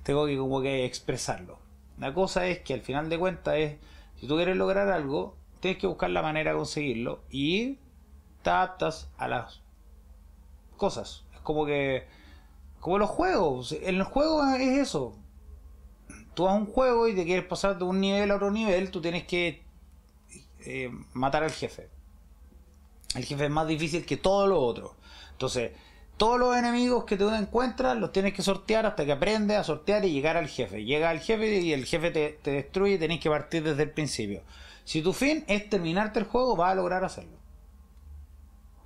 tengo 0.04 0.26
que 0.26 0.36
como 0.36 0.60
que 0.60 0.84
expresarlo. 0.84 1.58
La 1.98 2.14
cosa 2.14 2.46
es 2.46 2.60
que 2.60 2.74
al 2.74 2.82
final 2.82 3.08
de 3.08 3.18
cuentas 3.18 3.54
es, 3.56 3.76
si 4.20 4.28
tú 4.28 4.36
quieres 4.36 4.56
lograr 4.56 4.88
algo, 4.88 5.36
tienes 5.60 5.80
que 5.80 5.86
buscar 5.86 6.10
la 6.10 6.22
manera 6.22 6.52
de 6.52 6.58
conseguirlo 6.58 7.22
y 7.30 7.78
te 8.42 8.50
adaptas 8.50 9.10
a 9.16 9.26
las 9.26 9.62
cosas. 10.76 11.24
Es 11.34 11.40
como 11.40 11.64
que, 11.66 12.06
como 12.80 12.98
los 12.98 13.10
juegos, 13.10 13.72
en 13.72 13.96
el 13.96 14.02
juego 14.04 14.44
es 14.54 14.78
eso. 14.78 15.16
Tú 16.34 16.44
vas 16.44 16.56
un 16.56 16.66
juego 16.66 17.08
y 17.08 17.14
te 17.14 17.24
quieres 17.24 17.46
pasar 17.46 17.78
de 17.78 17.84
un 17.84 18.00
nivel 18.00 18.30
a 18.30 18.36
otro 18.36 18.50
nivel, 18.50 18.90
tú 18.90 19.00
tienes 19.00 19.24
que 19.24 19.63
eh, 20.64 20.90
matar 21.12 21.42
al 21.42 21.52
jefe. 21.52 21.88
El 23.14 23.24
jefe 23.24 23.44
es 23.44 23.50
más 23.50 23.66
difícil 23.66 24.04
que 24.04 24.16
todo 24.16 24.46
lo 24.46 24.60
otro. 24.60 24.96
Entonces, 25.32 25.72
todos 26.16 26.38
los 26.38 26.56
enemigos 26.56 27.04
que 27.04 27.16
tú 27.16 27.28
encuentras 27.30 27.96
los 27.96 28.12
tienes 28.12 28.34
que 28.34 28.42
sortear 28.42 28.86
hasta 28.86 29.04
que 29.04 29.12
aprendes 29.12 29.58
a 29.58 29.64
sortear 29.64 30.04
y 30.04 30.12
llegar 30.12 30.36
al 30.36 30.48
jefe. 30.48 30.84
Llega 30.84 31.10
al 31.10 31.20
jefe 31.20 31.60
y 31.60 31.72
el 31.72 31.84
jefe 31.84 32.10
te, 32.10 32.50
destruye 32.50 32.94
y 32.94 32.98
tenés 32.98 33.20
que 33.20 33.30
partir 33.30 33.64
desde 33.64 33.82
el 33.82 33.90
principio. 33.90 34.42
Si 34.84 35.02
tu 35.02 35.12
fin 35.12 35.44
es 35.48 35.68
terminarte 35.68 36.20
el 36.20 36.26
juego, 36.26 36.56
vas 36.56 36.72
a 36.72 36.74
lograr 36.74 37.04
hacerlo. 37.04 37.38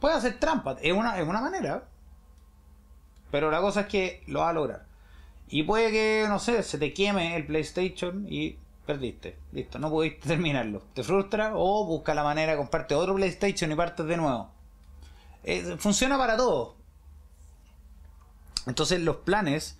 Puedes 0.00 0.18
hacer 0.18 0.38
trampa, 0.38 0.76
es 0.80 0.92
una, 0.92 1.18
es 1.18 1.26
una 1.26 1.40
manera. 1.40 1.88
Pero 3.30 3.50
la 3.50 3.60
cosa 3.60 3.82
es 3.82 3.86
que 3.88 4.22
lo 4.26 4.40
vas 4.40 4.50
a 4.50 4.54
lograr. 4.54 4.86
Y 5.48 5.64
puede 5.64 5.90
que, 5.90 6.26
no 6.28 6.38
sé, 6.38 6.62
se 6.62 6.78
te 6.78 6.94
queme 6.94 7.36
el 7.36 7.46
PlayStation 7.46 8.26
y 8.28 8.58
perdiste. 8.88 9.38
Listo, 9.52 9.78
no 9.78 9.90
pudiste 9.90 10.26
terminarlo. 10.34 10.80
Te 10.94 11.04
frustra 11.04 11.52
o 11.54 11.84
busca 11.84 12.14
la 12.14 12.24
manera 12.24 12.52
de 12.52 12.58
comprarte 12.58 12.94
otro 12.94 13.14
PlayStation 13.14 13.70
y 13.70 13.74
partes 13.74 14.06
de 14.06 14.16
nuevo. 14.16 14.50
Eh, 15.44 15.76
funciona 15.78 16.16
para 16.16 16.38
todo. 16.38 16.74
Entonces 18.66 19.00
los 19.00 19.16
planes, 19.16 19.78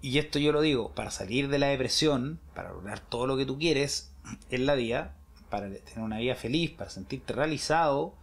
y 0.00 0.18
esto 0.18 0.38
yo 0.38 0.52
lo 0.52 0.60
digo, 0.60 0.94
para 0.94 1.10
salir 1.10 1.48
de 1.48 1.58
la 1.58 1.66
depresión, 1.66 2.38
para 2.54 2.70
lograr 2.70 3.00
todo 3.00 3.26
lo 3.26 3.36
que 3.36 3.44
tú 3.44 3.58
quieres 3.58 4.14
en 4.50 4.64
la 4.64 4.76
vida, 4.76 5.16
para 5.50 5.68
tener 5.68 5.98
una 5.98 6.18
vida 6.18 6.36
feliz, 6.36 6.70
para 6.70 6.90
sentirte 6.90 7.32
realizado, 7.32 8.14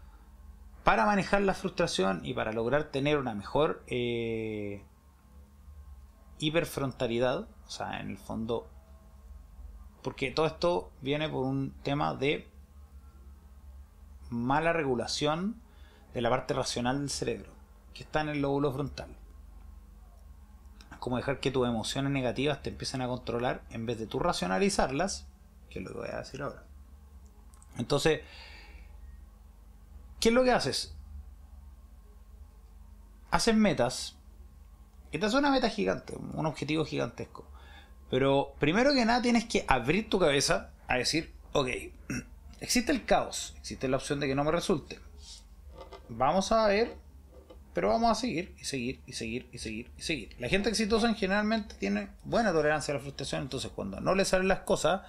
para 0.86 1.06
manejar 1.06 1.42
la 1.42 1.54
frustración 1.54 2.22
y 2.24 2.34
para 2.34 2.54
lograr 2.54 2.86
tener 2.86 3.18
una 3.18 3.34
mejor 3.34 3.84
eh, 3.88 4.82
hiperfrontalidad, 6.40 7.50
o 7.68 7.70
sea, 7.70 8.00
en 8.00 8.12
el 8.12 8.18
fondo, 8.18 8.70
porque 10.06 10.30
todo 10.30 10.46
esto 10.46 10.92
viene 11.02 11.28
por 11.28 11.44
un 11.46 11.72
tema 11.82 12.14
de 12.14 12.48
mala 14.30 14.72
regulación 14.72 15.60
de 16.14 16.22
la 16.22 16.30
parte 16.30 16.54
racional 16.54 17.00
del 17.00 17.10
cerebro 17.10 17.52
que 17.96 18.04
está 18.04 18.22
en 18.22 18.30
el 18.30 18.40
lóbulo 18.40 18.72
frontal. 18.72 19.10
Es 20.92 20.98
como 21.00 21.18
dejar 21.18 21.40
que 21.40 21.50
tus 21.50 21.68
emociones 21.68 22.12
negativas 22.12 22.62
te 22.62 22.70
empiecen 22.70 23.02
a 23.02 23.08
controlar 23.08 23.64
en 23.72 23.88
vez 23.88 23.98
de 23.98 24.06
tú 24.06 24.20
racionalizarlas, 24.20 25.26
que 25.72 25.80
es 25.80 25.86
lo 25.86 25.92
que 25.92 25.98
voy 25.98 26.10
a 26.10 26.18
decir 26.18 26.44
ahora. 26.44 26.62
Entonces, 27.80 28.22
¿qué 30.20 30.30
es 30.30 30.36
lo 30.36 30.44
que 30.44 30.52
haces? 30.52 30.96
Haces 33.32 33.56
metas, 33.56 34.18
esta 35.12 35.26
es 35.26 35.34
una 35.34 35.50
meta 35.50 35.68
gigante, 35.72 36.16
un 36.16 36.46
objetivo 36.46 36.86
gigantesco. 36.86 37.55
Pero 38.10 38.54
primero 38.60 38.94
que 38.94 39.06
nada 39.06 39.22
tienes 39.22 39.46
que 39.46 39.66
abrir 39.68 40.10
tu 40.10 40.20
cabeza 40.20 40.72
a 40.88 40.98
decir, 40.98 41.34
ok, 41.54 41.70
existe 42.60 42.92
el 42.92 43.06
caos, 43.06 43.54
existe 43.58 43.88
la 43.88 43.98
opción 43.98 44.20
de 44.20 44.28
que 44.28 44.36
no 44.36 44.44
me 44.44 44.52
resulte. 44.52 45.00
Vamos 46.10 46.52
a 46.52 46.68
ver 46.68 47.06
pero 47.76 47.90
vamos 47.90 48.10
a 48.10 48.16
seguir 48.16 48.56
y 48.58 48.64
seguir 48.64 49.02
y 49.06 49.12
seguir 49.12 49.50
y 49.52 49.58
seguir 49.58 49.92
y 49.98 50.02
seguir. 50.02 50.36
La 50.40 50.48
gente 50.48 50.70
exitosa 50.70 51.10
en 51.10 51.16
generalmente 51.16 51.76
tiene 51.76 52.08
buena 52.24 52.54
tolerancia 52.54 52.94
a 52.94 52.96
la 52.96 53.02
frustración, 53.02 53.42
entonces 53.42 53.70
cuando 53.76 54.00
no 54.00 54.16
le 54.16 54.24
salen 54.24 54.48
las 54.48 54.60
cosas, 54.60 55.02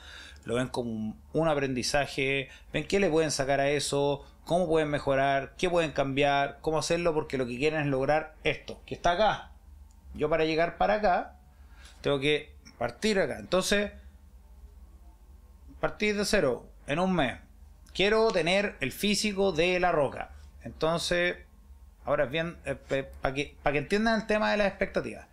lo 0.45 0.57
ven 0.57 0.67
como 0.67 1.17
un 1.33 1.49
aprendizaje, 1.49 2.49
ven 2.73 2.89
qué 2.89 2.99
le 2.99 3.09
pueden 3.09 3.31
sacar 3.31 3.61
a 3.61 3.71
eso, 3.71 4.25
cómo 4.45 4.67
pueden 4.67 4.89
mejorar, 4.89 5.55
qué 5.57 5.71
pueden 5.71 5.93
cambiar, 5.93 6.59
cómo 6.61 6.81
hacerlo, 6.81 7.15
porque 7.15 7.39
lo 7.39 7.47
que 7.47 7.57
quieren 7.57 7.83
es 7.83 7.87
lograr 7.87 8.35
esto, 8.43 8.83
que 8.85 8.97
está 8.97 9.13
acá. 9.13 9.53
Yo 10.15 10.29
para 10.29 10.45
llegar 10.45 10.77
para 10.77 10.95
acá, 10.95 11.37
tengo 12.01 12.19
que 12.19 12.53
partir 12.79 13.19
acá. 13.19 13.39
Entonces, 13.39 13.93
partir 15.81 16.17
de 16.17 16.25
cero 16.25 16.67
en 16.87 16.99
un 16.99 17.15
mes. 17.15 17.39
Quiero 17.95 18.31
tener 18.31 18.77
el 18.81 18.93
físico 18.93 19.53
de 19.53 19.81
la 19.81 19.93
roca. 19.93 20.31
Entonces, 20.63 21.37
Ahora 22.07 22.27
bien, 22.27 22.57
eh, 22.65 22.77
para 23.21 23.35
que, 23.35 23.57
que 23.63 23.79
entiendan 23.79 24.21
el 24.21 24.27
tema 24.29 24.53
de 24.53 24.57
las 24.57 24.69
expectativas. 24.69 25.27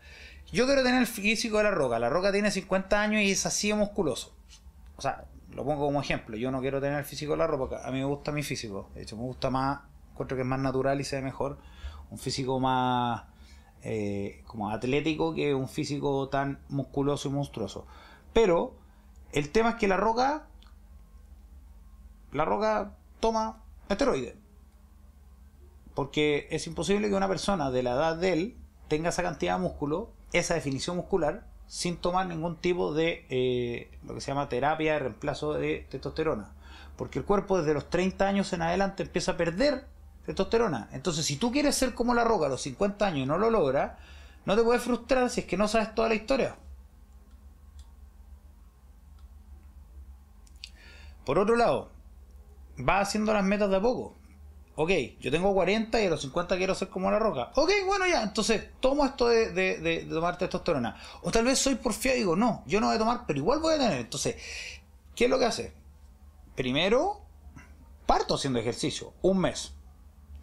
Yo 0.51 0.65
quiero 0.65 0.83
tener 0.83 0.99
el 0.99 1.07
físico 1.07 1.57
de 1.57 1.65
la 1.65 1.71
roca. 1.71 1.99
La 1.99 2.09
roca 2.09 2.31
tiene 2.31 2.49
50 2.49 2.99
años 2.99 3.21
y 3.21 3.31
es 3.31 3.45
así 3.45 3.71
musculoso. 3.73 4.35
O 4.97 5.01
sea, 5.01 5.25
lo 5.51 5.63
pongo 5.63 5.85
como 5.85 6.01
ejemplo. 6.01 6.35
Yo 6.35 6.49
no 6.49 6.61
quiero 6.61 6.81
tener 6.81 6.97
el 6.97 7.05
físico 7.05 7.33
de 7.33 7.37
la 7.37 7.47
roca. 7.47 7.87
A 7.87 7.91
mí 7.91 7.99
me 7.99 8.05
gusta 8.05 8.31
mi 8.31 8.41
físico. 8.41 8.89
De 8.95 9.03
hecho, 9.03 9.15
me 9.15 9.21
gusta 9.21 9.51
más. 9.51 9.81
Encuentro 10.11 10.35
que 10.35 10.41
es 10.41 10.47
más 10.47 10.59
natural 10.59 10.99
y 10.99 11.03
se 11.03 11.17
ve 11.17 11.21
mejor. 11.21 11.59
Un 12.09 12.17
físico 12.17 12.59
más. 12.59 13.23
Eh, 13.86 14.43
como 14.47 14.69
atlético 14.69 15.34
que 15.34 15.53
un 15.53 15.67
físico 15.67 16.29
tan 16.29 16.59
musculoso 16.69 17.27
y 17.27 17.31
monstruoso. 17.31 17.86
Pero 18.31 18.73
el 19.34 19.49
tema 19.49 19.71
es 19.71 19.75
que 19.75 19.88
la 19.88 19.97
roca. 19.97 20.47
La 22.31 22.45
roca 22.45 22.95
toma 23.19 23.61
esteroides. 23.89 24.36
Porque 25.93 26.47
es 26.49 26.65
imposible 26.65 27.09
que 27.09 27.15
una 27.15 27.27
persona 27.27 27.71
de 27.71 27.84
la 27.84 27.91
edad 27.91 28.15
de 28.15 28.34
él 28.34 28.57
tenga 28.88 29.09
esa 29.09 29.21
cantidad 29.21 29.57
de 29.57 29.61
músculo, 29.61 30.11
esa 30.31 30.55
definición 30.55 30.95
muscular, 30.95 31.45
sin 31.67 31.97
tomar 31.97 32.27
ningún 32.27 32.55
tipo 32.55 32.93
de 32.93 33.25
eh, 33.29 33.91
lo 34.05 34.15
que 34.15 34.21
se 34.21 34.31
llama 34.31 34.49
terapia 34.49 34.93
de 34.93 34.99
reemplazo 34.99 35.53
de 35.53 35.86
testosterona. 35.89 36.53
Porque 36.95 37.19
el 37.19 37.25
cuerpo 37.25 37.57
desde 37.57 37.73
los 37.73 37.89
30 37.89 38.27
años 38.27 38.53
en 38.53 38.61
adelante 38.61 39.03
empieza 39.03 39.34
a 39.34 39.38
perder 39.38 39.86
testosterona. 40.26 40.89
Entonces, 40.91 41.26
si 41.26 41.38
tú 41.38 41.51
quieres 41.51 41.76
ser 41.76 41.93
como 41.93 42.13
la 42.13 42.24
roca 42.24 42.45
a 42.45 42.49
los 42.49 42.61
50 42.61 43.05
años 43.05 43.19
y 43.19 43.26
no 43.26 43.38
lo 43.38 43.49
logras, 43.49 43.93
no 44.45 44.55
te 44.55 44.63
puedes 44.63 44.82
frustrar 44.82 45.30
si 45.30 45.41
es 45.41 45.45
que 45.47 45.57
no 45.57 45.67
sabes 45.67 45.93
toda 45.95 46.09
la 46.09 46.15
historia. 46.15 46.57
Por 51.26 51.39
otro 51.39 51.55
lado, 51.55 51.89
vas 52.78 53.07
haciendo 53.07 53.34
las 53.34 53.43
metas 53.43 53.69
de 53.69 53.78
a 53.78 53.82
poco. 53.82 54.15
Ok, 54.76 54.89
yo 55.19 55.30
tengo 55.30 55.53
40 55.53 56.01
y 56.01 56.07
a 56.07 56.09
los 56.09 56.21
50 56.21 56.57
quiero 56.57 56.74
ser 56.74 56.89
como 56.89 57.11
la 57.11 57.19
roca. 57.19 57.51
Ok, 57.55 57.71
bueno, 57.86 58.07
ya, 58.07 58.24
entonces 58.24 58.69
tomo 58.80 59.05
esto 59.05 59.28
de, 59.28 59.51
de, 59.51 60.07
tomar 60.09 60.38
testosterona. 60.38 60.97
O 61.21 61.32
tal 61.32 61.45
vez 61.45 61.59
soy 61.59 61.76
porfiado 61.76 62.17
y 62.17 62.21
digo, 62.21 62.36
no, 62.36 62.63
yo 62.65 62.82
no 62.82 62.88
voy 62.88 62.95
a 62.95 62.99
tomar, 62.99 63.26
pero 63.28 63.38
igual 63.38 63.59
voy 63.59 63.76
a 63.76 63.78
tener. 63.78 63.99
Entonces, 63.99 64.36
¿qué 65.15 65.26
es 65.26 65.30
lo 65.30 65.38
que 65.38 65.45
hace? 65.45 65.74
Primero, 66.55 67.21
parto 68.07 68.34
haciendo 68.34 68.59
ejercicio, 68.59 69.13
un 69.21 69.39
mes. 69.39 69.74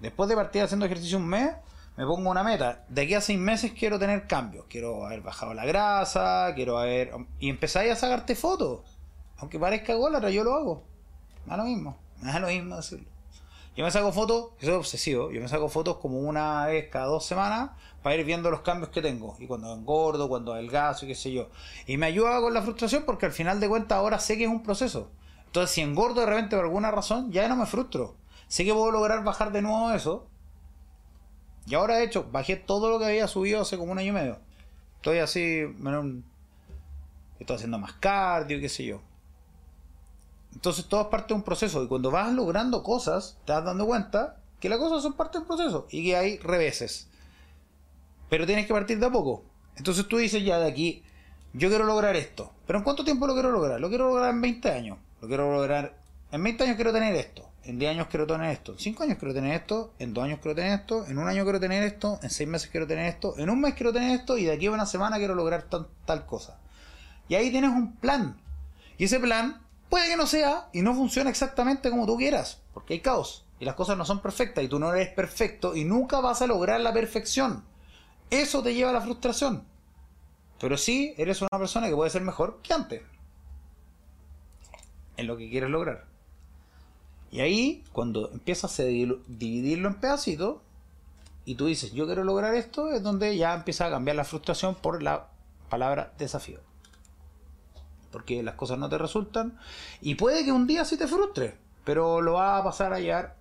Después 0.00 0.28
de 0.28 0.36
partir 0.36 0.62
haciendo 0.62 0.86
ejercicio 0.86 1.18
un 1.18 1.26
mes, 1.26 1.50
me 1.96 2.06
pongo 2.06 2.30
una 2.30 2.42
meta. 2.42 2.84
De 2.88 3.02
aquí 3.02 3.14
a 3.14 3.20
seis 3.20 3.38
meses 3.38 3.72
quiero 3.72 3.98
tener 3.98 4.26
cambios. 4.26 4.64
Quiero 4.68 5.06
haber 5.06 5.20
bajado 5.20 5.54
la 5.54 5.66
grasa, 5.66 6.52
quiero 6.54 6.78
haber... 6.78 7.12
Y 7.38 7.50
empezáis 7.50 7.92
a 7.92 7.96
sacarte 7.96 8.34
fotos. 8.34 8.80
Aunque 9.36 9.58
parezca 9.58 9.94
gólatra, 9.94 10.30
yo 10.30 10.44
lo 10.44 10.54
hago. 10.54 10.84
Da 11.46 11.56
lo 11.56 11.64
mismo. 11.64 11.98
Da 12.22 12.38
lo 12.38 12.48
mismo 12.48 12.76
decirlo. 12.76 13.08
Yo 13.76 13.84
me 13.84 13.90
saco 13.92 14.12
fotos, 14.12 14.50
soy 14.60 14.74
obsesivo, 14.74 15.30
yo 15.30 15.40
me 15.40 15.48
saco 15.48 15.68
fotos 15.68 15.98
como 15.98 16.18
una 16.18 16.66
vez 16.66 16.88
cada 16.90 17.06
dos 17.06 17.24
semanas 17.24 17.70
para 18.02 18.16
ir 18.16 18.26
viendo 18.26 18.50
los 18.50 18.62
cambios 18.62 18.90
que 18.90 19.00
tengo. 19.00 19.36
Y 19.38 19.46
cuando 19.46 19.72
engordo, 19.72 20.28
cuando 20.28 20.52
adelgazo 20.52 21.04
y 21.04 21.08
qué 21.08 21.14
sé 21.14 21.32
yo. 21.32 21.48
Y 21.86 21.96
me 21.96 22.06
ayuda 22.06 22.40
con 22.40 22.52
la 22.52 22.62
frustración 22.62 23.04
porque 23.06 23.26
al 23.26 23.32
final 23.32 23.60
de 23.60 23.68
cuentas 23.68 23.96
ahora 23.96 24.18
sé 24.18 24.36
que 24.36 24.44
es 24.44 24.50
un 24.50 24.62
proceso. 24.62 25.12
Entonces 25.46 25.70
si 25.70 25.82
engordo 25.82 26.20
de 26.20 26.26
repente 26.26 26.56
por 26.56 26.64
alguna 26.64 26.90
razón, 26.90 27.30
ya 27.30 27.48
no 27.48 27.56
me 27.56 27.64
frustro. 27.64 28.16
Sé 28.50 28.64
que 28.64 28.74
puedo 28.74 28.90
lograr 28.90 29.22
bajar 29.22 29.52
de 29.52 29.62
nuevo 29.62 29.92
eso. 29.92 30.26
Y 31.66 31.76
ahora 31.76 31.98
de 31.98 32.04
hecho, 32.04 32.28
bajé 32.32 32.56
todo 32.56 32.90
lo 32.90 32.98
que 32.98 33.04
había 33.04 33.28
subido 33.28 33.60
hace 33.60 33.78
como 33.78 33.92
un 33.92 33.98
año 33.98 34.08
y 34.08 34.12
medio. 34.12 34.38
Estoy 34.96 35.18
así, 35.18 35.62
estoy 37.38 37.56
haciendo 37.56 37.78
más 37.78 37.92
cardio 37.92 38.58
qué 38.60 38.68
sé 38.68 38.84
yo. 38.86 39.02
Entonces 40.52 40.86
todo 40.86 41.02
es 41.02 41.06
parte 41.06 41.28
de 41.28 41.34
un 41.34 41.44
proceso 41.44 41.84
y 41.84 41.86
cuando 41.86 42.10
vas 42.10 42.32
logrando 42.32 42.82
cosas, 42.82 43.38
te 43.44 43.52
vas 43.52 43.64
dando 43.64 43.86
cuenta 43.86 44.40
que 44.58 44.68
las 44.68 44.80
cosas 44.80 45.04
son 45.04 45.12
parte 45.12 45.38
del 45.38 45.46
proceso 45.46 45.86
y 45.88 46.02
que 46.02 46.16
hay 46.16 46.38
reveses. 46.38 47.08
Pero 48.28 48.46
tienes 48.46 48.66
que 48.66 48.72
partir 48.72 48.98
de 48.98 49.06
a 49.06 49.12
poco. 49.12 49.44
Entonces 49.76 50.08
tú 50.08 50.16
dices 50.16 50.44
ya 50.44 50.58
de 50.58 50.68
aquí, 50.68 51.04
yo 51.52 51.68
quiero 51.68 51.84
lograr 51.84 52.16
esto. 52.16 52.52
Pero 52.66 52.80
¿en 52.80 52.84
cuánto 52.84 53.04
tiempo 53.04 53.28
lo 53.28 53.34
quiero 53.34 53.52
lograr? 53.52 53.80
Lo 53.80 53.88
quiero 53.88 54.08
lograr 54.08 54.30
en 54.30 54.40
20 54.40 54.70
años. 54.72 54.98
Lo 55.20 55.28
quiero 55.28 55.52
lograr... 55.52 56.00
En 56.32 56.42
20 56.42 56.64
años 56.64 56.74
quiero 56.74 56.92
tener 56.92 57.14
esto. 57.14 57.49
En 57.64 57.78
10 57.78 57.90
años 57.90 58.06
quiero 58.08 58.26
tener 58.26 58.50
esto. 58.50 58.72
En 58.72 58.78
5 58.78 59.02
años 59.02 59.18
quiero 59.18 59.34
tener 59.34 59.54
esto. 59.54 59.92
En 59.98 60.14
2 60.14 60.24
años 60.24 60.38
quiero 60.42 60.54
tener 60.54 60.80
esto. 60.80 61.06
En 61.06 61.18
un 61.18 61.28
año 61.28 61.44
quiero 61.44 61.60
tener 61.60 61.82
esto. 61.82 62.18
En 62.22 62.30
6 62.30 62.48
meses 62.48 62.70
quiero 62.70 62.86
tener 62.86 63.06
esto. 63.06 63.38
En 63.38 63.50
un 63.50 63.60
mes 63.60 63.74
quiero 63.74 63.92
tener 63.92 64.18
esto. 64.18 64.38
Y 64.38 64.44
de 64.44 64.52
aquí 64.52 64.66
a 64.66 64.70
una 64.70 64.86
semana 64.86 65.18
quiero 65.18 65.34
lograr 65.34 65.68
tal 65.68 66.26
cosa. 66.26 66.58
Y 67.28 67.34
ahí 67.34 67.50
tienes 67.50 67.70
un 67.70 67.96
plan. 67.96 68.40
Y 68.98 69.04
ese 69.04 69.20
plan 69.20 69.60
Puede 69.90 70.08
que 70.08 70.16
no 70.16 70.26
sea 70.28 70.68
y 70.72 70.82
no 70.82 70.94
funcione 70.94 71.30
exactamente 71.30 71.90
como 71.90 72.06
tú 72.06 72.16
quieras, 72.16 72.62
porque 72.72 72.94
hay 72.94 73.00
caos 73.00 73.44
y 73.58 73.64
las 73.64 73.74
cosas 73.74 73.98
no 73.98 74.04
son 74.04 74.22
perfectas 74.22 74.62
y 74.62 74.68
tú 74.68 74.78
no 74.78 74.94
eres 74.94 75.08
perfecto 75.08 75.74
y 75.74 75.84
nunca 75.84 76.20
vas 76.20 76.40
a 76.42 76.46
lograr 76.46 76.80
la 76.80 76.92
perfección. 76.92 77.64
Eso 78.30 78.62
te 78.62 78.72
lleva 78.72 78.90
a 78.90 78.94
la 78.94 79.00
frustración. 79.00 79.64
Pero 80.60 80.76
sí 80.76 81.12
eres 81.18 81.42
una 81.42 81.58
persona 81.58 81.88
que 81.88 81.96
puede 81.96 82.10
ser 82.10 82.22
mejor 82.22 82.60
que 82.62 82.72
antes. 82.72 83.02
En 85.16 85.26
lo 85.26 85.36
que 85.36 85.50
quieres 85.50 85.70
lograr. 85.70 86.06
Y 87.30 87.40
ahí, 87.40 87.84
cuando 87.92 88.30
empiezas 88.32 88.78
a 88.80 88.84
dividirlo 88.84 89.88
en 89.88 89.94
pedacitos, 90.00 90.56
y 91.44 91.54
tú 91.54 91.66
dices, 91.66 91.92
yo 91.92 92.06
quiero 92.06 92.24
lograr 92.24 92.54
esto, 92.54 92.90
es 92.90 93.02
donde 93.02 93.36
ya 93.36 93.54
empieza 93.54 93.86
a 93.86 93.90
cambiar 93.90 94.16
la 94.16 94.24
frustración 94.24 94.74
por 94.74 95.02
la 95.02 95.28
palabra 95.68 96.12
desafío. 96.18 96.60
Porque 98.10 98.42
las 98.42 98.56
cosas 98.56 98.78
no 98.78 98.88
te 98.88 98.98
resultan. 98.98 99.58
Y 100.00 100.16
puede 100.16 100.44
que 100.44 100.52
un 100.52 100.66
día 100.66 100.84
sí 100.84 100.96
te 100.96 101.06
frustre, 101.06 101.56
pero 101.84 102.20
lo 102.20 102.34
va 102.34 102.58
a 102.58 102.64
pasar 102.64 102.92
a 102.92 103.00
llegar 103.00 103.36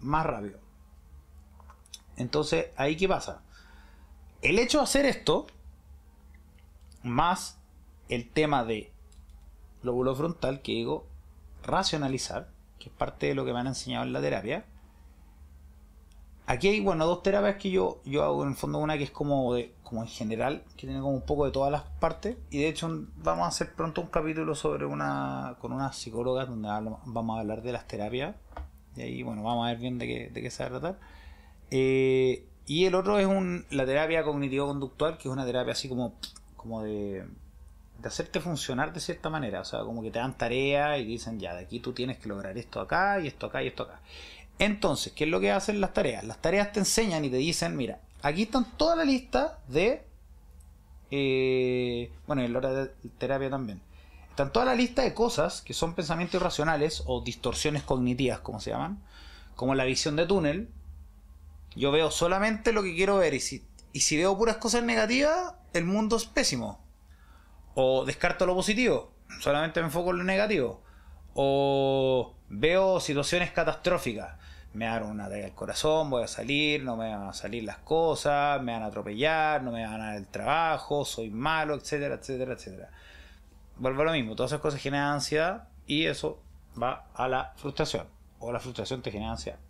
más 0.00 0.26
rápido. 0.26 0.58
Entonces, 2.16 2.66
ahí 2.76 2.96
qué 2.96 3.08
pasa. 3.08 3.42
El 4.42 4.58
hecho 4.58 4.78
de 4.78 4.84
hacer 4.84 5.06
esto, 5.06 5.46
más 7.02 7.58
el 8.08 8.28
tema 8.28 8.64
de 8.64 8.92
lóbulo 9.82 10.14
frontal, 10.14 10.62
que 10.62 10.72
digo, 10.72 11.06
racionalizar, 11.62 12.48
que 12.78 12.88
es 12.88 12.94
parte 12.94 13.26
de 13.26 13.34
lo 13.34 13.44
que 13.44 13.52
me 13.52 13.60
han 13.60 13.66
enseñado 13.66 14.04
en 14.04 14.12
la 14.12 14.20
terapia. 14.20 14.64
Aquí 16.46 16.68
hay, 16.68 16.80
bueno, 16.80 17.06
dos 17.06 17.22
terapias 17.22 17.56
que 17.56 17.70
yo, 17.70 18.00
yo 18.06 18.24
hago 18.24 18.42
en 18.42 18.50
el 18.50 18.54
fondo, 18.54 18.78
una 18.78 18.96
que 18.96 19.04
es 19.04 19.10
como 19.10 19.52
de, 19.52 19.74
como 19.82 20.02
en 20.02 20.08
general, 20.08 20.64
que 20.78 20.86
tiene 20.86 21.00
como 21.00 21.12
un 21.12 21.20
poco 21.20 21.44
de 21.44 21.50
todas 21.50 21.70
las 21.70 21.82
partes, 22.00 22.38
y 22.50 22.58
de 22.58 22.68
hecho 22.68 23.04
vamos 23.16 23.44
a 23.44 23.48
hacer 23.48 23.74
pronto 23.74 24.00
un 24.00 24.06
capítulo 24.06 24.54
sobre 24.54 24.86
una, 24.86 25.56
con 25.60 25.72
unas 25.72 25.94
psicólogas 25.96 26.48
donde 26.48 26.68
vamos 27.04 27.36
a 27.36 27.40
hablar 27.40 27.60
de 27.60 27.72
las 27.72 27.86
terapias, 27.86 28.34
y 28.96 29.02
ahí, 29.02 29.22
bueno, 29.22 29.42
vamos 29.42 29.66
a 29.66 29.70
ver 29.72 29.78
bien 29.78 29.98
de 29.98 30.06
qué, 30.06 30.30
de 30.30 30.40
qué 30.40 30.50
se 30.50 30.62
va 30.62 30.68
a 30.68 30.80
tratar. 30.80 31.00
Eh, 31.70 32.46
y 32.64 32.86
el 32.86 32.94
otro 32.94 33.18
es 33.18 33.26
un, 33.26 33.66
la 33.70 33.84
terapia 33.84 34.22
cognitivo-conductual, 34.22 35.18
que 35.18 35.28
es 35.28 35.32
una 35.32 35.44
terapia 35.44 35.72
así 35.72 35.88
como, 35.88 36.14
como 36.56 36.82
de 36.82 37.26
de 37.98 38.08
hacerte 38.08 38.40
funcionar 38.40 38.92
de 38.92 39.00
cierta 39.00 39.28
manera. 39.28 39.60
O 39.60 39.64
sea, 39.64 39.80
como 39.80 40.02
que 40.02 40.10
te 40.10 40.18
dan 40.18 40.36
tarea 40.38 40.98
y 40.98 41.04
dicen, 41.04 41.38
ya, 41.38 41.54
de 41.54 41.62
aquí 41.62 41.80
tú 41.80 41.92
tienes 41.92 42.18
que 42.18 42.28
lograr 42.28 42.56
esto 42.56 42.80
acá 42.80 43.20
y 43.20 43.26
esto 43.26 43.46
acá 43.46 43.62
y 43.62 43.68
esto 43.68 43.82
acá. 43.84 44.00
Entonces, 44.58 45.12
¿qué 45.12 45.24
es 45.24 45.30
lo 45.30 45.40
que 45.40 45.50
hacen 45.50 45.80
las 45.80 45.92
tareas? 45.92 46.24
Las 46.24 46.38
tareas 46.38 46.72
te 46.72 46.80
enseñan 46.80 47.24
y 47.24 47.30
te 47.30 47.36
dicen, 47.36 47.76
mira, 47.76 48.00
aquí 48.22 48.42
están 48.42 48.64
toda 48.76 48.96
la 48.96 49.04
lista 49.04 49.58
de... 49.68 50.04
Eh, 51.10 52.12
bueno, 52.26 52.42
en 52.42 52.52
la 52.52 52.58
hora 52.58 52.72
de 52.72 52.90
terapia 53.18 53.50
también. 53.50 53.80
Están 54.30 54.52
toda 54.52 54.66
la 54.66 54.74
lista 54.74 55.02
de 55.02 55.14
cosas 55.14 55.62
que 55.62 55.74
son 55.74 55.94
pensamientos 55.94 56.40
irracionales 56.40 57.02
o 57.06 57.20
distorsiones 57.20 57.82
cognitivas, 57.82 58.40
como 58.40 58.60
se 58.60 58.70
llaman. 58.70 59.02
Como 59.56 59.74
la 59.74 59.84
visión 59.84 60.14
de 60.14 60.26
túnel. 60.26 60.68
Yo 61.74 61.90
veo 61.90 62.10
solamente 62.10 62.72
lo 62.72 62.82
que 62.82 62.94
quiero 62.94 63.18
ver 63.18 63.34
y 63.34 63.40
si, 63.40 63.64
y 63.92 64.00
si 64.00 64.16
veo 64.16 64.36
puras 64.36 64.56
cosas 64.56 64.82
negativas, 64.84 65.54
el 65.72 65.84
mundo 65.84 66.16
es 66.16 66.24
pésimo 66.24 66.80
o 67.80 68.04
descarto 68.04 68.44
lo 68.44 68.56
positivo, 68.56 69.12
solamente 69.38 69.78
me 69.78 69.86
enfoco 69.86 70.10
en 70.10 70.18
lo 70.18 70.24
negativo. 70.24 70.82
O 71.34 72.34
veo 72.48 72.98
situaciones 72.98 73.52
catastróficas. 73.52 74.36
Me 74.72 74.86
dan 74.86 75.04
una 75.04 75.26
ataque 75.26 75.44
al 75.44 75.54
corazón, 75.54 76.10
voy 76.10 76.24
a 76.24 76.26
salir, 76.26 76.82
no 76.82 76.96
me 76.96 77.08
van 77.08 77.28
a 77.28 77.32
salir 77.32 77.62
las 77.62 77.78
cosas, 77.78 78.60
me 78.62 78.72
van 78.72 78.82
a 78.82 78.86
atropellar, 78.86 79.62
no 79.62 79.70
me 79.70 79.86
van 79.86 80.00
a 80.00 80.06
dar 80.06 80.16
el 80.16 80.26
trabajo, 80.26 81.04
soy 81.04 81.30
malo, 81.30 81.76
etcétera, 81.76 82.16
etcétera, 82.16 82.54
etcétera. 82.54 82.90
Vuelvo 83.76 84.02
a 84.02 84.06
lo 84.06 84.12
mismo, 84.12 84.34
todas 84.34 84.50
esas 84.50 84.60
cosas 84.60 84.80
generan 84.80 85.12
ansiedad 85.12 85.68
y 85.86 86.06
eso 86.06 86.42
va 86.82 87.06
a 87.14 87.28
la 87.28 87.52
frustración. 87.58 88.08
O 88.40 88.50
la 88.50 88.58
frustración 88.58 89.02
te 89.02 89.12
genera 89.12 89.30
ansiedad. 89.30 89.60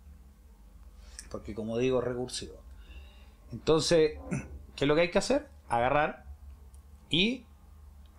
Porque 1.29 1.53
como 1.53 1.77
digo, 1.77 2.01
recursivo. 2.01 2.55
Entonces, 3.51 4.17
¿qué 4.75 4.85
es 4.85 4.87
lo 4.87 4.95
que 4.95 5.01
hay 5.01 5.11
que 5.11 5.19
hacer? 5.19 5.47
Agarrar 5.69 6.25
y 7.11 7.45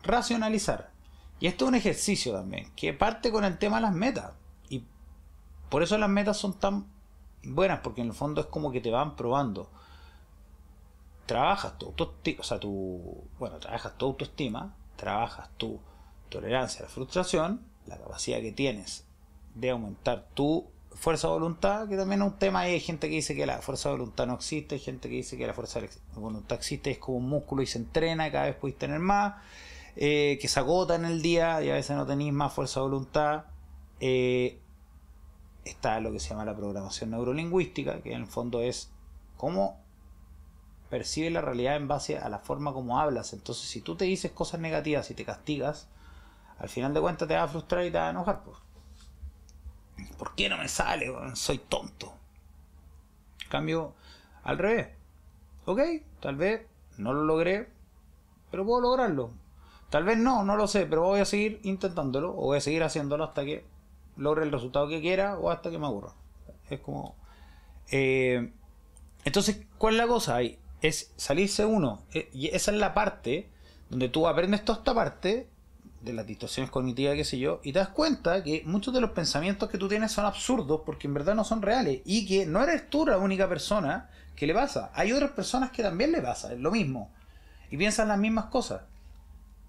racionalizar. 0.03 0.91
Y 1.39 1.47
esto 1.47 1.65
es 1.65 1.69
un 1.71 1.75
ejercicio 1.75 2.33
también, 2.33 2.71
que 2.77 2.93
parte 2.93 3.33
con 3.33 3.45
el 3.45 3.59
tema 3.59 3.77
de 3.77 3.83
las 3.83 3.95
metas. 3.95 4.33
Y 4.69 4.85
por 5.69 5.83
eso 5.83 5.97
las 5.97 6.11
metas 6.11 6.37
son 6.37 6.59
tan 6.59 6.87
buenas, 7.43 7.81
porque 7.81 8.03
en 8.03 8.09
el 8.09 8.15
fondo 8.15 8.41
es 8.43 8.47
como 8.47 8.71
que 8.71 8.81
te 8.81 8.91
van 8.91 9.17
probando. 9.17 9.71
Trabajas 11.27 11.79
tu 11.79 11.87
autoestima, 11.87 12.41
o 12.41 12.45
sea, 12.45 12.61
tu, 12.61 13.25
bueno, 13.39 13.59
trabajas 13.59 13.97
tu 13.97 14.07
autoestima, 14.07 14.75
trabajas 14.97 15.49
tu 15.57 15.81
tolerancia 16.29 16.81
a 16.81 16.83
la 16.85 16.89
frustración, 16.89 17.65
la 17.87 17.97
capacidad 17.97 18.41
que 18.41 18.53
tienes 18.53 19.07
de 19.55 19.71
aumentar 19.71 20.29
tu 20.35 20.67
fuerza 20.93 21.29
de 21.29 21.35
voluntad, 21.35 21.89
que 21.89 21.97
también 21.97 22.21
es 22.21 22.29
un 22.29 22.39
tema, 22.39 22.61
hay 22.61 22.81
gente 22.81 23.09
que 23.09 23.17
dice 23.17 23.35
que 23.35 23.47
la 23.47 23.63
fuerza 23.63 23.89
de 23.89 23.97
voluntad 23.97 24.27
no 24.27 24.35
existe, 24.35 24.75
hay 24.75 24.81
gente 24.81 25.09
que 25.09 25.17
dice 25.17 25.39
que 25.39 25.47
la 25.47 25.55
fuerza 25.55 25.81
de 25.81 25.89
voluntad 26.15 26.59
existe, 26.59 26.91
es 26.91 26.99
como 26.99 27.19
un 27.19 27.29
músculo 27.29 27.63
y 27.63 27.67
se 27.67 27.79
entrena 27.79 28.31
cada 28.31 28.47
vez 28.47 28.57
puedes 28.57 28.77
tener 28.77 28.99
más. 28.99 29.35
Eh, 30.03 30.39
que 30.41 30.49
se 30.49 30.59
agota 30.59 30.95
en 30.95 31.05
el 31.05 31.21
día 31.21 31.63
y 31.63 31.69
a 31.69 31.75
veces 31.75 31.95
no 31.95 32.07
tenéis 32.07 32.33
más 32.33 32.55
fuerza 32.55 32.81
de 32.81 32.85
voluntad. 32.85 33.45
Eh, 34.01 34.59
está 35.67 36.01
lo 36.01 36.11
que 36.11 36.19
se 36.19 36.31
llama 36.31 36.47
la 36.47 36.57
programación 36.57 37.11
neurolingüística, 37.11 38.01
que 38.01 38.15
en 38.15 38.23
el 38.23 38.27
fondo 38.27 38.63
es 38.63 38.91
cómo 39.37 39.79
percibe 40.89 41.29
la 41.29 41.43
realidad 41.43 41.77
en 41.77 41.87
base 41.87 42.17
a 42.17 42.31
la 42.31 42.39
forma 42.39 42.73
como 42.73 42.99
hablas. 42.99 43.35
Entonces, 43.35 43.69
si 43.69 43.83
tú 43.83 43.95
te 43.95 44.07
dices 44.07 44.33
cosas 44.33 44.59
negativas 44.61 45.11
y 45.11 45.15
te 45.15 45.27
castigas, 45.27 45.87
al 46.59 46.71
final 46.71 46.95
de 46.95 47.01
cuentas 47.03 47.29
te 47.29 47.35
va 47.35 47.43
a 47.43 47.49
frustrar 47.49 47.85
y 47.85 47.91
te 47.91 47.99
va 47.99 48.07
a 48.07 48.11
enojar. 48.11 48.43
Pues. 48.43 48.57
¿Por 50.17 50.35
qué 50.35 50.49
no 50.49 50.57
me 50.57 50.69
sale? 50.69 51.13
Soy 51.35 51.59
tonto. 51.59 52.15
cambio, 53.51 53.93
al 54.45 54.57
revés. 54.57 54.89
Ok, 55.67 55.81
tal 56.21 56.37
vez 56.37 56.67
no 56.97 57.13
lo 57.13 57.25
logré, 57.25 57.69
pero 58.51 58.65
puedo 58.65 58.81
lograrlo. 58.81 59.31
Tal 59.91 60.05
vez 60.05 60.17
no, 60.17 60.45
no 60.45 60.57
lo 60.57 60.69
sé, 60.69 60.87
pero 60.87 61.03
voy 61.03 61.21
a 61.21 61.25
seguir 61.25 61.61
intentándolo 61.65 62.31
o 62.31 62.43
voy 62.47 62.59
a 62.59 62.61
seguir 62.61 62.85
haciéndolo 62.85 63.25
hasta 63.25 63.45
que 63.45 63.65
logre 64.17 64.45
el 64.45 64.53
resultado 64.53 64.89
que 64.89 65.01
quiera 65.01 65.37
o 65.37 65.51
hasta 65.51 65.71
que 65.71 65.79
me 65.79 65.87
aburra. 65.87 66.13
Es 66.71 66.79
como... 66.81 67.17
Eh, 67.91 68.53
entonces, 69.25 69.67
¿cuál 69.79 69.95
es 69.95 69.99
la 69.99 70.07
cosa? 70.07 70.39
Es 70.81 71.13
salirse 71.17 71.65
uno. 71.65 72.03
Eh, 72.15 72.31
y 72.33 72.49
esa 72.49 72.71
es 72.71 72.79
la 72.79 72.95
parte 72.95 73.49
donde 73.91 74.09
tú 74.09 74.29
aprendes 74.29 74.65
toda 74.65 74.79
esta 74.79 74.95
parte 74.95 75.49
de 76.03 76.13
las 76.13 76.25
distorsiones 76.25 76.71
cognitivas, 76.71 77.17
qué 77.17 77.25
sé 77.25 77.39
yo, 77.39 77.61
y 77.63 77.73
te 77.73 77.81
das 77.81 77.89
cuenta 77.89 78.43
que 78.45 78.63
muchos 78.65 78.95
de 78.95 79.01
los 79.01 79.11
pensamientos 79.11 79.69
que 79.69 79.77
tú 79.77 79.89
tienes 79.89 80.13
son 80.13 80.25
absurdos 80.25 80.83
porque 80.87 81.09
en 81.09 81.15
verdad 81.15 81.35
no 81.35 81.45
son 81.45 81.61
reales 81.61 82.01
y 82.05 82.27
que 82.27 82.47
no 82.47 82.63
eres 82.63 82.89
tú 82.89 83.05
la 83.05 83.19
única 83.19 83.49
persona 83.49 84.09
que 84.37 84.47
le 84.47 84.55
pasa. 84.55 84.93
Hay 84.95 85.13
otras 85.13 85.33
personas 85.33 85.73
que 85.73 85.83
también 85.83 86.13
le 86.13 86.23
pasa, 86.23 86.53
es 86.53 86.61
lo 86.61 86.71
mismo. 86.71 87.11
Y 87.71 87.77
piensan 87.77 88.09
las 88.09 88.19
mismas 88.19 88.47
cosas 88.47 88.83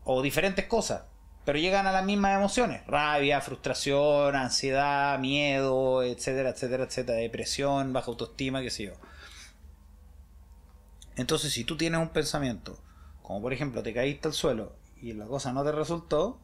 o 0.03 0.21
diferentes 0.21 0.65
cosas, 0.65 1.03
pero 1.45 1.59
llegan 1.59 1.87
a 1.87 1.91
las 1.91 2.05
mismas 2.05 2.37
emociones, 2.37 2.85
rabia, 2.87 3.41
frustración, 3.41 4.35
ansiedad, 4.35 5.17
miedo, 5.19 6.03
etcétera, 6.03 6.49
etcétera, 6.51 6.83
etcétera, 6.85 7.17
depresión, 7.17 7.93
baja 7.93 8.07
autoestima, 8.07 8.61
qué 8.61 8.69
sé 8.69 8.85
yo. 8.85 8.93
Entonces, 11.15 11.51
si 11.51 11.63
tú 11.63 11.77
tienes 11.77 11.99
un 11.99 12.09
pensamiento, 12.09 12.79
como 13.21 13.41
por 13.41 13.53
ejemplo 13.53 13.83
te 13.83 13.93
caíste 13.93 14.27
al 14.27 14.33
suelo 14.33 14.73
y 15.01 15.13
la 15.13 15.25
cosa 15.25 15.51
no 15.51 15.63
te 15.63 15.71
resultó, 15.71 16.39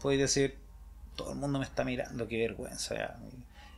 puedes 0.00 0.20
decir, 0.20 0.58
todo 1.16 1.32
el 1.32 1.38
mundo 1.38 1.58
me 1.58 1.64
está 1.64 1.84
mirando, 1.84 2.28
qué 2.28 2.38
vergüenza. 2.38 3.18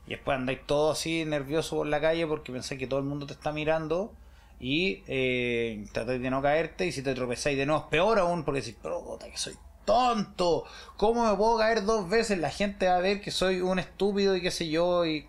Y 0.07 0.11
después 0.11 0.37
andáis 0.37 0.65
todo 0.67 0.93
así 0.93 1.25
nervioso 1.25 1.77
por 1.77 1.87
la 1.87 2.01
calle 2.01 2.27
porque 2.27 2.53
pensáis 2.53 2.79
que 2.79 2.87
todo 2.87 3.01
el 3.01 3.07
mundo 3.07 3.27
te 3.27 3.33
está 3.35 3.53
mirando 3.53 4.13
y 4.61 5.03
eh, 5.07 5.87
tratáis 5.93 6.21
de 6.21 6.31
no 6.31 6.43
caerte 6.43 6.87
y 6.87 6.93
si 6.93 7.03
te 7.03 7.15
tropezáis 7.15 7.57
de 7.57 7.67
nuevo 7.67 7.83
es 7.83 7.89
peor 7.89 8.19
aún 8.19 8.45
porque 8.45 8.61
decís, 8.61 8.77
pero 8.83 9.19
que 9.19 9.37
soy 9.37 9.55
tonto, 9.85 10.65
¿cómo 10.97 11.31
me 11.31 11.37
puedo 11.37 11.59
caer 11.59 11.85
dos 11.85 12.09
veces? 12.09 12.39
La 12.39 12.51
gente 12.51 12.89
va 12.89 12.97
a 12.97 13.01
ver 13.01 13.21
que 13.21 13.31
soy 13.31 13.61
un 13.61 13.79
estúpido 13.79 14.37
y 14.37 14.43
qué 14.43 14.51
sé 14.51 14.69
yo 14.69 15.07
y 15.07 15.27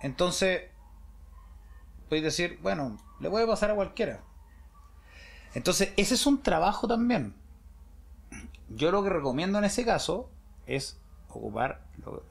entonces 0.00 0.64
podéis 2.08 2.24
decir, 2.24 2.58
bueno, 2.62 2.98
le 3.20 3.30
puede 3.30 3.46
pasar 3.46 3.70
a 3.70 3.74
cualquiera. 3.74 4.20
Entonces, 5.54 5.92
ese 5.96 6.14
es 6.14 6.26
un 6.26 6.42
trabajo 6.42 6.86
también. 6.86 7.34
Yo 8.68 8.90
lo 8.90 9.02
que 9.02 9.08
recomiendo 9.08 9.58
en 9.58 9.64
ese 9.64 9.84
caso 9.84 10.28
es 10.66 10.98
ocupar 11.30 11.82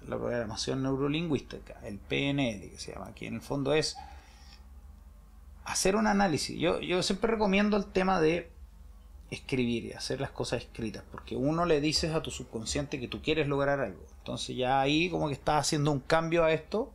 la 0.07 0.17
programación 0.17 0.83
neurolingüística, 0.83 1.79
el 1.83 1.97
PNL 1.97 2.69
que 2.69 2.77
se 2.77 2.93
llama, 2.93 3.13
que 3.15 3.27
en 3.27 3.35
el 3.35 3.41
fondo 3.41 3.73
es 3.73 3.97
hacer 5.65 5.95
un 5.95 6.07
análisis. 6.07 6.57
Yo, 6.57 6.79
siempre 7.03 7.31
recomiendo 7.31 7.75
el 7.75 7.85
tema 7.85 8.21
de 8.21 8.51
escribir 9.31 9.85
y 9.85 9.91
hacer 9.93 10.21
las 10.21 10.29
cosas 10.29 10.61
escritas, 10.61 11.03
porque 11.11 11.35
uno 11.35 11.65
le 11.65 11.81
dices 11.81 12.13
a 12.13 12.21
tu 12.21 12.31
subconsciente 12.31 12.99
que 12.99 13.07
tú 13.07 13.21
quieres 13.21 13.47
lograr 13.47 13.79
algo. 13.79 14.01
Entonces 14.19 14.55
ya 14.55 14.79
ahí 14.79 15.09
como 15.09 15.27
que 15.27 15.33
estás 15.33 15.61
haciendo 15.61 15.91
un 15.91 15.99
cambio 15.99 16.43
a 16.43 16.53
esto. 16.53 16.91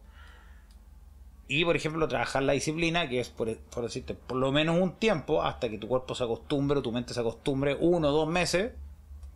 Y 1.48 1.64
por 1.64 1.74
ejemplo, 1.74 2.06
trabajar 2.06 2.44
la 2.44 2.52
disciplina, 2.52 3.08
que 3.08 3.18
es 3.18 3.28
por, 3.28 3.56
por 3.56 3.82
decirte, 3.82 4.14
por 4.14 4.38
lo 4.38 4.52
menos 4.52 4.80
un 4.80 4.92
tiempo, 4.92 5.42
hasta 5.42 5.68
que 5.68 5.78
tu 5.78 5.88
cuerpo 5.88 6.14
se 6.14 6.22
acostumbre 6.22 6.78
o 6.78 6.82
tu 6.82 6.92
mente 6.92 7.12
se 7.12 7.18
acostumbre, 7.18 7.76
uno 7.80 8.08
o 8.08 8.12
dos 8.12 8.28
meses, 8.28 8.70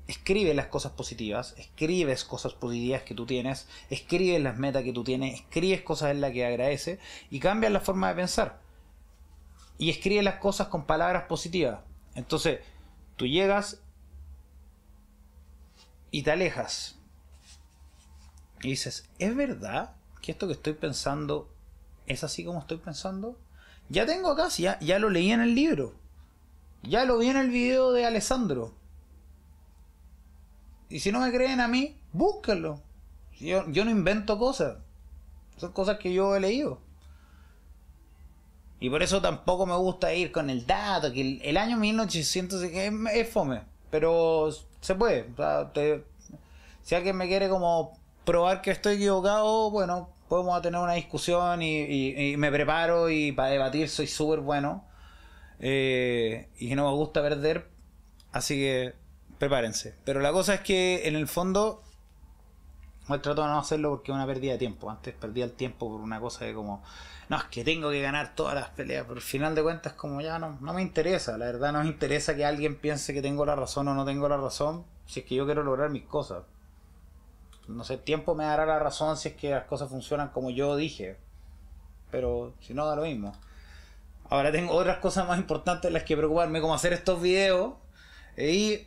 escribe 0.07 0.55
las 0.55 0.66
cosas 0.66 0.93
positivas, 0.93 1.57
escribes 1.59 2.24
cosas 2.24 2.53
positivas 2.53 3.03
que 3.03 3.14
tú 3.14 3.26
tienes, 3.26 3.66
escribes 3.91 4.41
las 4.41 4.57
metas 4.57 4.85
que 4.85 4.93
tú 4.93 5.03
tienes, 5.03 5.35
escribes 5.41 5.82
cosas 5.82 6.12
en 6.12 6.20
las 6.20 6.30
que 6.30 6.47
agradeces 6.47 7.01
y 7.32 7.41
cambias 7.41 7.72
la 7.72 7.80
forma 7.80 8.11
de 8.11 8.14
pensar 8.14 8.64
y 9.79 9.91
escribe 9.91 10.22
las 10.22 10.37
cosas 10.37 10.68
con 10.68 10.87
palabras 10.87 11.25
positivas. 11.25 11.81
Entonces, 12.14 12.61
tú 13.16 13.27
llegas 13.27 13.81
y 16.11 16.22
te 16.22 16.31
alejas. 16.31 16.97
Y 18.62 18.70
dices, 18.70 19.09
¿es 19.18 19.35
verdad 19.35 19.97
que 20.22 20.33
esto 20.33 20.47
que 20.47 20.55
estoy 20.55 20.75
pensando 20.75 21.51
es 22.07 22.25
así 22.25 22.45
como 22.45 22.61
estoy 22.61 22.79
pensando? 22.79 23.39
Ya 23.89 24.07
tengo 24.07 24.31
acá, 24.31 24.49
ya, 24.49 24.79
ya 24.81 24.99
lo 24.99 25.11
leí 25.11 25.33
en 25.33 25.41
el 25.41 25.55
libro. 25.55 25.95
Ya 26.83 27.05
lo 27.05 27.18
vi 27.18 27.29
en 27.29 27.37
el 27.37 27.51
video 27.51 27.93
de 27.93 28.07
Alessandro. 28.07 28.75
Y 30.89 31.01
si 31.01 31.12
no 31.12 31.20
me 31.20 31.33
creen 31.33 31.61
a 31.61 31.68
mí, 31.68 31.99
búsquenlo. 32.12 32.81
Yo, 33.39 33.68
yo 33.70 33.85
no 33.85 33.91
invento 33.91 34.39
cosas. 34.39 34.79
Son 35.57 35.72
cosas 35.72 35.99
que 35.99 36.12
yo 36.12 36.37
he 36.37 36.41
leído. 36.41 36.81
Y 38.85 38.91
por 38.91 39.03
eso 39.03 39.22
tampoco 39.22 39.64
me 39.64 39.74
gusta 39.76 40.12
ir 40.12 40.30
con 40.30 40.51
el 40.51 40.66
dato, 40.66 41.11
que 41.11 41.41
el, 41.43 41.57
año 41.57 41.78
1800 41.78 42.62
es, 42.64 43.28
fome. 43.30 43.62
Pero 43.91 44.51
se 44.82 44.95
puede. 44.95 45.26
si 46.82 46.95
alguien 46.95 47.16
me 47.16 47.26
quiere 47.26 47.49
como 47.49 47.99
probar 48.26 48.61
que 48.61 48.70
estoy 48.70 48.97
equivocado, 48.97 49.70
bueno, 49.70 50.11
podemos 50.28 50.61
tener 50.61 50.78
una 50.82 50.93
discusión 50.93 51.62
y, 51.62 52.35
me 52.37 52.53
preparo 52.53 53.09
y 53.09 53.32
para 53.32 53.49
debatir 53.49 53.89
soy 53.89 54.07
súper 54.07 54.41
bueno. 54.41 54.85
Eh, 55.61 56.51
y 56.59 56.74
no 56.74 56.85
me 56.85 56.95
gusta 56.95 57.22
perder, 57.22 57.70
así 58.32 58.57
que 58.57 58.93
prepárense. 59.39 59.95
Pero 60.05 60.20
la 60.20 60.30
cosa 60.30 60.53
es 60.53 60.61
que 60.61 61.09
en 61.09 61.16
el 61.16 61.26
fondo 61.26 61.80
Hoy 63.07 63.18
trato 63.18 63.43
de 63.43 63.49
no 63.49 63.59
hacerlo 63.59 63.91
porque 63.91 64.12
es 64.12 64.14
una 64.14 64.26
pérdida 64.26 64.53
de 64.53 64.59
tiempo. 64.59 64.91
Antes 64.91 65.14
perdía 65.14 65.45
el 65.45 65.53
tiempo 65.53 65.91
por 65.91 66.01
una 66.01 66.20
cosa 66.20 66.47
de 66.47 66.55
como, 66.55 66.82
no, 67.29 67.37
es 67.37 67.45
que 67.45 67.64
tengo 67.64 67.91
que 67.91 68.01
ganar 68.01 68.35
todas 68.35 68.55
las 68.55 68.68
peleas. 68.70 69.05
Pero 69.05 69.16
al 69.16 69.22
final 69.22 69.55
de 69.55 69.62
cuentas, 69.62 69.95
como 69.95 70.20
ya 70.20 70.39
no, 70.39 70.59
no 70.61 70.72
me 70.72 70.83
interesa. 70.83 71.39
La 71.39 71.47
verdad, 71.47 71.72
no 71.72 71.83
me 71.83 71.87
interesa 71.87 72.35
que 72.35 72.45
alguien 72.45 72.77
piense 72.77 73.14
que 73.14 73.22
tengo 73.22 73.47
la 73.47 73.57
razón 73.57 73.89
o 73.89 73.95
no 73.95 74.05
tengo 74.05 74.29
la 74.29 74.37
razón. 74.37 74.85
Si 75.07 75.20
es 75.20 75.27
que 75.27 75.35
yo 75.35 75.45
quiero 75.47 75.62
lograr 75.62 75.91
mis 75.91 76.05
cosas. 76.05 76.45
No 77.68 77.83
sé, 77.85 77.97
tiempo 77.97 78.35
me 78.35 78.45
dará 78.45 78.66
la 78.66 78.79
razón 78.79 79.16
si 79.16 79.29
es 79.29 79.37
que 79.37 79.51
las 79.51 79.64
cosas 79.64 79.89
funcionan 79.89 80.29
como 80.29 80.51
yo 80.51 80.77
dije. 80.77 81.16
Pero 82.11 82.53
si 82.61 82.75
no, 82.75 82.87
da 82.87 82.97
lo 82.97 83.03
mismo. 83.03 83.35
Ahora 84.29 84.53
tengo 84.53 84.75
otras 84.75 84.99
cosas 84.99 85.27
más 85.27 85.39
importantes 85.39 85.89
en 85.89 85.95
las 85.95 86.05
que 86.05 86.16
preocuparme, 86.16 86.61
como 86.61 86.75
hacer 86.75 86.93
estos 86.93 87.20
videos. 87.20 87.75
Y 88.37 88.87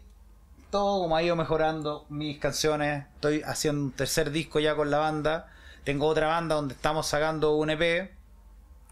todo 0.69 1.01
como 1.01 1.15
ha 1.15 1.23
ido 1.23 1.35
mejorando 1.35 2.05
mis 2.09 2.37
canciones. 2.39 3.05
Estoy 3.15 3.41
haciendo 3.45 3.81
un 3.81 3.91
tercer 3.91 4.31
disco 4.31 4.59
ya 4.59 4.75
con 4.75 4.91
la 4.91 4.99
banda. 4.99 5.47
Tengo 5.83 6.05
otra 6.07 6.27
banda 6.27 6.55
donde 6.55 6.73
estamos 6.73 7.07
sacando 7.07 7.55
un 7.55 7.69
EP. 7.69 8.16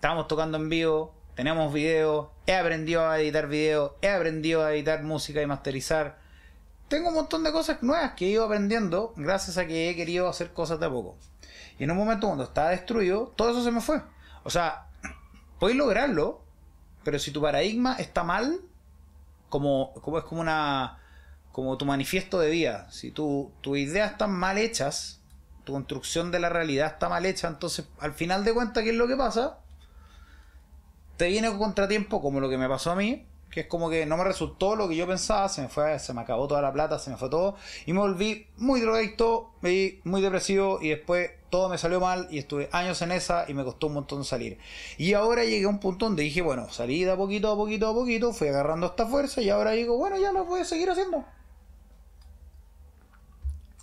Estamos 0.06 0.28
tocando 0.28 0.58
en 0.58 0.70
vivo. 0.70 1.16
Tenemos 1.34 1.74
videos. 1.74 2.28
He 2.46 2.54
aprendido 2.54 3.10
a 3.10 3.20
editar 3.20 3.48
videos. 3.48 3.94
He 4.04 4.10
aprendido 4.10 4.64
a 4.64 4.72
editar 4.72 5.02
música 5.02 5.42
y 5.42 5.48
masterizar. 5.48 6.20
Tengo 6.88 7.10
un 7.10 7.16
montón 7.16 7.44
de 7.44 7.52
cosas 7.52 7.82
nuevas 7.82 8.12
que 8.12 8.28
he 8.28 8.30
ido 8.30 8.46
aprendiendo 8.46 9.14
gracias 9.16 9.58
a 9.58 9.66
que 9.66 9.90
he 9.90 9.96
querido 9.96 10.30
hacer 10.30 10.54
cosas 10.54 10.80
de 10.80 10.86
a 10.86 10.92
poco. 10.92 11.18
Y 11.80 11.86
en 11.86 11.90
un 11.90 11.98
momento 11.98 12.28
cuando 12.28 12.44
estaba 12.44 12.70
destruido, 12.70 13.34
todo 13.36 13.50
eso 13.50 13.64
se 13.64 13.72
me 13.72 13.82
fue. 13.82 14.00
O 14.44 14.52
sea, 14.52 14.90
puedes 15.60 15.76
lograrlo, 15.76 16.44
pero 17.04 17.18
si 17.18 17.32
tu 17.32 17.42
paradigma 17.42 17.96
está 17.96 18.24
mal, 18.24 18.60
como, 19.50 19.92
como 20.04 20.20
es 20.20 20.24
como 20.26 20.42
una 20.42 21.00
como 21.52 21.80
tu 21.80 21.86
manifiesto 21.86 22.40
de 22.40 22.52
vida. 22.52 22.92
Si 22.92 23.10
tu, 23.10 23.52
tus 23.62 23.80
ideas 23.80 24.12
están 24.12 24.34
mal 24.34 24.60
hechas, 24.60 25.20
tu 25.64 25.74
construcción 25.74 26.30
de 26.30 26.40
la 26.40 26.50
realidad 26.50 26.94
está 26.94 27.10
mal 27.10 27.26
hecha, 27.26 27.48
entonces 27.48 27.88
al 27.98 28.14
final 28.14 28.46
de 28.46 28.54
cuentas, 28.54 28.84
¿qué 28.84 28.92
es 28.92 28.96
lo 28.96 29.08
que 29.08 29.16
pasa? 29.16 29.65
Te 31.18 31.28
viene 31.28 31.50
un 31.50 31.58
contratiempo 31.58 32.22
como 32.22 32.40
lo 32.40 32.50
que 32.50 32.58
me 32.58 32.68
pasó 32.68 32.92
a 32.92 32.96
mí, 32.96 33.26
que 33.56 33.62
es 33.62 33.68
como 33.68 33.90
que 33.90 34.06
no 34.06 34.18
me 34.18 34.26
resultó 34.26 34.76
lo 34.76 34.90
que 34.90 34.98
yo 34.98 35.08
pensaba, 35.08 35.48
se 35.48 35.62
me 35.62 35.70
fue, 35.70 35.98
se 35.98 36.14
me 36.14 36.20
acabó 36.20 36.46
toda 36.46 36.62
la 36.62 36.74
plata, 36.74 37.00
se 37.00 37.10
me 37.10 37.16
fue 37.16 37.30
todo, 37.30 37.56
y 37.86 37.94
me 37.94 38.00
volví 38.00 38.48
muy 38.58 38.82
drogadicto, 38.82 39.54
me 39.62 39.70
vi 39.70 40.02
muy 40.04 40.22
depresivo, 40.22 40.80
y 40.82 40.90
después 40.90 41.32
todo 41.50 41.70
me 41.70 41.78
salió 41.78 42.02
mal, 42.02 42.28
y 42.32 42.40
estuve 42.40 42.68
años 42.74 43.02
en 43.02 43.14
esa, 43.14 43.46
y 43.50 43.54
me 43.54 43.64
costó 43.64 43.88
un 43.88 43.94
montón 43.94 44.26
salir. 44.26 44.60
Y 44.98 45.14
ahora 45.14 45.46
llegué 45.46 45.64
a 45.66 45.70
un 45.70 45.80
punto 45.80 46.06
donde 46.06 46.24
dije, 46.24 46.42
bueno, 46.42 46.70
salí 46.70 47.06
de 47.06 47.12
a 47.12 47.16
poquito, 47.16 47.50
a 47.50 47.56
poquito, 47.56 47.88
a 47.88 47.94
poquito, 47.94 48.34
fui 48.34 48.50
agarrando 48.50 48.88
esta 48.88 49.06
fuerza, 49.06 49.42
y 49.42 49.50
ahora 49.50 49.72
digo, 49.72 49.98
bueno, 49.98 50.18
ya 50.18 50.34
lo 50.34 50.44
voy 50.44 50.60
a 50.60 50.66
seguir 50.66 50.90
haciendo. 50.90 51.24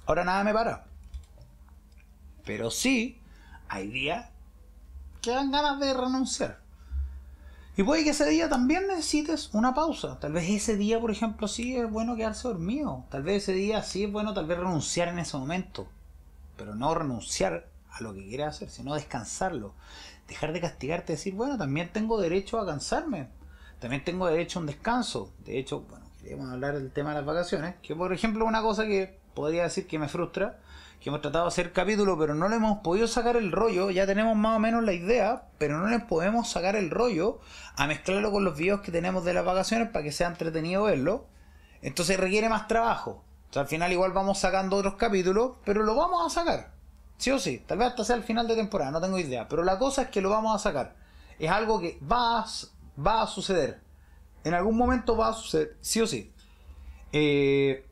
Ahora 0.04 0.22
nada 0.22 0.44
me 0.44 0.52
para. 0.52 0.84
Pero 2.44 2.70
sí, 2.70 3.18
hay 3.68 3.88
días 3.88 4.28
que 5.22 5.30
dan 5.30 5.50
ganas 5.50 5.80
de 5.80 5.94
renunciar. 5.94 6.61
Y 7.74 7.84
puede 7.84 8.04
que 8.04 8.10
ese 8.10 8.28
día 8.28 8.50
también 8.50 8.86
necesites 8.86 9.48
una 9.54 9.72
pausa. 9.72 10.20
Tal 10.20 10.32
vez 10.32 10.48
ese 10.48 10.76
día, 10.76 11.00
por 11.00 11.10
ejemplo, 11.10 11.48
sí 11.48 11.74
es 11.74 11.90
bueno 11.90 12.16
quedarse 12.16 12.48
dormido. 12.48 13.06
Tal 13.08 13.22
vez 13.22 13.44
ese 13.44 13.54
día 13.54 13.82
sí 13.82 14.04
es 14.04 14.12
bueno 14.12 14.34
tal 14.34 14.46
vez 14.46 14.58
renunciar 14.58 15.08
en 15.08 15.18
ese 15.18 15.38
momento. 15.38 15.88
Pero 16.58 16.74
no 16.74 16.94
renunciar 16.94 17.68
a 17.90 18.02
lo 18.02 18.12
que 18.12 18.26
quieres 18.26 18.48
hacer, 18.48 18.68
sino 18.68 18.94
descansarlo. 18.94 19.72
Dejar 20.28 20.52
de 20.52 20.60
castigarte 20.60 21.14
decir, 21.14 21.34
bueno, 21.34 21.56
también 21.56 21.90
tengo 21.92 22.20
derecho 22.20 22.60
a 22.60 22.66
cansarme. 22.66 23.28
También 23.80 24.04
tengo 24.04 24.26
derecho 24.26 24.58
a 24.58 24.60
un 24.60 24.66
descanso. 24.66 25.32
De 25.44 25.58
hecho, 25.58 25.80
bueno, 25.88 26.04
queríamos 26.20 26.52
hablar 26.52 26.74
del 26.74 26.92
tema 26.92 27.10
de 27.10 27.16
las 27.16 27.24
vacaciones. 27.24 27.76
Que 27.82 27.96
por 27.96 28.12
ejemplo, 28.12 28.44
una 28.44 28.60
cosa 28.60 28.84
que 28.84 29.18
podría 29.34 29.62
decir 29.62 29.86
que 29.86 29.98
me 29.98 30.08
frustra, 30.08 30.60
que 31.02 31.10
hemos 31.10 31.20
tratado 31.20 31.46
de 31.46 31.48
hacer 31.48 31.72
capítulo, 31.72 32.16
pero 32.16 32.34
no 32.34 32.48
le 32.48 32.56
hemos 32.56 32.78
podido 32.78 33.08
sacar 33.08 33.36
el 33.36 33.50
rollo, 33.50 33.90
ya 33.90 34.06
tenemos 34.06 34.36
más 34.36 34.56
o 34.56 34.60
menos 34.60 34.84
la 34.84 34.92
idea, 34.92 35.48
pero 35.58 35.78
no 35.78 35.88
le 35.88 35.98
podemos 35.98 36.48
sacar 36.48 36.76
el 36.76 36.90
rollo 36.90 37.40
a 37.76 37.88
mezclarlo 37.88 38.30
con 38.30 38.44
los 38.44 38.56
videos 38.56 38.82
que 38.82 38.92
tenemos 38.92 39.24
de 39.24 39.34
las 39.34 39.44
vacaciones 39.44 39.88
para 39.88 40.04
que 40.04 40.12
sea 40.12 40.28
entretenido 40.28 40.84
verlo. 40.84 41.26
Entonces 41.82 42.20
requiere 42.20 42.48
más 42.48 42.68
trabajo. 42.68 43.24
al 43.56 43.66
final 43.66 43.90
igual 43.90 44.12
vamos 44.12 44.38
sacando 44.38 44.76
otros 44.76 44.94
capítulos, 44.94 45.56
pero 45.64 45.82
lo 45.82 45.96
vamos 45.96 46.24
a 46.24 46.30
sacar. 46.30 46.72
Sí 47.18 47.32
o 47.32 47.38
sí, 47.40 47.64
tal 47.66 47.78
vez 47.78 47.88
hasta 47.88 48.04
sea 48.04 48.16
el 48.16 48.22
final 48.22 48.46
de 48.46 48.54
temporada, 48.54 48.92
no 48.92 49.00
tengo 49.00 49.18
idea. 49.18 49.48
Pero 49.48 49.64
la 49.64 49.80
cosa 49.80 50.02
es 50.02 50.08
que 50.08 50.20
lo 50.20 50.30
vamos 50.30 50.54
a 50.54 50.60
sacar. 50.60 50.94
Es 51.40 51.50
algo 51.50 51.80
que 51.80 51.98
va 52.00 52.40
a, 52.40 52.46
va 53.04 53.22
a 53.22 53.26
suceder. 53.26 53.80
En 54.44 54.54
algún 54.54 54.76
momento 54.76 55.16
va 55.16 55.30
a 55.30 55.32
suceder, 55.32 55.76
sí 55.80 56.00
o 56.00 56.06
sí. 56.06 56.32
Eh, 57.12 57.88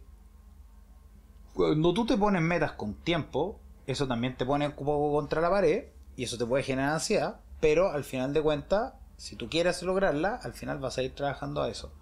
cuando 1.54 1.92
tú 1.94 2.06
te 2.06 2.16
pones 2.16 2.42
metas 2.42 2.72
con 2.72 2.94
tiempo, 2.94 3.58
eso 3.86 4.06
también 4.06 4.36
te 4.36 4.46
pone 4.46 4.68
un 4.68 4.72
poco 4.72 5.12
contra 5.12 5.40
la 5.40 5.50
pared 5.50 5.86
y 6.16 6.24
eso 6.24 6.38
te 6.38 6.46
puede 6.46 6.62
generar 6.62 6.92
ansiedad, 6.92 7.40
pero 7.60 7.90
al 7.90 8.04
final 8.04 8.32
de 8.32 8.42
cuentas, 8.42 8.94
si 9.16 9.36
tú 9.36 9.48
quieres 9.48 9.82
lograrla, 9.82 10.36
al 10.42 10.52
final 10.52 10.78
vas 10.78 10.98
a 10.98 11.02
ir 11.02 11.14
trabajando 11.14 11.62
a 11.62 11.68
eso. 11.68 11.92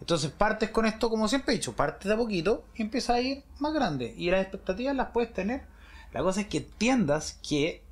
Entonces 0.00 0.30
partes 0.30 0.70
con 0.70 0.86
esto, 0.86 1.08
como 1.08 1.28
siempre 1.28 1.54
he 1.54 1.56
dicho, 1.56 1.74
partes 1.74 2.08
de 2.08 2.14
a 2.14 2.16
poquito 2.16 2.64
y 2.74 2.82
empieza 2.82 3.14
a 3.14 3.20
ir 3.20 3.44
más 3.58 3.72
grande. 3.72 4.14
Y 4.16 4.30
las 4.30 4.42
expectativas 4.42 4.94
las 4.94 5.10
puedes 5.10 5.32
tener. 5.32 5.64
La 6.12 6.22
cosa 6.22 6.42
es 6.42 6.48
que 6.48 6.58
entiendas 6.58 7.38
que 7.46 7.82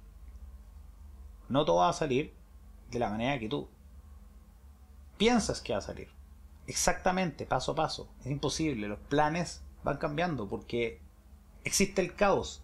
no 1.48 1.64
todo 1.64 1.76
va 1.76 1.88
a 1.88 1.94
salir 1.94 2.32
de 2.90 2.98
la 2.98 3.10
manera 3.10 3.38
que 3.38 3.48
tú 3.48 3.68
piensas 5.16 5.60
que 5.60 5.72
va 5.72 5.78
a 5.78 5.82
salir. 5.82 6.08
Exactamente, 6.66 7.46
paso 7.46 7.72
a 7.72 7.74
paso. 7.74 8.08
Es 8.20 8.26
imposible. 8.26 8.88
Los 8.88 8.98
planes 8.98 9.62
van 9.84 9.98
cambiando 9.98 10.48
porque 10.48 11.00
existe 11.62 12.02
el 12.02 12.14
caos. 12.14 12.62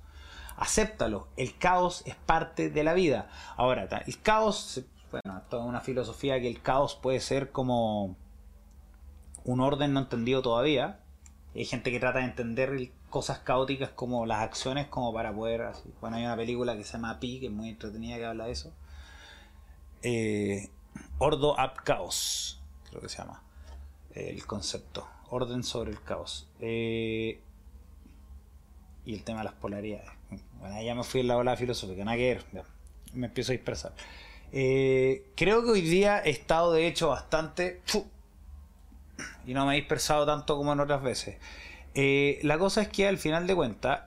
Acéptalo, 0.57 1.29
el 1.37 1.57
caos 1.57 2.03
es 2.07 2.17
parte 2.17 2.71
de 2.71 2.85
la 2.85 2.93
vida. 2.93 3.31
Ahora, 3.57 3.89
el 4.07 4.21
caos, 4.21 4.83
bueno, 5.11 5.43
toda 5.49 5.65
una 5.65 5.81
filosofía 5.81 6.41
que 6.41 6.49
el 6.49 6.61
caos 6.61 6.97
puede 6.97 7.21
ser 7.21 7.53
como 7.53 8.17
un 9.45 9.61
orden 9.61 9.93
no 9.95 10.01
entendido 10.01 10.43
todavía. 10.43 11.01
Hay 11.55 11.65
gente 11.65 11.91
que 11.91 12.01
trata 12.01 12.19
de 12.19 12.27
entender 12.27 12.93
cosas 13.09 13.39
caóticas 13.39 13.91
como 13.91 14.27
las 14.27 14.41
acciones 14.41 14.87
como 14.89 15.13
para 15.13 15.35
poder... 15.35 15.63
Así. 15.63 15.93
Bueno, 16.01 16.17
hay 16.17 16.25
una 16.25 16.37
película 16.37 16.77
que 16.77 16.85
se 16.85 16.93
llama 16.93 17.19
Pi, 17.21 17.41
que 17.41 17.47
es 17.47 17.53
muy 17.53 17.71
entretenida 17.71 18.17
que 18.17 18.27
habla 18.27 18.47
de 18.47 18.53
eso. 18.53 18.73
Eh, 20.03 20.71
Ordo 21.19 21.59
ab 21.59 21.83
Caos, 21.85 22.61
creo 22.89 23.01
que 23.01 23.09
se 23.09 23.19
llama 23.19 23.43
el 24.15 24.45
concepto 24.47 25.07
orden 25.31 25.63
sobre 25.65 25.91
el 25.91 26.03
caos. 26.03 26.49
Eh, 26.61 27.41
y 29.05 29.15
el 29.15 29.25
tema 29.25 29.39
de 29.39 29.45
las 29.45 29.55
polaridades. 29.55 30.11
Bueno, 30.59 30.83
ya 30.83 30.95
me 30.95 31.03
fui 31.03 31.23
al 31.23 31.29
lado 31.29 31.41
de 31.41 31.47
la 31.47 31.57
filosófica, 31.57 32.05
nada 32.05 32.17
que 32.17 32.35
ver, 32.35 32.65
me 33.15 33.27
empiezo 33.27 33.53
a 33.53 33.55
dispersar. 33.55 33.93
Eh, 34.53 35.31
creo 35.37 35.63
que 35.63 35.71
hoy 35.71 35.81
día 35.81 36.23
he 36.23 36.31
estado 36.31 36.73
de 36.73 36.87
hecho 36.87 37.09
bastante... 37.09 37.83
Y 39.47 39.55
no 39.55 39.67
me 39.67 39.75
he 39.75 39.77
dispersado 39.77 40.27
tanto 40.27 40.57
como 40.57 40.73
en 40.73 40.81
otras 40.81 41.03
veces. 41.03 41.37
Eh, 41.95 42.39
la 42.43 42.59
cosa 42.59 42.83
es 42.83 42.89
que 42.89 43.09
al 43.09 43.19
final 43.19 43.47
de 43.47 43.55
cuentas, 43.55 44.03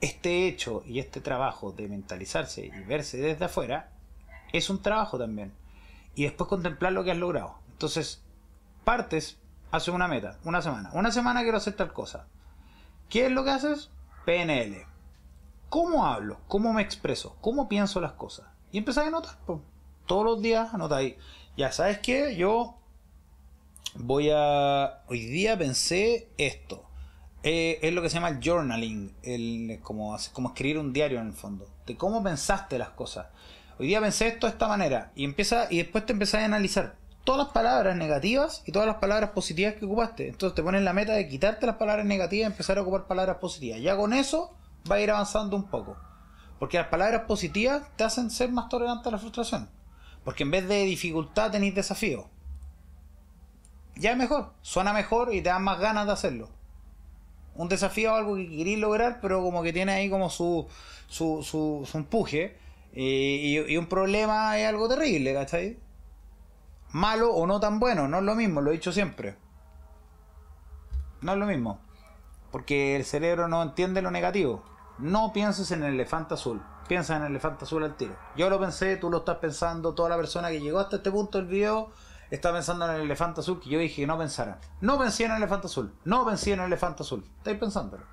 este 0.00 0.48
hecho 0.48 0.82
y 0.84 0.98
este 0.98 1.20
trabajo 1.20 1.72
de 1.72 1.88
mentalizarse 1.88 2.66
y 2.66 2.70
verse 2.84 3.18
desde 3.18 3.44
afuera 3.44 3.90
es 4.52 4.68
un 4.68 4.82
trabajo 4.82 5.18
también. 5.18 5.52
Y 6.14 6.24
después 6.24 6.48
contemplar 6.48 6.92
lo 6.92 7.04
que 7.04 7.12
has 7.12 7.16
logrado. 7.16 7.58
Entonces, 7.70 8.22
partes 8.84 9.38
hace 9.72 9.90
una 9.90 10.06
meta, 10.06 10.38
una 10.44 10.62
semana. 10.62 10.90
Una 10.92 11.10
semana 11.10 11.42
quiero 11.42 11.56
hacer 11.56 11.74
tal 11.74 11.92
cosa. 11.92 12.26
¿Qué 13.08 13.26
es 13.26 13.32
lo 13.32 13.42
que 13.42 13.50
haces? 13.50 13.90
PNL. 14.24 14.86
¿Cómo 15.68 16.06
hablo? 16.06 16.38
¿Cómo 16.46 16.72
me 16.72 16.82
expreso? 16.82 17.36
¿Cómo 17.40 17.68
pienso 17.68 18.00
las 18.00 18.12
cosas? 18.12 18.46
Y 18.70 18.78
empezás 18.78 19.06
a 19.06 19.10
notar. 19.10 19.36
Todos 20.06 20.24
los 20.24 20.42
días 20.42 20.72
anotáis. 20.74 21.16
Ya, 21.56 21.72
¿sabes 21.72 21.98
qué? 21.98 22.36
Yo 22.36 22.76
voy 23.94 24.30
a... 24.30 25.02
Hoy 25.08 25.24
día 25.26 25.58
pensé 25.58 26.28
esto. 26.36 26.84
Eh, 27.42 27.80
es 27.82 27.92
lo 27.92 28.02
que 28.02 28.08
se 28.08 28.14
llama 28.14 28.28
el 28.28 28.40
journaling, 28.42 29.16
el, 29.22 29.80
como, 29.82 30.16
como 30.32 30.50
escribir 30.50 30.78
un 30.78 30.92
diario 30.92 31.18
en 31.18 31.28
el 31.28 31.32
fondo, 31.32 31.68
de 31.86 31.96
cómo 31.96 32.22
pensaste 32.22 32.78
las 32.78 32.90
cosas. 32.90 33.26
Hoy 33.80 33.88
día 33.88 34.00
pensé 34.00 34.28
esto 34.28 34.46
de 34.46 34.52
esta 34.52 34.68
manera 34.68 35.10
y 35.16 35.24
empieza 35.24 35.66
y 35.68 35.78
después 35.78 36.06
te 36.06 36.12
empezás 36.12 36.42
a 36.42 36.44
analizar 36.44 37.01
todas 37.24 37.46
las 37.46 37.52
palabras 37.52 37.96
negativas 37.96 38.62
y 38.66 38.72
todas 38.72 38.86
las 38.86 38.96
palabras 38.96 39.30
positivas 39.30 39.74
que 39.74 39.84
ocupaste. 39.84 40.28
Entonces 40.28 40.54
te 40.54 40.62
pones 40.62 40.82
la 40.82 40.92
meta 40.92 41.12
de 41.12 41.28
quitarte 41.28 41.66
las 41.66 41.76
palabras 41.76 42.06
negativas 42.06 42.48
y 42.48 42.52
empezar 42.52 42.78
a 42.78 42.82
ocupar 42.82 43.06
palabras 43.06 43.38
positivas. 43.38 43.80
Ya 43.80 43.96
con 43.96 44.12
eso 44.12 44.54
va 44.90 44.96
a 44.96 45.00
ir 45.00 45.10
avanzando 45.10 45.56
un 45.56 45.64
poco. 45.64 45.96
Porque 46.58 46.78
las 46.78 46.88
palabras 46.88 47.22
positivas 47.22 47.82
te 47.96 48.04
hacen 48.04 48.30
ser 48.30 48.50
más 48.50 48.68
tolerante 48.68 49.08
a 49.08 49.12
la 49.12 49.18
frustración. 49.18 49.68
Porque 50.24 50.44
en 50.44 50.50
vez 50.50 50.68
de 50.68 50.84
dificultad 50.84 51.50
tenéis 51.50 51.74
desafío. 51.74 52.28
Ya 53.96 54.12
es 54.12 54.16
mejor, 54.16 54.52
suena 54.62 54.92
mejor 54.92 55.34
y 55.34 55.42
te 55.42 55.50
dan 55.50 55.64
más 55.64 55.78
ganas 55.78 56.06
de 56.06 56.12
hacerlo 56.12 56.48
un 57.54 57.68
desafío 57.68 58.14
algo 58.14 58.36
que 58.36 58.48
queréis 58.48 58.78
lograr, 58.78 59.18
pero 59.20 59.42
como 59.42 59.62
que 59.62 59.72
tiene 59.72 59.92
ahí 59.92 60.08
como 60.10 60.30
su, 60.30 60.66
su, 61.08 61.42
su, 61.42 61.96
empuje. 61.96 62.56
Eh, 62.94 63.64
y, 63.68 63.76
un 63.76 63.86
problema 63.86 64.58
es 64.58 64.68
algo 64.68 64.88
terrible, 64.88 65.34
¿cachai? 65.34 65.78
Malo 66.92 67.32
o 67.32 67.46
no 67.46 67.58
tan 67.58 67.80
bueno, 67.80 68.06
no 68.06 68.18
es 68.18 68.24
lo 68.24 68.34
mismo, 68.34 68.60
lo 68.60 68.70
he 68.70 68.74
dicho 68.74 68.92
siempre. 68.92 69.36
No 71.22 71.32
es 71.32 71.38
lo 71.38 71.46
mismo. 71.46 71.80
Porque 72.50 72.96
el 72.96 73.04
cerebro 73.04 73.48
no 73.48 73.62
entiende 73.62 74.02
lo 74.02 74.10
negativo. 74.10 74.62
No 74.98 75.32
pienses 75.32 75.70
en 75.70 75.82
el 75.82 75.94
elefante 75.94 76.34
azul. 76.34 76.62
Piensa 76.88 77.16
en 77.16 77.22
el 77.22 77.30
elefante 77.30 77.64
azul 77.64 77.82
al 77.82 77.96
tiro. 77.96 78.14
Yo 78.36 78.50
lo 78.50 78.60
pensé, 78.60 78.96
tú 78.96 79.08
lo 79.10 79.18
estás 79.18 79.38
pensando, 79.38 79.94
toda 79.94 80.10
la 80.10 80.16
persona 80.16 80.50
que 80.50 80.60
llegó 80.60 80.80
hasta 80.80 80.96
este 80.96 81.10
punto 81.10 81.38
del 81.38 81.46
video 81.46 81.90
estaba 82.30 82.56
pensando 82.56 82.86
en 82.86 82.96
el 82.96 83.00
elefante 83.02 83.40
azul 83.40 83.60
que 83.60 83.70
yo 83.70 83.78
dije 83.78 84.02
que 84.02 84.06
no 84.06 84.18
pensara. 84.18 84.58
No 84.80 84.98
pensé 84.98 85.24
en 85.24 85.30
el 85.30 85.38
elefante 85.38 85.66
azul. 85.66 85.94
No 86.04 86.26
pensé 86.26 86.52
en 86.52 86.60
el 86.60 86.66
elefante 86.66 87.02
azul. 87.02 87.24
Estáis 87.38 87.58
pensándolo. 87.58 88.04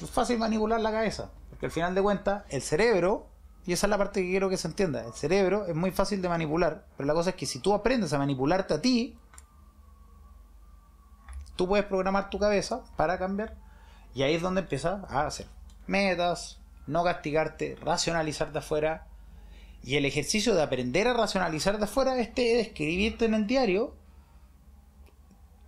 Es 0.00 0.10
fácil 0.10 0.38
manipular 0.38 0.80
la 0.80 0.92
cabeza. 0.92 1.30
Porque 1.50 1.66
al 1.66 1.72
final 1.72 1.94
de 1.94 2.02
cuentas, 2.02 2.44
el 2.50 2.62
cerebro, 2.62 3.26
y 3.66 3.72
esa 3.72 3.86
es 3.86 3.90
la 3.90 3.98
parte 3.98 4.22
que 4.22 4.28
quiero 4.28 4.48
que 4.48 4.56
se 4.56 4.68
entienda, 4.68 5.04
el 5.04 5.12
cerebro 5.12 5.66
es 5.66 5.74
muy 5.74 5.90
fácil 5.90 6.22
de 6.22 6.28
manipular. 6.28 6.86
Pero 6.96 7.06
la 7.06 7.14
cosa 7.14 7.30
es 7.30 7.36
que 7.36 7.46
si 7.46 7.58
tú 7.58 7.74
aprendes 7.74 8.12
a 8.12 8.18
manipularte 8.18 8.74
a 8.74 8.80
ti, 8.80 9.16
tú 11.56 11.68
puedes 11.68 11.84
programar 11.84 12.30
tu 12.30 12.38
cabeza 12.38 12.82
para 12.96 13.18
cambiar. 13.18 13.56
Y 14.14 14.22
ahí 14.22 14.34
es 14.34 14.42
donde 14.42 14.62
empiezas 14.62 15.04
a 15.10 15.26
hacer 15.26 15.46
metas, 15.86 16.60
no 16.86 17.04
castigarte, 17.04 17.76
racionalizar 17.82 18.52
de 18.52 18.60
afuera 18.60 19.06
y 19.82 19.96
el 19.96 20.04
ejercicio 20.04 20.54
de 20.54 20.62
aprender 20.62 21.08
a 21.08 21.14
racionalizar 21.14 21.78
de 21.78 21.84
afuera 21.84 22.18
este 22.18 22.42
de 22.42 22.60
escribirte 22.60 23.24
en 23.24 23.34
el 23.34 23.46
diario 23.46 23.94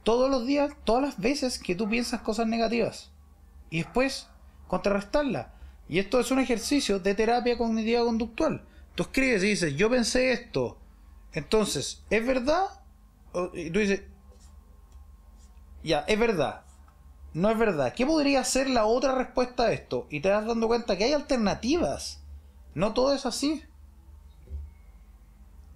todos 0.02 0.30
los 0.30 0.46
días, 0.46 0.72
todas 0.84 1.02
las 1.02 1.18
veces 1.18 1.58
que 1.58 1.74
tú 1.74 1.88
piensas 1.88 2.22
cosas 2.22 2.46
negativas. 2.46 3.10
Y 3.68 3.78
después 3.82 4.28
contrarrestarlas. 4.66 5.48
Y 5.90 5.98
esto 5.98 6.20
es 6.20 6.30
un 6.30 6.38
ejercicio 6.38 7.00
de 7.00 7.16
terapia 7.16 7.58
cognitiva 7.58 8.04
conductual. 8.04 8.62
Tú 8.94 9.02
escribes 9.02 9.42
y 9.42 9.48
dices, 9.48 9.74
yo 9.74 9.90
pensé 9.90 10.30
esto. 10.30 10.78
Entonces, 11.32 12.04
¿es 12.10 12.24
verdad? 12.24 12.66
Y 13.54 13.70
tú 13.70 13.80
dices, 13.80 14.02
ya, 15.82 16.04
es 16.06 16.16
verdad. 16.16 16.62
No 17.34 17.50
es 17.50 17.58
verdad. 17.58 17.92
¿Qué 17.92 18.06
podría 18.06 18.44
ser 18.44 18.70
la 18.70 18.84
otra 18.84 19.16
respuesta 19.16 19.64
a 19.64 19.72
esto? 19.72 20.06
Y 20.10 20.20
te 20.20 20.28
das 20.28 20.46
dando 20.46 20.68
cuenta 20.68 20.96
que 20.96 21.02
hay 21.02 21.12
alternativas. 21.12 22.22
No 22.74 22.94
todo 22.94 23.12
es 23.12 23.26
así. 23.26 23.64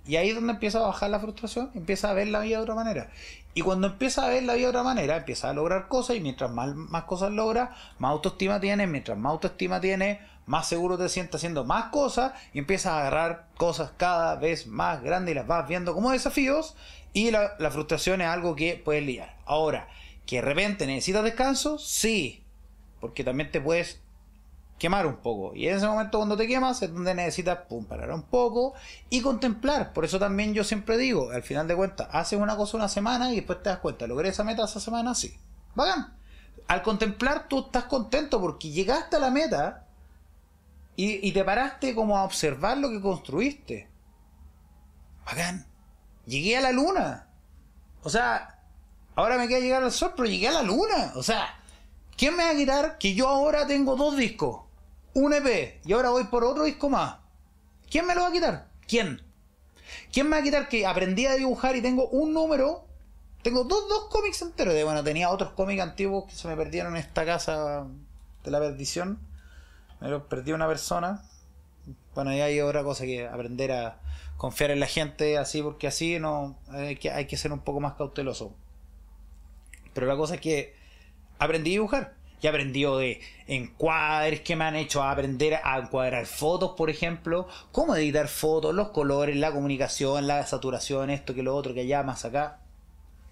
Y 0.06 0.16
ahí 0.16 0.28
es 0.30 0.34
donde 0.34 0.52
empieza 0.52 0.78
a 0.78 0.86
bajar 0.86 1.10
la 1.10 1.20
frustración, 1.20 1.70
empieza 1.74 2.10
a 2.10 2.12
ver 2.12 2.28
la 2.28 2.40
vida 2.40 2.58
de 2.58 2.62
otra 2.62 2.74
manera. 2.74 3.10
Y 3.54 3.62
cuando 3.62 3.86
empieza 3.86 4.24
a 4.24 4.28
ver 4.28 4.42
la 4.42 4.54
vida 4.54 4.66
de 4.66 4.70
otra 4.70 4.82
manera, 4.82 5.16
empieza 5.16 5.48
a 5.48 5.54
lograr 5.54 5.88
cosas 5.88 6.16
y 6.16 6.20
mientras 6.20 6.50
más, 6.50 6.74
más 6.74 7.04
cosas 7.04 7.30
logra, 7.32 7.74
más 7.98 8.10
autoestima 8.10 8.60
tiene, 8.60 8.86
mientras 8.86 9.16
más 9.16 9.30
autoestima 9.30 9.80
tiene, 9.80 10.20
más 10.46 10.68
seguro 10.68 10.98
te 10.98 11.08
sientes 11.08 11.36
haciendo 11.36 11.64
más 11.64 11.86
cosas 11.86 12.32
y 12.52 12.58
empiezas 12.58 12.92
a 12.92 13.00
agarrar 13.00 13.46
cosas 13.56 13.92
cada 13.96 14.36
vez 14.36 14.66
más 14.66 15.02
grandes 15.02 15.32
y 15.32 15.34
las 15.36 15.46
vas 15.46 15.66
viendo 15.66 15.94
como 15.94 16.10
desafíos 16.10 16.76
y 17.12 17.30
la, 17.30 17.52
la 17.58 17.70
frustración 17.70 18.20
es 18.20 18.28
algo 18.28 18.56
que 18.56 18.80
puedes 18.84 19.04
liar. 19.04 19.36
Ahora, 19.46 19.88
que 20.26 20.36
de 20.36 20.42
repente 20.42 20.86
necesitas 20.86 21.24
descanso, 21.24 21.78
sí, 21.78 22.42
porque 23.00 23.24
también 23.24 23.50
te 23.50 23.60
puedes 23.60 24.00
quemar 24.84 25.06
un 25.06 25.16
poco. 25.16 25.54
Y 25.54 25.66
en 25.66 25.76
ese 25.76 25.86
momento 25.86 26.18
cuando 26.18 26.36
te 26.36 26.46
quemas 26.46 26.82
es 26.82 26.92
donde 26.92 27.14
necesitas 27.14 27.60
pum, 27.70 27.86
parar 27.86 28.10
un 28.10 28.20
poco 28.20 28.74
y 29.08 29.22
contemplar. 29.22 29.94
Por 29.94 30.04
eso 30.04 30.18
también 30.18 30.52
yo 30.52 30.62
siempre 30.62 30.98
digo, 30.98 31.30
al 31.30 31.42
final 31.42 31.66
de 31.66 31.74
cuentas, 31.74 32.06
haces 32.12 32.38
una 32.38 32.54
cosa 32.54 32.76
una 32.76 32.90
semana 32.90 33.32
y 33.32 33.36
después 33.36 33.62
te 33.62 33.70
das 33.70 33.78
cuenta, 33.78 34.06
logré 34.06 34.28
esa 34.28 34.44
meta 34.44 34.62
esa 34.62 34.80
semana, 34.80 35.14
sí. 35.14 35.38
Bacán. 35.74 36.14
Al 36.68 36.82
contemplar 36.82 37.48
tú 37.48 37.60
estás 37.60 37.84
contento 37.84 38.42
porque 38.42 38.68
llegaste 38.72 39.16
a 39.16 39.20
la 39.20 39.30
meta 39.30 39.86
y, 40.96 41.26
y 41.26 41.32
te 41.32 41.42
paraste 41.44 41.94
como 41.94 42.18
a 42.18 42.24
observar 42.24 42.76
lo 42.76 42.90
que 42.90 43.00
construiste. 43.00 43.88
Bacán. 45.24 45.66
Llegué 46.26 46.58
a 46.58 46.60
la 46.60 46.72
luna. 46.72 47.28
O 48.02 48.10
sea, 48.10 48.60
ahora 49.14 49.38
me 49.38 49.48
queda 49.48 49.60
llegar 49.60 49.82
al 49.82 49.92
sol, 49.92 50.12
pero 50.14 50.28
llegué 50.28 50.48
a 50.48 50.52
la 50.52 50.62
luna. 50.62 51.12
O 51.14 51.22
sea, 51.22 51.58
¿quién 52.18 52.36
me 52.36 52.44
va 52.44 52.50
a 52.50 52.54
quitar 52.54 52.98
que 52.98 53.14
yo 53.14 53.28
ahora 53.28 53.66
tengo 53.66 53.96
dos 53.96 54.14
discos? 54.18 54.63
Un 55.14 55.32
EP 55.32 55.80
y 55.84 55.92
ahora 55.92 56.10
voy 56.10 56.24
por 56.24 56.44
otro 56.44 56.64
disco 56.64 56.90
más. 56.90 57.16
¿Quién 57.90 58.06
me 58.06 58.14
lo 58.14 58.22
va 58.22 58.28
a 58.28 58.32
quitar? 58.32 58.68
¿Quién? 58.86 59.22
¿Quién 60.12 60.28
me 60.28 60.36
va 60.36 60.40
a 60.40 60.44
quitar 60.44 60.68
que 60.68 60.86
aprendí 60.86 61.26
a 61.26 61.34
dibujar 61.34 61.76
y 61.76 61.82
tengo 61.82 62.08
un 62.08 62.32
número? 62.32 62.84
Tengo 63.42 63.64
dos, 63.64 63.88
dos 63.88 64.08
cómics 64.10 64.42
enteros. 64.42 64.74
De, 64.74 64.84
bueno, 64.84 65.04
tenía 65.04 65.30
otros 65.30 65.52
cómics 65.52 65.82
antiguos 65.82 66.24
que 66.24 66.34
se 66.34 66.48
me 66.48 66.56
perdieron 66.56 66.96
en 66.96 67.02
esta 67.02 67.24
casa 67.24 67.86
de 68.42 68.50
la 68.50 68.58
perdición. 68.58 69.18
Me 70.00 70.08
los 70.08 70.24
perdió 70.24 70.54
una 70.54 70.66
persona. 70.66 71.22
Bueno, 72.14 72.32
y 72.32 72.40
hay 72.40 72.60
otra 72.60 72.82
cosa 72.82 73.04
que 73.04 73.26
aprender 73.26 73.72
a 73.72 74.00
confiar 74.36 74.70
en 74.70 74.80
la 74.80 74.86
gente 74.86 75.38
así, 75.38 75.62
porque 75.62 75.86
así 75.86 76.18
no 76.18 76.58
hay 76.68 76.96
que, 76.96 77.10
hay 77.10 77.26
que 77.26 77.36
ser 77.36 77.52
un 77.52 77.60
poco 77.60 77.80
más 77.80 77.94
cauteloso. 77.94 78.54
Pero 79.92 80.06
la 80.06 80.16
cosa 80.16 80.36
es 80.36 80.40
que 80.40 80.74
aprendí 81.38 81.70
a 81.70 81.74
dibujar 81.74 82.23
he 82.46 82.50
aprendido 82.50 82.98
de 82.98 83.20
encuadres 83.46 84.40
que 84.40 84.56
me 84.56 84.64
han 84.64 84.76
hecho 84.76 85.02
aprender 85.02 85.60
a 85.62 85.78
encuadrar 85.78 86.26
fotos, 86.26 86.72
por 86.76 86.90
ejemplo, 86.90 87.48
cómo 87.72 87.94
editar 87.96 88.28
fotos, 88.28 88.74
los 88.74 88.88
colores, 88.88 89.36
la 89.36 89.52
comunicación, 89.52 90.26
la 90.26 90.46
saturación, 90.46 91.10
esto 91.10 91.34
que 91.34 91.42
lo 91.42 91.54
otro, 91.54 91.74
que 91.74 91.80
allá, 91.80 92.02
más 92.02 92.24
acá. 92.24 92.60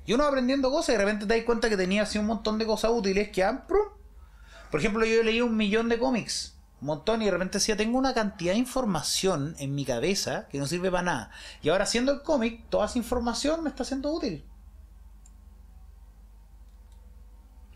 Y 0.04 0.12
uno 0.14 0.24
aprendiendo 0.24 0.70
cosas 0.70 0.90
y 0.90 0.92
de 0.92 0.98
repente 0.98 1.26
te 1.26 1.36
das 1.36 1.44
cuenta 1.44 1.68
que 1.68 1.76
tenía 1.76 2.02
así 2.02 2.18
un 2.18 2.26
montón 2.26 2.58
de 2.58 2.66
cosas 2.66 2.90
útiles 2.92 3.30
que 3.30 3.44
han... 3.44 3.64
Por 3.66 4.80
ejemplo, 4.80 5.04
yo 5.04 5.22
leí 5.22 5.40
un 5.40 5.56
millón 5.56 5.88
de 5.88 5.98
cómics, 5.98 6.56
un 6.80 6.86
montón, 6.86 7.22
y 7.22 7.26
de 7.26 7.30
repente 7.30 7.58
decía, 7.58 7.76
tengo 7.76 7.98
una 7.98 8.14
cantidad 8.14 8.52
de 8.52 8.58
información 8.58 9.54
en 9.58 9.74
mi 9.74 9.84
cabeza 9.84 10.48
que 10.48 10.58
no 10.58 10.66
sirve 10.66 10.90
para 10.90 11.02
nada. 11.02 11.30
Y 11.62 11.68
ahora 11.68 11.84
haciendo 11.84 12.10
el 12.12 12.22
cómic, 12.22 12.64
toda 12.70 12.86
esa 12.86 12.98
información 12.98 13.62
me 13.62 13.68
está 13.68 13.84
siendo 13.84 14.10
útil. 14.10 14.44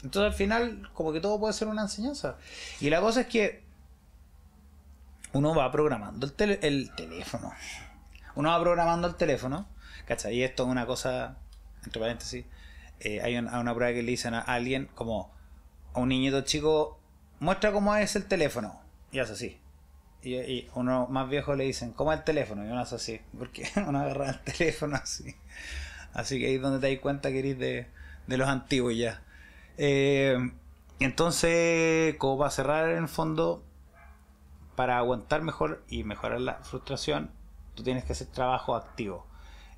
Entonces 0.07 0.31
al 0.31 0.39
final, 0.39 0.89
como 0.95 1.13
que 1.13 1.19
todo 1.19 1.41
puede 1.41 1.53
ser 1.53 1.67
una 1.67 1.83
enseñanza. 1.83 2.37
Y 2.81 2.91
la 2.91 3.01
cosa 3.01 3.23
es 3.23 3.27
que 3.27 3.65
uno 5.33 5.53
va 5.53 5.73
programando 5.73 6.31
el, 6.39 6.59
el 6.63 6.95
teléfono. 6.95 7.53
Uno 8.37 8.51
va 8.51 8.61
programando 8.61 9.09
el 9.09 9.17
teléfono. 9.17 9.67
¿Cachai? 10.07 10.37
Y 10.37 10.45
esto 10.45 10.63
es 10.63 10.69
una 10.69 10.87
cosa, 10.87 11.39
entre 11.85 12.01
paréntesis, 12.01 12.45
eh, 13.01 13.21
hay 13.21 13.37
una, 13.37 13.59
una, 13.59 13.75
prueba 13.75 13.93
que 13.93 14.05
le 14.05 14.13
dicen 14.13 14.33
a 14.35 14.41
alguien 14.43 14.89
como 14.95 15.35
a 15.93 15.99
un 15.99 16.11
niñito 16.11 16.43
chico, 16.43 17.01
muestra 17.41 17.73
cómo 17.73 17.97
es 17.97 18.15
el 18.15 18.27
teléfono. 18.27 18.81
Y 19.11 19.19
hace 19.19 19.33
así. 19.33 19.59
Y, 20.23 20.69
uno 20.75 21.09
más 21.09 21.29
viejo 21.29 21.57
le 21.57 21.65
dicen, 21.65 21.91
¿cómo 21.95 22.13
es 22.13 22.21
el 22.21 22.25
teléfono? 22.25 22.65
Y 22.65 22.69
uno 22.69 22.79
hace 22.79 22.95
así. 22.95 23.21
Porque 23.37 23.69
uno 23.89 23.99
agarra 23.99 24.31
el 24.31 24.41
teléfono 24.41 24.95
así. 24.95 25.35
Así 26.15 26.39
que 26.39 26.47
ahí 26.47 26.55
es 26.55 26.63
donde 26.63 26.79
te 26.79 26.95
das 26.95 27.03
cuenta 27.03 27.33
que 27.33 27.41
eres 27.41 27.59
de, 27.59 27.89
de 28.29 28.37
los 28.37 28.49
antiguos 28.49 28.97
ya. 28.97 29.21
Eh, 29.79 30.37
entonces, 30.99 32.17
como 32.17 32.39
para 32.39 32.51
cerrar 32.51 32.91
en 32.91 32.99
el 33.05 33.09
fondo, 33.09 33.63
para 34.77 34.99
aguantar 34.99 35.43
mejor 35.43 35.85
y 35.89 36.05
mejorar 36.05 36.41
la 36.41 36.55
frustración, 36.63 37.31
tú 37.75 37.83
tienes 37.83 38.05
que 38.05 38.13
hacer 38.13 38.29
trabajo 38.29 38.75
activo. 38.75 39.27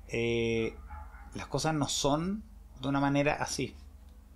Eh, 0.07 0.75
las 1.33 1.47
cosas 1.47 1.73
no 1.73 1.87
son 1.87 2.43
de 2.81 2.87
una 2.87 2.99
manera 2.99 3.33
así. 3.33 3.75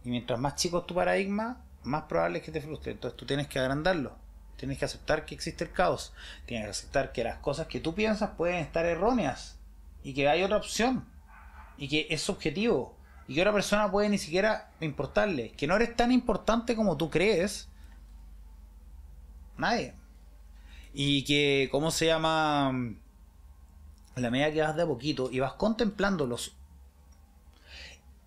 Y 0.04 0.10
mientras 0.10 0.40
más 0.40 0.56
chico 0.56 0.80
es 0.80 0.86
tu 0.86 0.96
paradigma, 0.96 1.62
más 1.84 2.04
probable 2.04 2.40
es 2.40 2.46
que 2.46 2.52
te 2.52 2.62
frustre. 2.62 2.92
Entonces 2.92 3.18
tú 3.18 3.26
tienes 3.26 3.48
que 3.48 3.60
agrandarlo. 3.60 4.16
Tienes 4.58 4.78
que 4.78 4.86
aceptar 4.86 5.26
que 5.26 5.36
existe 5.36 5.64
el 5.64 5.72
caos. 5.72 6.14
Tienes 6.46 6.66
que 6.66 6.72
aceptar 6.72 7.12
que 7.12 7.24
las 7.24 7.38
cosas 7.38 7.68
que 7.68 7.80
tú 7.80 7.96
piensas 7.96 8.32
pueden 8.32 8.58
estar 8.58 8.86
erróneas. 8.86 9.58
Y 10.04 10.14
que 10.14 10.28
hay 10.28 10.44
otra 10.44 10.58
opción. 10.58 11.06
Y 11.78 11.88
que 11.88 12.08
es 12.10 12.22
subjetivo 12.22 12.98
y 13.28 13.36
que 13.36 13.42
otra 13.42 13.54
persona 13.54 13.92
puede 13.92 14.10
ni 14.10 14.18
siquiera 14.18 14.72
importarle, 14.80 15.52
que 15.52 15.68
no 15.68 15.76
eres 15.76 15.96
tan 15.96 16.12
importante 16.12 16.76
como 16.76 16.98
tú 16.98 17.10
crees, 17.10 17.70
nadie. 19.58 19.94
Y 20.94 21.24
que, 21.24 21.70
¿cómo 21.72 21.90
se 21.92 22.08
llama? 22.08 22.72
la 24.16 24.30
medida 24.30 24.52
que 24.52 24.62
vas 24.62 24.76
de 24.76 24.84
a 24.84 24.88
poquito 24.88 25.30
y 25.32 25.40
vas 25.40 25.54
contemplando 25.54 26.28
los 26.28 26.56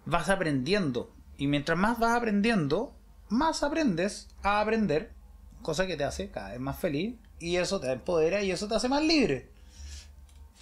vas 0.04 0.28
aprendiendo. 0.28 1.12
Y 1.38 1.46
mientras 1.46 1.78
más 1.78 1.98
vas 1.98 2.16
aprendiendo 2.16 2.92
más 3.28 3.62
aprendes 3.62 4.28
a 4.42 4.60
aprender 4.60 5.12
cosa 5.62 5.86
que 5.86 5.96
te 5.96 6.04
hace 6.04 6.30
cada 6.30 6.50
vez 6.50 6.60
más 6.60 6.78
feliz 6.78 7.16
y 7.38 7.56
eso 7.56 7.80
te 7.80 7.90
empodera 7.90 8.42
y 8.42 8.50
eso 8.50 8.68
te 8.68 8.76
hace 8.76 8.88
más 8.88 9.02
libre. 9.02 9.50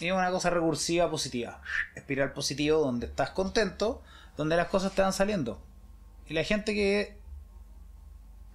Y 0.00 0.06
es 0.06 0.12
una 0.12 0.30
cosa 0.30 0.50
recursiva 0.50 1.10
positiva. 1.10 1.60
Espiral 1.94 2.32
positivo 2.32 2.80
donde 2.80 3.06
estás 3.06 3.30
contento 3.30 4.02
donde 4.36 4.56
las 4.56 4.68
cosas 4.68 4.92
te 4.92 5.02
van 5.02 5.12
saliendo 5.12 5.58
y 6.28 6.34
la 6.34 6.44
gente 6.44 6.74
que 6.74 7.16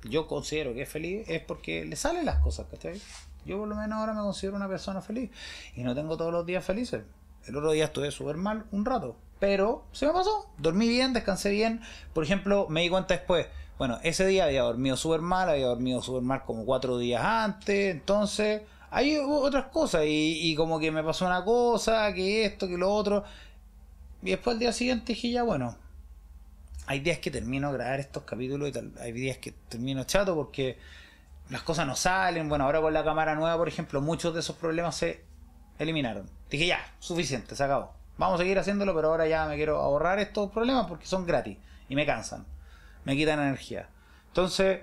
yo 0.04 0.28
considero 0.28 0.74
que 0.74 0.84
es 0.84 0.90
feliz 0.90 1.28
es 1.28 1.42
porque 1.42 1.86
le 1.86 1.96
salen 1.96 2.26
las 2.26 2.40
cosas, 2.40 2.68
¿cachai? 2.70 3.00
Yo 3.46 3.58
por 3.60 3.68
lo 3.68 3.76
menos 3.76 4.00
ahora 4.00 4.14
me 4.14 4.22
considero 4.22 4.56
una 4.56 4.68
persona 4.68 5.02
feliz 5.02 5.30
y 5.76 5.84
no 5.84 5.96
tengo 5.96 6.18
todos 6.18 6.32
los 6.32 6.46
días 6.46 6.64
felices. 6.64 7.04
El 7.46 7.56
otro 7.56 7.72
día 7.72 7.86
estuve 7.86 8.12
súper 8.12 8.38
mal 8.38 8.66
un 8.72 8.86
rato, 8.86 9.16
pero 9.40 9.86
se 9.92 10.08
me 10.08 10.14
pasó. 10.14 10.50
Dormí 10.58 10.88
bien, 10.88 11.14
descansé 11.14 11.50
bien. 11.52 11.82
Por 12.14 12.24
ejemplo, 12.24 12.68
me 12.70 12.82
di 12.82 12.90
cuenta 12.90 13.14
después, 13.14 13.48
bueno, 13.78 14.00
ese 14.04 14.26
día 14.26 14.46
había 14.46 14.64
dormido 14.64 14.98
súper 14.98 15.22
mal, 15.22 15.50
había 15.50 15.68
dormido 15.68 16.02
súper 16.02 16.22
mal 16.22 16.44
como 16.44 16.66
cuatro 16.66 16.98
días 16.98 17.24
antes, 17.24 17.92
entonces 17.92 18.64
hay 18.92 19.18
otras 19.18 19.68
cosas 19.68 20.06
y, 20.06 20.52
y 20.52 20.56
como 20.56 20.80
que 20.80 20.92
me 20.92 21.04
pasó 21.04 21.26
una 21.26 21.44
cosa, 21.44 22.14
que 22.14 22.46
esto, 22.46 22.68
que 22.68 22.78
lo 22.78 22.92
otro. 22.94 23.24
Y 24.22 24.32
después 24.32 24.56
al 24.56 24.60
día 24.60 24.74
siguiente 24.74 25.14
dije 25.14 25.32
ya, 25.32 25.44
bueno, 25.44 25.78
hay 26.88 27.00
días 27.00 27.20
que 27.20 27.32
termino 27.32 27.72
de 27.72 27.78
grabar 27.78 28.00
estos 28.00 28.24
capítulos 28.24 28.70
y 28.70 28.72
tal, 28.72 28.94
hay 29.00 29.12
días 29.12 29.38
que 29.38 29.52
termino 29.52 30.04
chato 30.04 30.36
porque 30.36 30.78
las 31.50 31.62
cosas 31.64 31.88
no 31.88 31.96
salen. 31.96 32.50
Bueno, 32.50 32.66
ahora 32.66 32.82
con 32.82 32.94
la 32.94 33.04
cámara 33.04 33.36
nueva, 33.36 33.58
por 33.58 33.68
ejemplo, 33.68 34.02
muchos 34.02 34.34
de 34.34 34.40
esos 34.40 34.56
problemas 34.56 34.96
se 34.96 35.24
eliminaron. 35.78 36.30
Dije 36.50 36.68
ya, 36.68 36.80
suficiente, 37.00 37.56
se 37.56 37.64
acabó. 37.64 37.94
Vamos 38.18 38.36
a 38.36 38.44
seguir 38.44 38.60
haciéndolo, 38.60 38.94
pero 38.94 39.10
ahora 39.10 39.28
ya 39.28 39.46
me 39.46 39.56
quiero 39.56 39.78
ahorrar 39.78 40.20
estos 40.20 40.52
problemas 40.52 40.88
porque 40.88 41.06
son 41.06 41.26
gratis 41.26 41.58
y 41.88 41.96
me 41.96 42.06
cansan, 42.06 42.46
me 43.06 43.16
quitan 43.16 43.40
energía. 43.40 43.88
Entonces, 44.28 44.82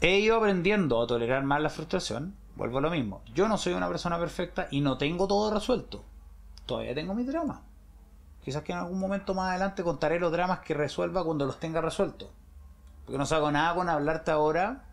he 0.00 0.18
ido 0.18 0.36
aprendiendo 0.36 1.00
a 1.00 1.06
tolerar 1.06 1.44
más 1.44 1.60
la 1.60 1.70
frustración. 1.70 2.34
Vuelvo 2.56 2.78
a 2.78 2.80
lo 2.82 2.90
mismo. 2.90 3.22
Yo 3.34 3.48
no 3.48 3.56
soy 3.56 3.72
una 3.72 3.88
persona 3.88 4.18
perfecta 4.18 4.68
y 4.70 4.80
no 4.80 4.98
tengo 4.98 5.26
todo 5.26 5.54
resuelto. 5.54 6.04
Todavía 6.66 6.94
tengo 6.94 7.14
mis 7.14 7.26
dramas. 7.26 7.60
Quizás 8.44 8.62
que 8.62 8.72
en 8.72 8.78
algún 8.78 8.98
momento 8.98 9.34
más 9.34 9.50
adelante 9.50 9.84
contaré 9.84 10.18
los 10.18 10.32
dramas 10.32 10.60
que 10.60 10.74
resuelva 10.74 11.24
cuando 11.24 11.46
los 11.46 11.60
tenga 11.60 11.80
resueltos. 11.80 12.28
Porque 13.04 13.18
no 13.18 13.26
saco 13.26 13.50
nada 13.50 13.74
con 13.74 13.88
hablarte 13.88 14.30
ahora 14.30 14.84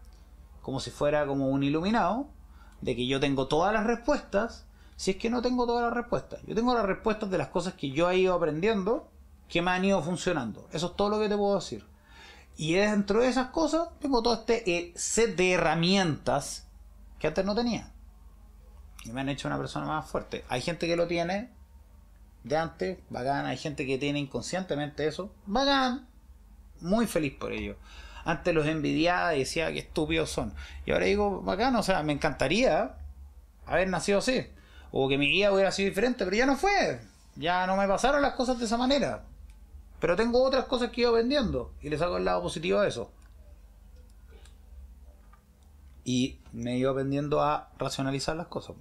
como 0.61 0.79
si 0.79 0.91
fuera 0.91 1.25
como 1.25 1.49
un 1.49 1.63
iluminado 1.63 2.27
de 2.81 2.95
que 2.95 3.07
yo 3.07 3.19
tengo 3.19 3.47
todas 3.47 3.73
las 3.73 3.85
respuestas. 3.85 4.65
Si 4.95 5.11
es 5.11 5.17
que 5.17 5.29
no 5.29 5.41
tengo 5.41 5.65
todas 5.65 5.83
las 5.83 5.93
respuestas. 5.93 6.41
Yo 6.45 6.53
tengo 6.55 6.73
las 6.73 6.85
respuestas 6.85 7.29
de 7.29 7.37
las 7.37 7.47
cosas 7.47 7.73
que 7.73 7.89
yo 7.91 8.09
he 8.09 8.17
ido 8.17 8.33
aprendiendo 8.33 9.09
que 9.47 9.61
me 9.61 9.71
han 9.71 9.83
ido 9.83 10.01
funcionando. 10.01 10.67
Eso 10.71 10.87
es 10.87 10.95
todo 10.95 11.09
lo 11.09 11.19
que 11.19 11.29
te 11.29 11.37
puedo 11.37 11.55
decir. 11.55 11.85
Y 12.55 12.73
dentro 12.73 13.21
de 13.21 13.29
esas 13.29 13.47
cosas 13.47 13.89
tengo 13.99 14.21
todo 14.21 14.33
este 14.33 14.69
eh, 14.69 14.93
set 14.95 15.35
de 15.35 15.53
herramientas 15.53 16.67
que 17.17 17.27
antes 17.27 17.45
no 17.45 17.55
tenía. 17.55 17.91
Y 19.05 19.11
me 19.11 19.21
han 19.21 19.29
hecho 19.29 19.47
una 19.47 19.57
persona 19.57 19.85
más 19.85 20.05
fuerte. 20.05 20.43
Hay 20.49 20.61
gente 20.61 20.85
que 20.85 20.95
lo 20.95 21.07
tiene, 21.07 21.51
de 22.43 22.57
antes, 22.57 22.99
bacán. 23.09 23.45
Hay 23.45 23.57
gente 23.57 23.85
que 23.85 23.97
tiene 23.97 24.19
inconscientemente 24.19 25.07
eso, 25.07 25.33
bacán. 25.45 26.07
Muy 26.81 27.07
feliz 27.07 27.33
por 27.39 27.51
ello. 27.51 27.75
Antes 28.25 28.53
los 28.53 28.67
envidiaba 28.67 29.35
y 29.35 29.39
decía 29.39 29.71
que 29.71 29.79
estúpidos 29.79 30.29
son. 30.29 30.53
Y 30.85 30.91
ahora 30.91 31.05
digo, 31.05 31.41
bacán, 31.41 31.75
o 31.75 31.83
sea, 31.83 32.03
me 32.03 32.13
encantaría 32.13 32.95
haber 33.65 33.89
nacido 33.89 34.19
así. 34.19 34.47
O 34.91 35.07
que 35.07 35.17
mi 35.17 35.29
guía 35.29 35.51
hubiera 35.51 35.71
sido 35.71 35.89
diferente, 35.89 36.25
pero 36.25 36.35
ya 36.35 36.45
no 36.45 36.57
fue. 36.57 37.01
Ya 37.35 37.65
no 37.67 37.75
me 37.77 37.87
pasaron 37.87 38.21
las 38.21 38.33
cosas 38.33 38.59
de 38.59 38.65
esa 38.65 38.77
manera. 38.77 39.23
Pero 39.99 40.15
tengo 40.15 40.43
otras 40.43 40.65
cosas 40.65 40.91
que 40.91 41.01
ido 41.01 41.13
vendiendo. 41.13 41.73
Y 41.81 41.89
le 41.89 41.97
saco 41.97 42.17
el 42.17 42.25
lado 42.25 42.41
positivo 42.41 42.79
a 42.79 42.87
eso. 42.87 43.11
Y 46.03 46.39
me 46.53 46.77
ido 46.77 46.91
aprendiendo 46.91 47.43
a 47.43 47.69
racionalizar 47.77 48.35
las 48.35 48.47
cosas. 48.47 48.75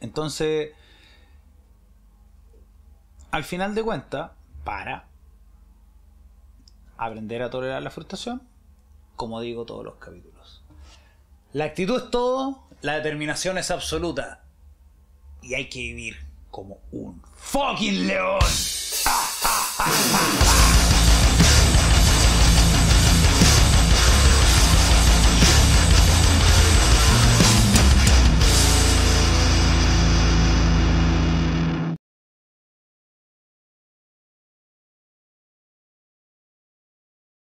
Entonces, 0.00 0.70
al 3.30 3.44
final 3.44 3.74
de 3.74 3.82
cuentas, 3.82 4.32
para 4.64 5.04
aprender 6.98 7.42
a 7.42 7.50
tolerar 7.50 7.82
la 7.82 7.90
frustración, 7.90 8.42
como 9.16 9.40
digo 9.40 9.64
todos 9.64 9.84
los 9.84 9.96
capítulos. 9.96 10.62
La 11.52 11.64
actitud 11.64 12.04
es 12.04 12.10
todo, 12.10 12.64
la 12.82 12.94
determinación 12.94 13.58
es 13.58 13.70
absoluta. 13.70 14.44
Y 15.42 15.54
hay 15.54 15.68
que 15.68 15.80
vivir 15.80 16.16
como 16.50 16.78
un 16.92 17.22
fucking 17.36 18.06
león. 18.06 18.40